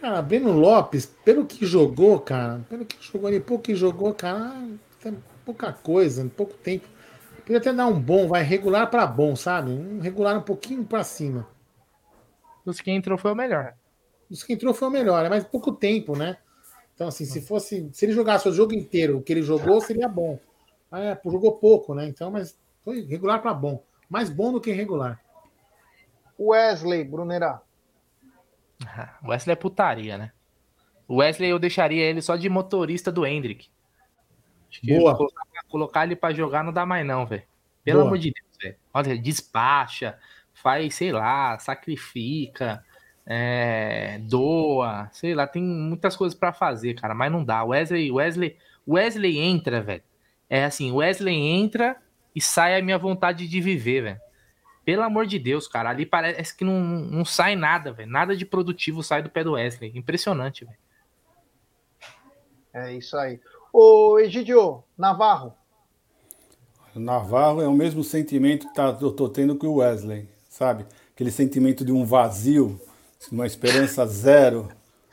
[0.00, 4.54] Cara, Breno Lopes, pelo que jogou, cara, pelo que jogou ali, pouco que jogou, cara,
[5.02, 6.86] tem pouca coisa, pouco tempo.
[7.38, 9.72] Podia até dar um bom, vai regular para bom, sabe?
[9.72, 11.48] Um regular um pouquinho para cima.
[12.64, 13.74] Dos que entrou foi o melhor.
[14.30, 16.36] Dos que entrou foi o melhor, é mais pouco tempo, né?
[16.94, 17.88] Então, assim, se fosse.
[17.92, 20.38] Se ele jogasse o jogo inteiro o que ele jogou, seria bom.
[20.92, 22.06] É, jogou pouco, né?
[22.06, 23.82] Então, mas foi regular para bom.
[24.08, 25.20] Mais bom do que regular.
[26.38, 27.62] Wesley, Brunerá.
[29.24, 30.32] Wesley é putaria, né?
[31.06, 33.68] O Wesley eu deixaria ele só de motorista do Hendrick.
[34.70, 35.16] Acho que Boa.
[35.16, 37.42] Colocar, colocar ele pra jogar não dá mais, não, velho.
[37.84, 38.08] Pelo Boa.
[38.08, 38.76] amor de Deus, velho.
[38.92, 40.18] Olha, despacha,
[40.52, 42.84] faz, sei lá, sacrifica,
[43.24, 47.64] é, doa, sei lá, tem muitas coisas pra fazer, cara, mas não dá.
[47.64, 48.56] Wesley, Wesley,
[48.86, 50.02] Wesley entra, velho.
[50.48, 51.96] É assim, Wesley entra
[52.34, 54.20] e sai a minha vontade de viver, velho.
[54.88, 58.10] Pelo amor de Deus, cara, ali parece que não, não sai nada, velho.
[58.10, 59.92] Nada de produtivo sai do pé do Wesley.
[59.94, 60.78] Impressionante, velho.
[62.72, 63.38] É isso aí.
[63.70, 65.52] Ô, Egidio, Navarro,
[66.94, 70.86] O Navarro é o mesmo sentimento que tá, eu tô tendo com o Wesley, sabe?
[71.14, 72.80] Aquele sentimento de um vazio,
[73.30, 74.70] uma esperança zero.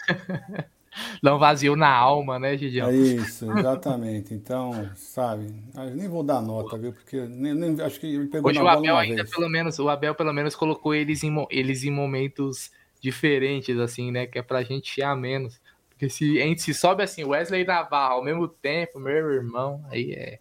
[1.24, 2.90] Um vazio na alma, né, Gidião?
[2.90, 4.34] É isso, exatamente.
[4.34, 5.54] Então, sabe?
[5.76, 6.94] eu nem vou dar nota, viu?
[6.94, 9.30] Porque nem, nem- acho que ele pegou Hoje na o Abel ainda, vez.
[9.30, 14.26] pelo menos, o Abel pelo menos colocou eles em, eles em momentos diferentes, assim, né?
[14.26, 15.60] Que é pra gente chiar menos.
[15.90, 19.84] Porque se a gente se sobe assim, Wesley e Navarro ao mesmo tempo, meu irmão,
[19.90, 20.40] aí é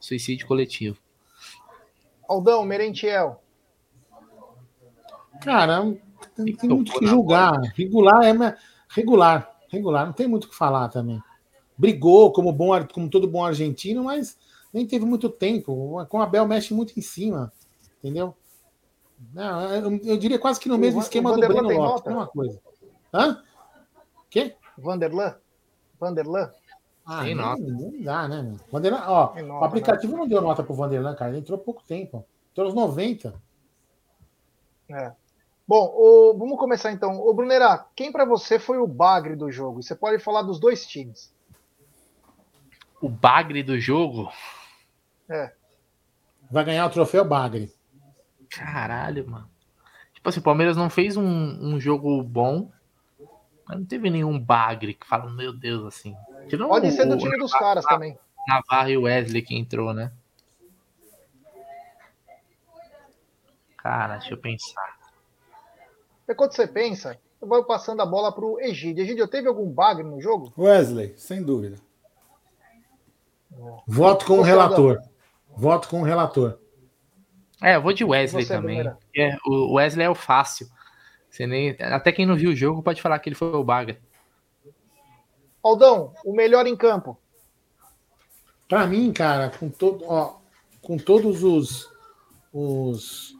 [0.00, 0.98] suicídio coletivo.
[2.28, 3.42] Aldão, Merentiel.
[5.42, 5.82] Cara,
[6.34, 7.60] tem, tem muito que julgar.
[7.76, 8.56] Regular é
[8.90, 11.22] regular, regular, não tem muito o que falar também.
[11.76, 14.36] Brigou como bom, como todo bom argentino, mas
[14.72, 16.04] nem teve muito tempo.
[16.08, 17.52] Com a Bel mexe muito em cima,
[17.98, 18.34] entendeu?
[19.32, 21.76] Não, eu, eu diria quase que no O mesmo Van- esquema o do Breno tem
[21.78, 22.10] Lopes, nota?
[22.10, 22.60] mesma coisa.
[23.12, 23.42] Hã?
[24.30, 24.54] Quê?
[24.76, 25.34] Vanderlan?
[25.98, 26.50] Vanderlan?
[27.04, 27.62] Ah, Tem não, nota.
[27.62, 28.56] não dá, né?
[28.70, 31.30] Vanderlan, ó, nota, o aplicativo não deu nota pro Vanderlan, cara.
[31.30, 32.24] Ele entrou há pouco tempo.
[32.52, 33.34] Entrou aos 90.
[34.90, 35.12] É.
[35.68, 37.20] Bom, ô, vamos começar então.
[37.20, 39.80] Ô, Brunerá, quem pra você foi o bagre do jogo?
[39.80, 41.30] E Você pode falar dos dois times.
[43.02, 44.32] O bagre do jogo,
[45.30, 45.52] É.
[46.50, 47.70] Vai ganhar o troféu Bagre.
[48.50, 49.50] caralho, mano.
[50.14, 52.72] Tipo assim, o Palmeiras não fez um, um jogo bom,
[53.66, 56.16] mas não teve nenhum bagre que fala, meu Deus, assim.
[56.48, 58.18] Tirando Pode ser do o- time dos caras também.
[58.48, 60.10] Navarro e o Wesley que entrou, né?
[63.76, 64.97] Cara, deixa eu pensar.
[66.28, 69.02] E quando você pensa, eu vou passando a bola pro Egídio.
[69.02, 70.52] Egídio, teve algum bagre no jogo?
[70.58, 71.76] Wesley, sem dúvida.
[73.86, 75.00] Voto com o relator.
[75.56, 76.58] Voto com o relator.
[77.62, 78.80] É, eu vou de Wesley Você, também.
[79.16, 80.68] É, o Wesley é o fácil.
[81.30, 83.98] Você nem, até quem não viu o jogo pode falar que ele foi o bagre.
[85.62, 87.18] Aldão, o melhor em campo.
[88.68, 90.36] Pra mim, cara, com, todo, ó,
[90.82, 91.90] com todos os,
[92.52, 93.37] os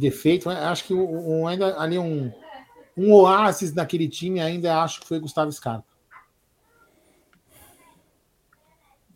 [0.00, 2.32] defeitos, né, acho que o- ainda ali um,
[2.96, 5.84] um oásis naquele time ainda acho que foi Gustavo Scarpa.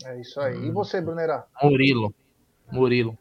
[0.04, 0.66] É isso aí.
[0.66, 1.46] E você, Brunerá?
[1.62, 2.14] Murilo.
[2.70, 3.16] Murilo.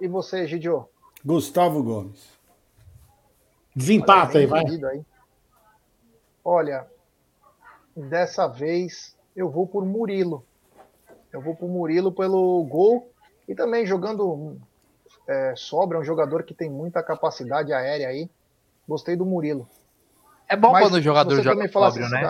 [0.00, 0.88] E você, Egidio?
[1.22, 2.32] Gustavo Gomes.
[3.76, 4.64] Desempata aí, vai.
[4.64, 5.02] aí.
[6.44, 6.86] Olha,
[7.94, 10.44] dessa vez eu vou por Murilo.
[11.32, 13.12] Eu vou por Murilo pelo gol
[13.48, 14.58] e também jogando
[15.26, 18.28] é, sobra, é um jogador que tem muita capacidade aérea aí.
[18.88, 19.68] Gostei do Murilo.
[20.48, 22.20] É bom Mas quando o jogador joga também falasse sóbrio, esse né?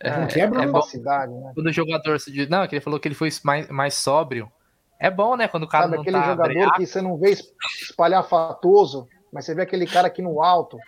[0.00, 1.52] cara- Não quebra, é bom capacidade, né?
[1.54, 2.48] quando o jogador se diz.
[2.48, 4.50] Não, é que ele falou que ele foi mais, mais sóbrio.
[4.98, 5.48] É bom, né?
[5.48, 6.72] Quando o cara Sabe não aquele tá jogador breado.
[6.72, 10.78] que você não vê es- espalhafatoso, mas você vê aquele cara aqui no alto.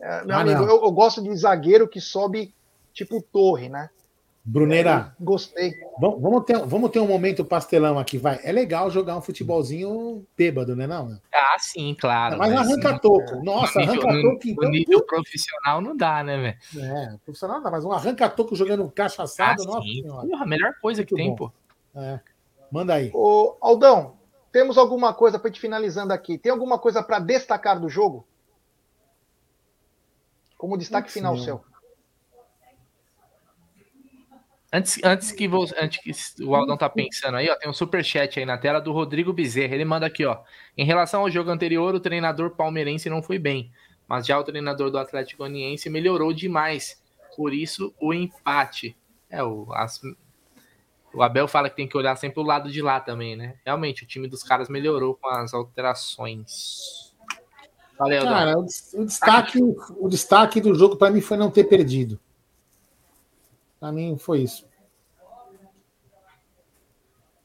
[0.00, 2.54] É, meu Ah, amigo, eu, eu gosto de zagueiro que sobe
[2.92, 3.88] tipo torre, né?
[4.44, 5.72] Bruneira, Gostei.
[6.00, 8.40] vamos, ter, vamos ter um momento pastelão aqui, vai.
[8.42, 10.84] É legal jogar um futebolzinho bêbado, né?
[10.84, 12.36] Não, Ah, sim, claro.
[12.38, 12.56] mas né?
[12.56, 13.44] arranca toco.
[13.44, 14.70] Nossa, arranca toco, no então.
[14.70, 16.36] nível profissional não dá, né,
[16.72, 16.84] velho?
[16.84, 20.02] É, profissional não, mas um arranca toco jogando Ah, cachaçado, nossa sim.
[20.02, 20.26] senhora.
[20.26, 21.52] Porra, a melhor coisa que Muito tem, bom.
[21.94, 22.00] pô.
[22.00, 22.20] É.
[22.70, 23.12] Manda aí.
[23.14, 24.16] Ô, Aldão,
[24.50, 26.36] temos alguma coisa para te finalizando aqui?
[26.36, 28.26] Tem alguma coisa para destacar do jogo?
[30.58, 31.44] Como destaque Putz, final meu.
[31.44, 31.64] seu.
[34.74, 38.38] Antes, antes que você, antes que o Aldão tá pensando aí, ó, tem um superchat
[38.40, 39.74] aí na tela do Rodrigo Bezerra.
[39.74, 40.38] Ele manda aqui, ó.
[40.76, 43.70] Em relação ao jogo anterior, o treinador palmeirense não foi bem,
[44.08, 47.02] mas já o treinador do Atlético Goianiense melhorou demais.
[47.36, 48.96] Por isso, o empate.
[49.28, 50.00] É, o, as-
[51.12, 53.56] o Abel fala que tem que olhar sempre o lado de lá também, né?
[53.66, 57.14] Realmente, o time dos caras melhorou com as alterações.
[57.98, 58.22] Valeu.
[58.22, 59.58] Cara, o, o destaque,
[59.98, 62.18] o destaque do jogo para mim foi não ter perdido.
[63.82, 64.64] Para mim foi isso.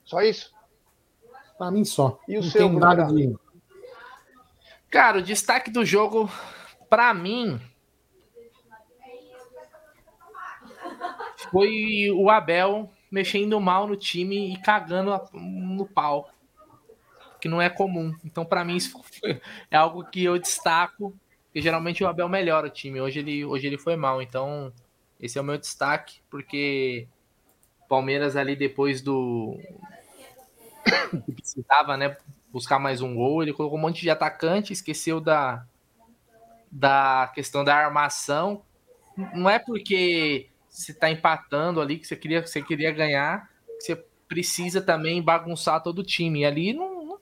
[0.05, 0.53] Só isso?
[1.57, 2.19] Para mim só.
[2.27, 3.35] E o não seu, tem nada de.
[4.91, 6.29] Cara, o destaque do jogo,
[6.87, 7.59] pra mim,
[11.51, 16.29] foi o Abel mexendo mal no time e cagando no pau.
[17.41, 18.15] Que não é comum.
[18.23, 19.41] Então, pra mim, isso foi-
[19.71, 21.17] é algo que eu destaco.
[21.45, 23.01] Porque geralmente o Abel melhora o time.
[23.01, 24.21] Hoje ele, hoje ele foi mal.
[24.21, 24.71] Então,
[25.19, 27.07] esse é o meu destaque, porque
[27.87, 29.57] Palmeiras ali depois do.
[31.25, 32.17] que precisava, né?
[32.51, 33.41] Buscar mais um gol.
[33.41, 35.65] Ele colocou um monte de atacante, esqueceu da,
[36.71, 38.61] da questão da armação.
[39.33, 43.49] Não é porque você está empatando ali que você queria, você queria ganhar,
[43.79, 43.95] que você
[44.27, 46.41] precisa também bagunçar todo o time.
[46.41, 47.19] E ali não,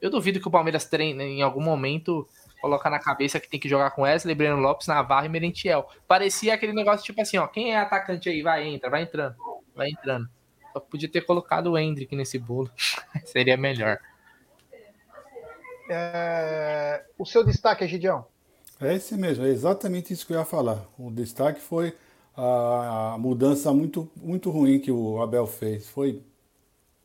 [0.00, 2.26] eu duvido que o Palmeiras treine em algum momento
[2.64, 5.86] colocar na cabeça que tem que jogar com Wesley, Breno Lopes, Navarro e Merentiel.
[6.08, 8.40] Parecia aquele negócio tipo assim, ó, quem é atacante aí?
[8.40, 9.36] Vai, entra, vai entrando,
[9.74, 10.26] vai entrando.
[10.72, 12.70] Só podia ter colocado o Hendrick nesse bolo.
[13.26, 13.98] Seria melhor.
[15.90, 17.04] É...
[17.18, 18.24] O seu destaque, Gidião?
[18.80, 20.86] É esse mesmo, é exatamente isso que eu ia falar.
[20.98, 21.94] O destaque foi
[22.34, 25.86] a mudança muito, muito ruim que o Abel fez.
[25.86, 26.22] Foi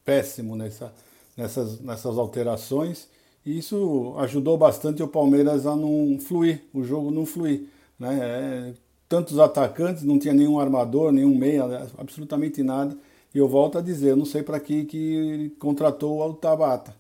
[0.05, 0.93] péssimo nessa,
[1.35, 3.09] nessas, nessas alterações.
[3.45, 7.63] E isso ajudou bastante o Palmeiras a não fluir, o jogo não fluir.
[7.97, 8.19] Né?
[8.21, 8.73] É,
[9.07, 12.95] tantos atacantes, não tinha nenhum armador, nenhum meia, absolutamente nada.
[13.33, 16.95] E eu volto a dizer, eu não sei para que, que contratou o Tabata.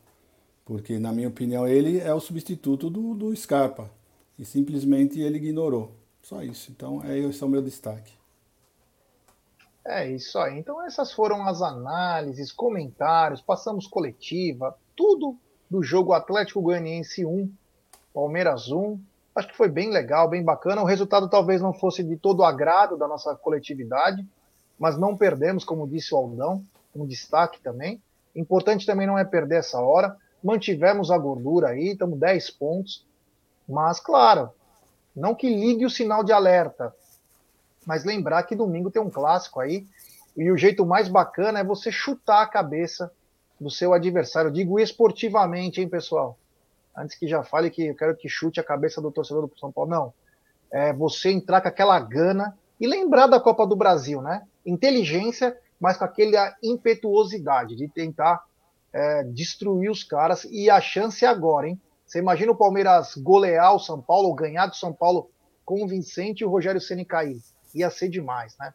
[0.65, 3.89] Porque, na minha opinião, ele é o substituto do, do Scarpa.
[4.37, 5.91] E simplesmente ele ignorou.
[6.21, 6.71] Só isso.
[6.71, 8.13] Então, é, esse é o meu destaque.
[9.85, 10.59] É isso aí.
[10.59, 15.35] Então, essas foram as análises, comentários, passamos coletiva, tudo
[15.69, 17.51] do jogo Atlético Goianiense 1,
[18.13, 18.99] Palmeiras 1.
[19.35, 20.81] Acho que foi bem legal, bem bacana.
[20.81, 24.25] O resultado talvez não fosse de todo agrado da nossa coletividade,
[24.79, 26.65] mas não perdemos, como disse o Aldão,
[26.95, 28.01] um destaque também.
[28.35, 30.15] Importante também não é perder essa hora.
[30.43, 33.05] Mantivemos a gordura aí, estamos 10 pontos.
[33.67, 34.49] Mas, claro,
[35.15, 36.93] não que ligue o sinal de alerta,
[37.85, 39.85] mas lembrar que domingo tem um clássico aí.
[40.35, 43.11] E o jeito mais bacana é você chutar a cabeça
[43.59, 44.51] do seu adversário.
[44.51, 46.37] Digo esportivamente, hein, pessoal?
[46.95, 49.71] Antes que já fale que eu quero que chute a cabeça do torcedor do São
[49.71, 49.89] Paulo.
[49.89, 50.13] Não.
[50.71, 54.43] É você entrar com aquela gana e lembrar da Copa do Brasil, né?
[54.65, 58.43] Inteligência, mas com aquela impetuosidade de tentar
[58.93, 60.45] é, destruir os caras.
[60.45, 61.79] E a chance agora, hein?
[62.05, 65.29] Você imagina o Palmeiras golear o São Paulo, ou ganhar do São Paulo
[65.63, 67.37] convincente e o Rogério Ceni cair.
[67.75, 68.73] Ia ser demais, né?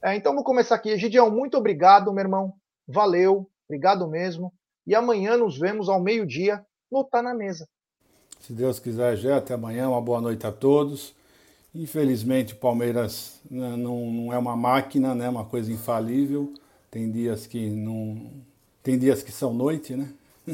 [0.00, 0.96] É, então vou começar aqui.
[0.96, 2.54] Gideão, muito obrigado, meu irmão.
[2.86, 3.48] Valeu.
[3.72, 4.52] Obrigado mesmo.
[4.86, 7.66] E amanhã nos vemos ao meio-dia no Tá na Mesa.
[8.38, 9.88] Se Deus quiser, já até amanhã.
[9.88, 11.14] Uma boa noite a todos.
[11.74, 15.26] Infelizmente, o Palmeiras né, não, não é uma máquina, né?
[15.26, 16.52] Uma coisa infalível.
[16.90, 18.30] Tem dias que não.
[18.82, 20.12] Tem dias que são noite, né?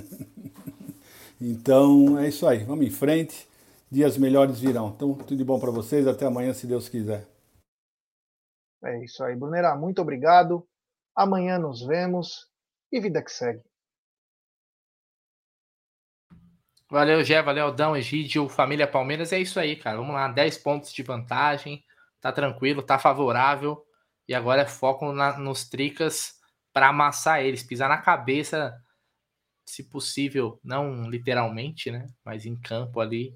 [1.41, 2.59] então é isso aí.
[2.63, 3.49] Vamos em frente.
[3.91, 4.93] Dias melhores virão.
[4.95, 6.07] Então, tudo de bom para vocês.
[6.07, 7.27] Até amanhã, se Deus quiser.
[8.85, 9.75] É isso aí, Brunera.
[9.75, 10.65] Muito obrigado.
[11.17, 12.48] Amanhã nos vemos
[12.91, 13.63] e vida que segue.
[16.91, 19.33] Valeu, Gé, valeu, Aldão, Egídio, família Palmeiras.
[19.33, 19.99] É isso aí, cara.
[19.99, 21.85] Vamos lá, 10 pontos de vantagem.
[22.19, 23.85] Tá tranquilo, tá favorável.
[24.27, 26.39] E agora é foco na, nos tricas
[26.73, 28.75] para amassar eles, pisar na cabeça,
[29.67, 32.07] se possível, não literalmente, né?
[32.25, 33.35] Mas em campo ali.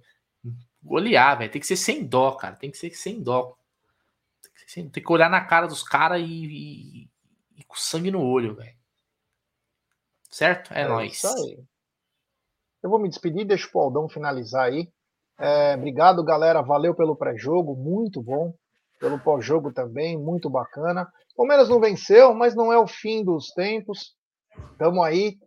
[0.83, 1.51] Golear, velho.
[1.51, 2.57] Tem que ser sem dó, cara.
[2.57, 3.55] Tem que ser sem dó.
[4.43, 7.11] Tem que, ser, tem que olhar na cara dos caras e, e,
[7.59, 8.82] e com sangue no olho, velho.
[10.33, 10.73] Certo?
[10.73, 11.13] É, é nóis.
[11.13, 11.59] Isso aí.
[12.83, 14.89] Eu vou me despedir, deixa o Aldão finalizar aí.
[15.39, 16.63] É, obrigado, galera.
[16.63, 18.55] Valeu pelo pré-jogo, muito bom.
[18.99, 21.07] Pelo pós-jogo também, muito bacana.
[21.37, 24.15] Palmeiras não venceu, mas não é o fim dos tempos.
[24.73, 25.39] Estamos aí,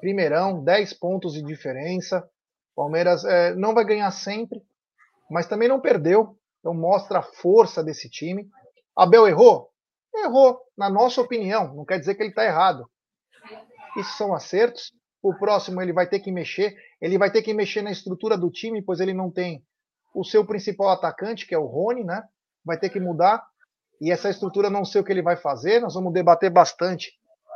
[0.00, 2.26] primeirão, 10 pontos de diferença.
[2.76, 4.60] Palmeiras é, não vai ganhar sempre,
[5.30, 6.36] mas também não perdeu.
[6.60, 8.48] Então mostra a força desse time.
[8.94, 9.70] Abel errou?
[10.14, 11.74] Errou, na nossa opinião.
[11.74, 12.88] Não quer dizer que ele está errado.
[13.96, 14.92] Isso são acertos.
[15.22, 18.50] O próximo ele vai ter que mexer, ele vai ter que mexer na estrutura do
[18.50, 19.62] time, pois ele não tem
[20.14, 22.22] o seu principal atacante, que é o Rony, né?
[22.64, 23.44] Vai ter que mudar.
[24.00, 27.12] E essa estrutura não sei o que ele vai fazer, nós vamos debater bastante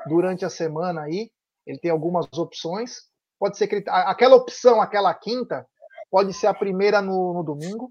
[0.06, 1.30] durante a semana aí.
[1.66, 2.96] Ele tem algumas opções.
[3.38, 5.66] Pode ser que ele, aquela opção, aquela quinta,
[6.10, 7.90] pode ser a primeira no, no domingo.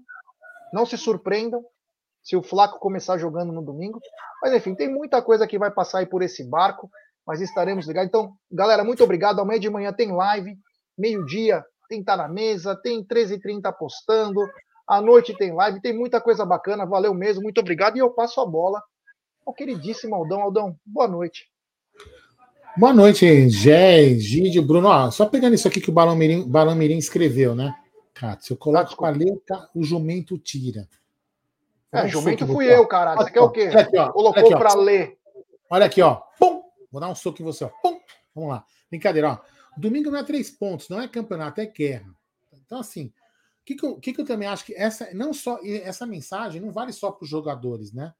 [0.72, 1.64] Não se surpreendam
[2.22, 4.00] se o Flaco começar jogando no domingo.
[4.40, 6.88] Mas enfim, tem muita coisa que vai passar aí por esse barco
[7.26, 8.08] mas estaremos ligados.
[8.08, 9.40] Então, galera, muito obrigado.
[9.40, 10.56] Amanhã de manhã tem live,
[10.96, 14.40] meio-dia tem Tá na Mesa, tem 13h30 postando,
[14.86, 16.86] à noite tem live, tem muita coisa bacana.
[16.86, 17.96] Valeu mesmo, muito obrigado.
[17.96, 18.82] E eu passo a bola
[19.46, 20.40] ao queridíssimo Aldão.
[20.40, 21.50] Aldão, boa noite.
[22.76, 24.88] Boa noite, Gé, Gide, Bruno.
[24.88, 27.72] Ó, só pegando isso aqui que o Balão Mirim, Balão Mirim escreveu, né?
[28.12, 30.88] Cara, se eu coloco com a letra, o jumento tira.
[31.92, 33.18] É, jumento fui eu, caralho.
[33.18, 33.62] Você quer o quê?
[33.62, 35.16] Aqui, ó, Colocou para ler.
[35.70, 36.16] Olha aqui, ó.
[36.38, 36.63] Pum!
[36.94, 37.68] Vou dar um soco em você, ó.
[37.82, 38.00] Pum!
[38.32, 38.64] Vamos lá.
[38.88, 39.38] Brincadeira, ó.
[39.76, 42.14] Domingo não é três pontos, não é campeonato, é guerra.
[42.52, 43.12] Então, assim,
[43.64, 46.70] que, que, eu, que, que eu também acho que essa não só essa mensagem não
[46.70, 48.14] vale só para os jogadores, né?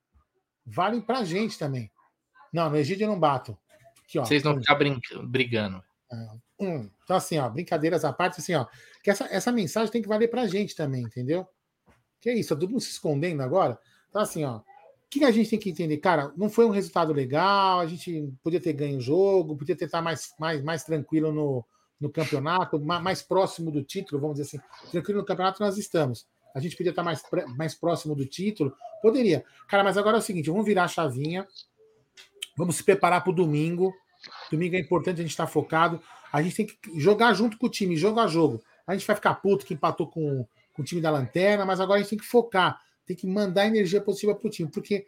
[0.67, 1.89] Vale para a gente também.
[2.53, 3.57] Não, no Egídio eu não bato.
[4.03, 5.81] Aqui, ó, Vocês não ficam brigando.
[6.59, 8.67] Hum, então, assim, ó, brincadeiras à parte, assim, ó,
[9.05, 11.47] que essa, essa mensagem tem que valer pra gente também, entendeu?
[12.21, 13.79] Que é isso, todo mundo se escondendo agora.
[14.09, 14.63] Então, assim, ó, o
[15.19, 15.99] que a gente tem que entender?
[15.99, 19.87] Cara, não foi um resultado legal, a gente podia ter ganho o jogo, podia ter
[19.87, 21.65] estar mais, mais, mais tranquilo no,
[22.01, 24.91] no campeonato, mais próximo do título, vamos dizer assim.
[24.91, 26.27] Tranquilo no campeonato nós estamos.
[26.55, 27.23] A gente podia estar mais,
[27.57, 28.75] mais próximo do título.
[29.03, 29.45] Poderia.
[29.69, 31.47] Cara, mas agora é o seguinte: vamos virar a chavinha.
[32.57, 33.93] Vamos se preparar para o domingo.
[34.51, 36.01] Domingo é importante a gente estar focado.
[36.33, 38.63] A gente tem que jogar junto com o time, jogo a jogo.
[38.87, 41.99] A gente vai ficar puto que empatou com, com o time da lanterna, mas agora
[41.99, 45.07] a gente tem que focar, tem que mandar energia positiva para o time, porque,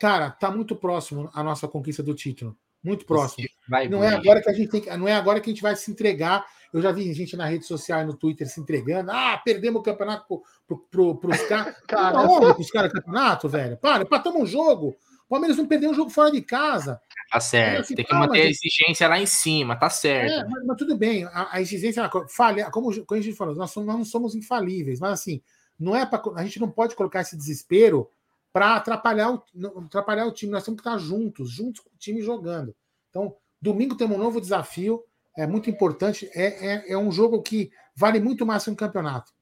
[0.00, 2.56] cara, tá muito próximo a nossa conquista do título.
[2.82, 3.46] Muito próximo.
[3.88, 5.76] Não é agora que a gente tem que, não é agora que a gente vai
[5.76, 6.44] se entregar.
[6.72, 9.10] Eu já vi gente na rede social e no Twitter se entregando.
[9.12, 11.76] Ah, perdemos o campeonato para pro, pro, pros caras.
[11.86, 13.76] Cara, os caras campeonato, velho.
[13.76, 14.96] Para, empatamos um jogo.
[15.26, 17.00] O Palmeiras não perdeu um jogo fora de casa.
[17.30, 17.82] Tá certo.
[17.82, 20.30] Assim, tem que manter a exigência lá em cima, tá certo.
[20.30, 23.70] É, mas, mas, tudo bem, a, a exigência, falha, como, como a gente falou, nós,
[23.70, 25.40] somos, nós não somos infalíveis, mas assim,
[25.78, 28.08] não é a gente não pode colocar esse desespero
[28.52, 29.42] para atrapalhar o,
[29.84, 30.52] atrapalhar o time.
[30.52, 32.74] Nós temos que estar juntos, juntos com o time jogando.
[33.10, 35.02] Então, domingo temos um novo desafio,
[35.36, 36.30] é muito importante.
[36.34, 39.32] É, é, é um jogo que vale muito mais que um campeonato.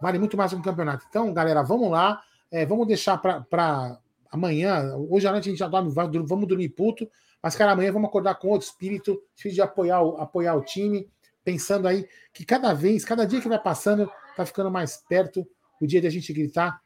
[0.00, 1.04] Vale muito mais que um campeonato.
[1.08, 2.22] Então, galera, vamos lá.
[2.50, 3.98] É, vamos deixar para
[4.30, 7.08] amanhã, hoje à noite a gente já dorme, vamos dormir puto,
[7.42, 11.08] mas cara, amanhã vamos acordar com outro espírito, de apoiar o, apoiar o time,
[11.44, 15.46] pensando aí que cada vez, cada dia que vai passando, tá ficando mais perto
[15.80, 16.80] o dia de a gente gritar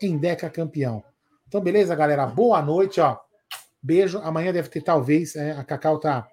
[0.00, 1.02] em Deca campeão.
[1.48, 2.26] Então, beleza, galera?
[2.26, 3.18] Boa noite, ó.
[3.82, 4.18] Beijo.
[4.18, 6.28] Amanhã deve ter, talvez, é, a Cacau tá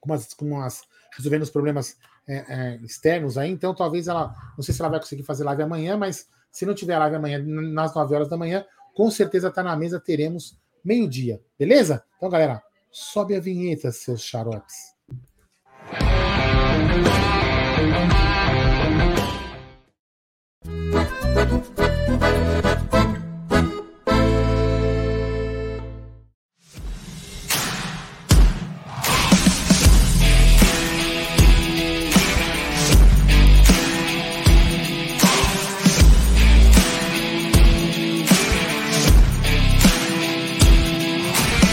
[0.00, 0.82] com umas, com umas
[1.16, 1.96] resolvendo os problemas
[2.28, 5.62] é, é, externos aí, então talvez ela, não sei se ela vai conseguir fazer live
[5.62, 8.64] amanhã, mas se não tiver live amanhã, nas 9 horas da manhã,
[8.94, 12.04] com certeza está na mesa, teremos meio-dia, beleza?
[12.16, 14.94] Então, galera, sobe a vinheta, seus xaropes.